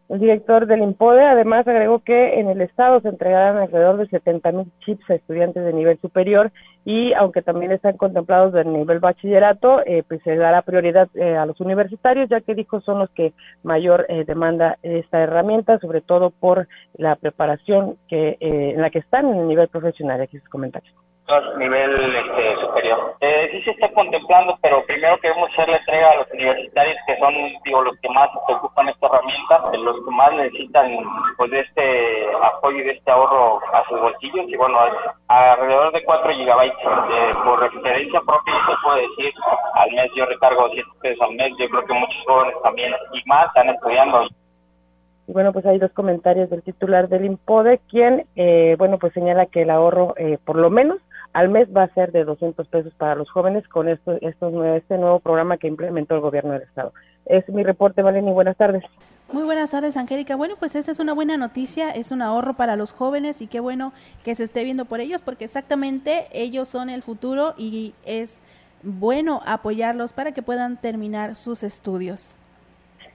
El 0.09 0.19
director 0.19 0.67
del 0.67 0.81
IMPODE 0.83 1.21
además 1.21 1.67
agregó 1.67 1.99
que 1.99 2.39
en 2.39 2.47
el 2.47 2.61
estado 2.61 3.01
se 3.01 3.09
entregarán 3.09 3.57
alrededor 3.57 3.97
de 3.97 4.07
70 4.07 4.51
mil 4.53 4.71
chips 4.79 5.09
a 5.09 5.15
estudiantes 5.15 5.65
de 5.65 5.73
nivel 5.73 5.99
superior 5.99 6.53
y 6.85 7.11
aunque 7.11 7.41
también 7.41 7.73
están 7.73 7.97
contemplados 7.97 8.53
del 8.53 8.71
nivel 8.71 8.99
bachillerato, 8.99 9.85
eh, 9.85 10.03
pues 10.07 10.21
se 10.23 10.37
dará 10.37 10.61
prioridad 10.61 11.09
eh, 11.13 11.35
a 11.35 11.45
los 11.45 11.59
universitarios 11.59 12.29
ya 12.29 12.39
que 12.39 12.55
dijo 12.55 12.79
son 12.79 12.99
los 12.99 13.09
que 13.09 13.33
mayor 13.63 14.05
eh, 14.07 14.23
demanda 14.25 14.77
esta 14.81 15.19
herramienta, 15.19 15.77
sobre 15.79 15.99
todo 15.99 16.29
por 16.29 16.69
la 16.93 17.17
preparación 17.17 17.97
que 18.07 18.37
en 18.39 18.81
la 18.81 18.89
que 18.89 18.99
están 18.99 19.27
en 19.27 19.39
el 19.39 19.47
nivel 19.47 19.67
profesional. 19.67 20.21
Aquí 20.21 20.39
sus 20.39 20.47
comentarios 20.47 20.95
nivel 21.57 22.15
este, 22.15 22.55
superior. 22.61 23.15
Eh, 23.19 23.49
sí 23.51 23.61
se 23.63 23.71
está 23.71 23.89
contemplando, 23.93 24.57
pero 24.61 24.85
primero 24.85 25.17
queremos 25.19 25.49
hacer 25.51 25.67
la 25.69 25.77
entrega 25.77 26.11
a 26.11 26.15
los 26.15 26.31
universitarios 26.31 26.97
que 27.05 27.17
son 27.17 27.33
digo, 27.63 27.81
los 27.81 27.97
que 27.97 28.09
más 28.09 28.29
se 28.47 28.53
ocupan 28.53 28.89
esta 28.89 29.07
herramienta, 29.07 29.71
los 29.77 30.05
que 30.05 30.11
más 30.11 30.33
necesitan 30.33 30.97
pues 31.37 31.51
de 31.51 31.59
este 31.59 32.27
apoyo 32.41 32.77
y 32.77 32.83
de 32.83 32.91
este 32.91 33.11
ahorro 33.11 33.59
a 33.73 33.83
sus 33.89 33.99
bolsillos 33.99 34.45
y 34.47 34.55
bueno, 34.55 34.77
alrededor 35.27 35.91
de 35.91 36.03
4 36.03 36.31
gigabytes. 36.31 36.77
Eh, 36.77 37.33
por 37.43 37.59
referencia 37.59 38.21
propia, 38.21 38.53
yo 38.69 38.75
puedo 38.83 38.97
decir, 38.97 39.33
al 39.73 39.91
mes 39.91 40.11
yo 40.15 40.25
recargo 40.25 40.69
7 40.71 40.89
pesos 41.01 41.21
al 41.21 41.35
mes, 41.35 41.51
yo 41.59 41.69
creo 41.69 41.85
que 41.85 41.93
muchos 41.93 42.23
jóvenes 42.25 42.55
también 42.63 42.93
y 43.13 43.21
más 43.27 43.47
están 43.47 43.69
estudiando. 43.69 44.27
Y 45.27 45.33
bueno, 45.33 45.51
pues 45.51 45.65
hay 45.65 45.77
dos 45.77 45.91
comentarios 45.91 46.49
del 46.49 46.63
titular 46.63 47.09
del 47.09 47.25
IMPODE, 47.25 47.81
quien, 47.89 48.25
eh, 48.37 48.75
bueno, 48.77 48.97
pues 48.97 49.11
señala 49.11 49.45
que 49.45 49.63
el 49.63 49.69
ahorro, 49.69 50.13
eh, 50.15 50.37
por 50.45 50.55
lo 50.55 50.69
menos, 50.69 50.99
al 51.37 51.49
mes 51.49 51.67
va 51.69 51.83
a 51.83 51.93
ser 51.93 52.11
de 52.11 52.23
200 52.25 52.67
pesos 52.67 52.91
para 52.95 53.13
los 53.13 53.29
jóvenes 53.29 53.67
con 53.67 53.87
esto, 53.87 54.17
estos, 54.21 54.51
este 54.75 54.97
nuevo 54.97 55.19
programa 55.19 55.57
que 55.57 55.67
implementó 55.67 56.15
el 56.15 56.21
gobierno 56.21 56.53
del 56.53 56.63
estado. 56.63 56.93
Es 57.27 57.47
mi 57.49 57.61
reporte, 57.61 58.01
Maleni. 58.01 58.31
Buenas 58.31 58.57
tardes. 58.57 58.83
Muy 59.31 59.43
buenas 59.43 59.69
tardes, 59.69 59.97
Angélica. 59.97 60.35
Bueno, 60.35 60.55
pues 60.57 60.73
esa 60.73 60.89
es 60.89 60.97
una 60.97 61.13
buena 61.13 61.37
noticia, 61.37 61.91
es 61.91 62.11
un 62.11 62.23
ahorro 62.23 62.55
para 62.55 62.75
los 62.75 62.91
jóvenes 62.91 63.43
y 63.43 63.45
qué 63.45 63.59
bueno 63.59 63.93
que 64.23 64.33
se 64.33 64.45
esté 64.45 64.63
viendo 64.63 64.85
por 64.85 64.99
ellos, 64.99 65.21
porque 65.21 65.45
exactamente 65.45 66.25
ellos 66.31 66.69
son 66.69 66.89
el 66.89 67.03
futuro 67.03 67.53
y 67.55 67.93
es 68.03 68.43
bueno 68.81 69.41
apoyarlos 69.45 70.13
para 70.13 70.31
que 70.31 70.41
puedan 70.41 70.77
terminar 70.77 71.35
sus 71.35 71.61
estudios 71.61 72.35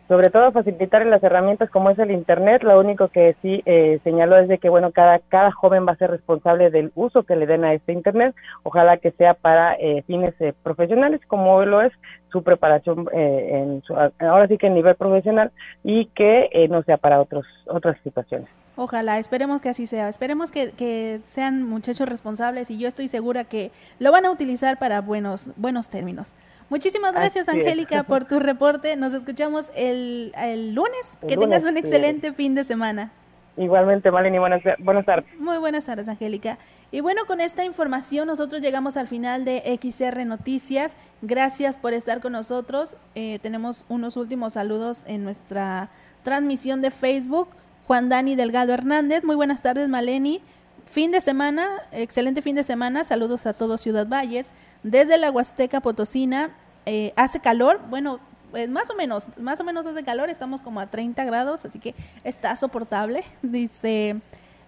sobre 0.09 0.31
todo 0.31 0.53
facilitar 0.53 1.05
las 1.07 1.23
herramientas 1.23 1.71
como 1.71 1.91
es 1.91 1.99
el 1.99 2.11
internet 2.11 2.63
lo 2.63 2.79
único 2.79 3.09
que 3.09 3.37
sí 3.43 3.63
eh, 3.67 4.01
señaló 4.05 4.37
es 4.39 4.49
de 4.49 4.59
que 4.59 4.69
bueno 4.69 4.91
cada 4.93 5.21
cada 5.21 5.53
joven 5.53 5.87
va 5.87 5.93
a 5.93 5.97
ser 5.97 6.11
responsable 6.11 6.71
del 6.71 6.93
uso 6.95 7.23
que 7.23 7.37
le 7.37 7.47
den 7.47 7.65
a 7.65 7.75
este 7.75 7.93
internet 7.93 8.35
ojalá 8.63 8.97
que 8.99 9.13
sea 9.13 9.35
para 9.35 9.75
eh, 9.75 10.03
fines 10.07 10.35
eh, 10.41 10.53
profesionales 10.63 11.21
como 11.27 11.65
lo 11.65 11.83
es 11.83 11.93
su 12.31 12.43
preparación 12.43 13.09
en 13.13 13.83
ahora 14.21 14.49
sí 14.49 14.57
que 14.57 14.67
en 14.67 14.75
nivel 14.75 14.95
profesional 14.97 15.51
y 15.85 16.07
que 16.07 16.67
no 16.71 16.83
sea 16.83 16.97
para 16.97 17.21
otros 17.21 17.47
otras 17.67 17.97
situaciones 18.03 18.49
Ojalá, 18.75 19.19
esperemos 19.19 19.61
que 19.61 19.69
así 19.69 19.87
sea. 19.87 20.09
Esperemos 20.09 20.51
que, 20.51 20.71
que, 20.71 21.19
sean 21.21 21.63
muchachos 21.63 22.09
responsables 22.09 22.71
y 22.71 22.79
yo 22.79 22.89
estoy 22.89 23.07
segura 23.07 23.45
que 23.45 23.71
lo 23.99 24.11
van 24.13 24.25
a 24.25 24.31
utilizar 24.31 24.79
para 24.79 25.03
buenos, 25.03 25.51
buenos 25.57 25.91
términos. 25.91 26.35
Muchísimas 26.73 27.13
gracias, 27.13 27.51
Angélica, 27.51 28.03
por 28.09 28.25
tu 28.25 28.41
reporte. 28.41 28.97
Nos 28.97 29.13
escuchamos 29.13 29.71
el, 29.77 30.33
el 30.39 30.75
lunes. 30.75 31.19
que 31.29 31.37
tengas 31.37 31.65
un 31.65 31.77
excelente 31.77 32.33
fin 32.33 32.55
de 32.55 32.65
semana. 32.65 33.13
Igualmente, 33.59 34.11
Maleni, 34.11 34.39
buenas, 34.39 34.63
buenas 34.79 35.05
tardes. 35.05 35.27
Muy 35.39 35.59
buenas 35.59 35.85
tardes, 35.85 36.09
Angélica. 36.09 36.57
Y 36.91 37.01
bueno, 37.01 37.27
con 37.27 37.43
esta 37.43 37.67
información 37.67 38.27
nosotros 38.27 38.63
llegamos 38.63 38.97
al 38.97 39.07
final 39.07 39.45
de 39.45 39.79
XR 39.83 40.25
Noticias. 40.25 40.97
Gracias 41.21 41.77
por 41.77 41.93
estar 41.93 42.23
con 42.23 42.33
nosotros. 42.33 42.97
Eh, 43.15 43.39
tenemos 43.43 43.85
unos 43.91 44.17
últimos 44.17 44.55
saludos 44.55 45.03
en 45.07 45.25
nuestra 45.25 45.91
transmisión 46.23 46.81
de 46.81 46.91
Facebook. 46.91 47.51
Juan 47.87 48.09
Dani 48.09 48.35
Delgado 48.35 48.73
Hernández. 48.73 49.25
Muy 49.25 49.37
buenas 49.37 49.61
tardes, 49.61 49.91
Maleni. 49.91 50.41
Fin 50.87 51.11
de 51.11 51.21
semana, 51.21 51.69
excelente 51.93 52.41
fin 52.41 52.57
de 52.57 52.65
semana. 52.65 53.05
Saludos 53.05 53.47
a 53.47 53.53
todos 53.53 53.83
Ciudad 53.83 54.07
Valles. 54.07 54.53
Desde 54.83 55.19
la 55.19 55.31
Huasteca 55.31 55.81
Potosina, 55.81 56.51
eh, 56.87 57.13
hace 57.17 57.41
calor, 57.41 57.81
bueno, 57.89 58.19
pues 58.51 58.69
más 58.69 58.91
o 58.91 58.95
menos, 58.95 59.29
más 59.39 59.61
o 59.61 59.65
menos 59.65 59.87
hace 59.87 60.03
calor, 60.03 60.29
estamos 60.29 60.61
como 60.61 60.81
a 60.81 60.89
30 60.89 61.25
grados, 61.25 61.65
así 61.65 61.79
que 61.79 61.95
está 62.25 62.55
soportable. 62.57 63.23
Dice, 63.43 64.21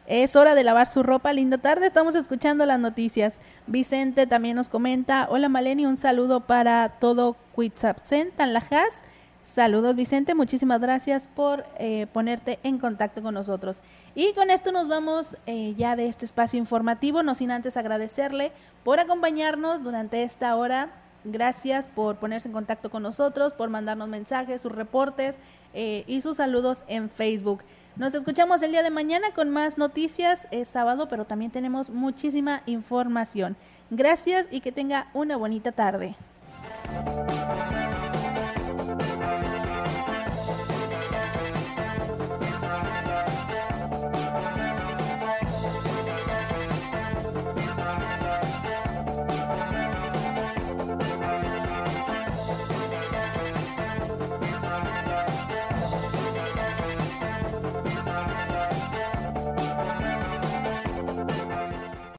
es 0.07 0.37
hora 0.37 0.55
de 0.55 0.65
lavar 0.65 0.89
su 0.89 1.03
ropa, 1.03 1.33
linda 1.33 1.59
tarde, 1.59 1.87
estamos 1.87 2.15
escuchando 2.15 2.65
las 2.65 2.79
noticias. 2.79 3.39
Vicente 3.67 4.27
también 4.27 4.57
nos 4.57 4.69
comenta, 4.69 5.27
hola 5.31 5.49
Maleni, 5.49 5.85
un 5.87 5.97
saludo 5.97 6.41
para 6.41 6.89
todo 7.01 7.37
Cuitzapsen, 7.53 8.31
Tanlajas. 8.33 9.03
Saludos 9.45 9.95
Vicente, 9.95 10.35
muchísimas 10.35 10.81
gracias 10.81 11.29
por 11.29 11.65
eh, 11.79 12.09
ponerte 12.13 12.59
en 12.65 12.79
contacto 12.79 13.23
con 13.23 13.35
nosotros. 13.35 13.83
Y 14.17 14.33
con 14.33 14.51
esto 14.51 14.73
nos 14.73 14.89
vamos 14.89 15.37
eh, 15.47 15.75
ya 15.77 15.95
de 15.95 16.09
este 16.09 16.25
espacio 16.25 16.59
informativo, 16.59 17.23
no 17.23 17.37
sin 17.37 17.53
antes 17.53 17.77
agradecerle 17.77 18.51
por 18.83 18.99
acompañarnos 18.99 19.83
durante 19.83 20.25
esta 20.25 20.57
hora 20.57 20.91
Gracias 21.25 21.89
por 21.89 22.17
ponerse 22.17 22.49
en 22.49 22.53
contacto 22.53 22.91
con 22.91 23.03
nosotros, 23.03 23.55
por 23.55 23.71
mandarnos 23.71 24.09
mensajes, 24.09 24.61
sus 24.61 24.73
reportes 24.73 25.39
eh, 25.73 26.05
y 26.07 26.21
sus 26.21 26.37
saludos 26.37 26.85
en 26.87 27.09
Facebook. 27.09 27.63
Nos 27.97 28.13
escuchamos 28.13 28.61
el 28.63 28.73
día 28.73 28.83
de 28.83 28.91
mañana 28.91 29.31
con 29.35 29.49
más 29.49 29.79
noticias. 29.79 30.47
Es 30.51 30.69
sábado, 30.69 31.09
pero 31.09 31.25
también 31.25 31.51
tenemos 31.51 31.89
muchísima 31.89 32.63
información. 32.67 33.57
Gracias 33.91 34.49
y 34.51 34.61
que 34.61 34.71
tenga 34.71 35.09
una 35.15 35.39
bonita 35.39 35.73
tarde. 35.73 36.15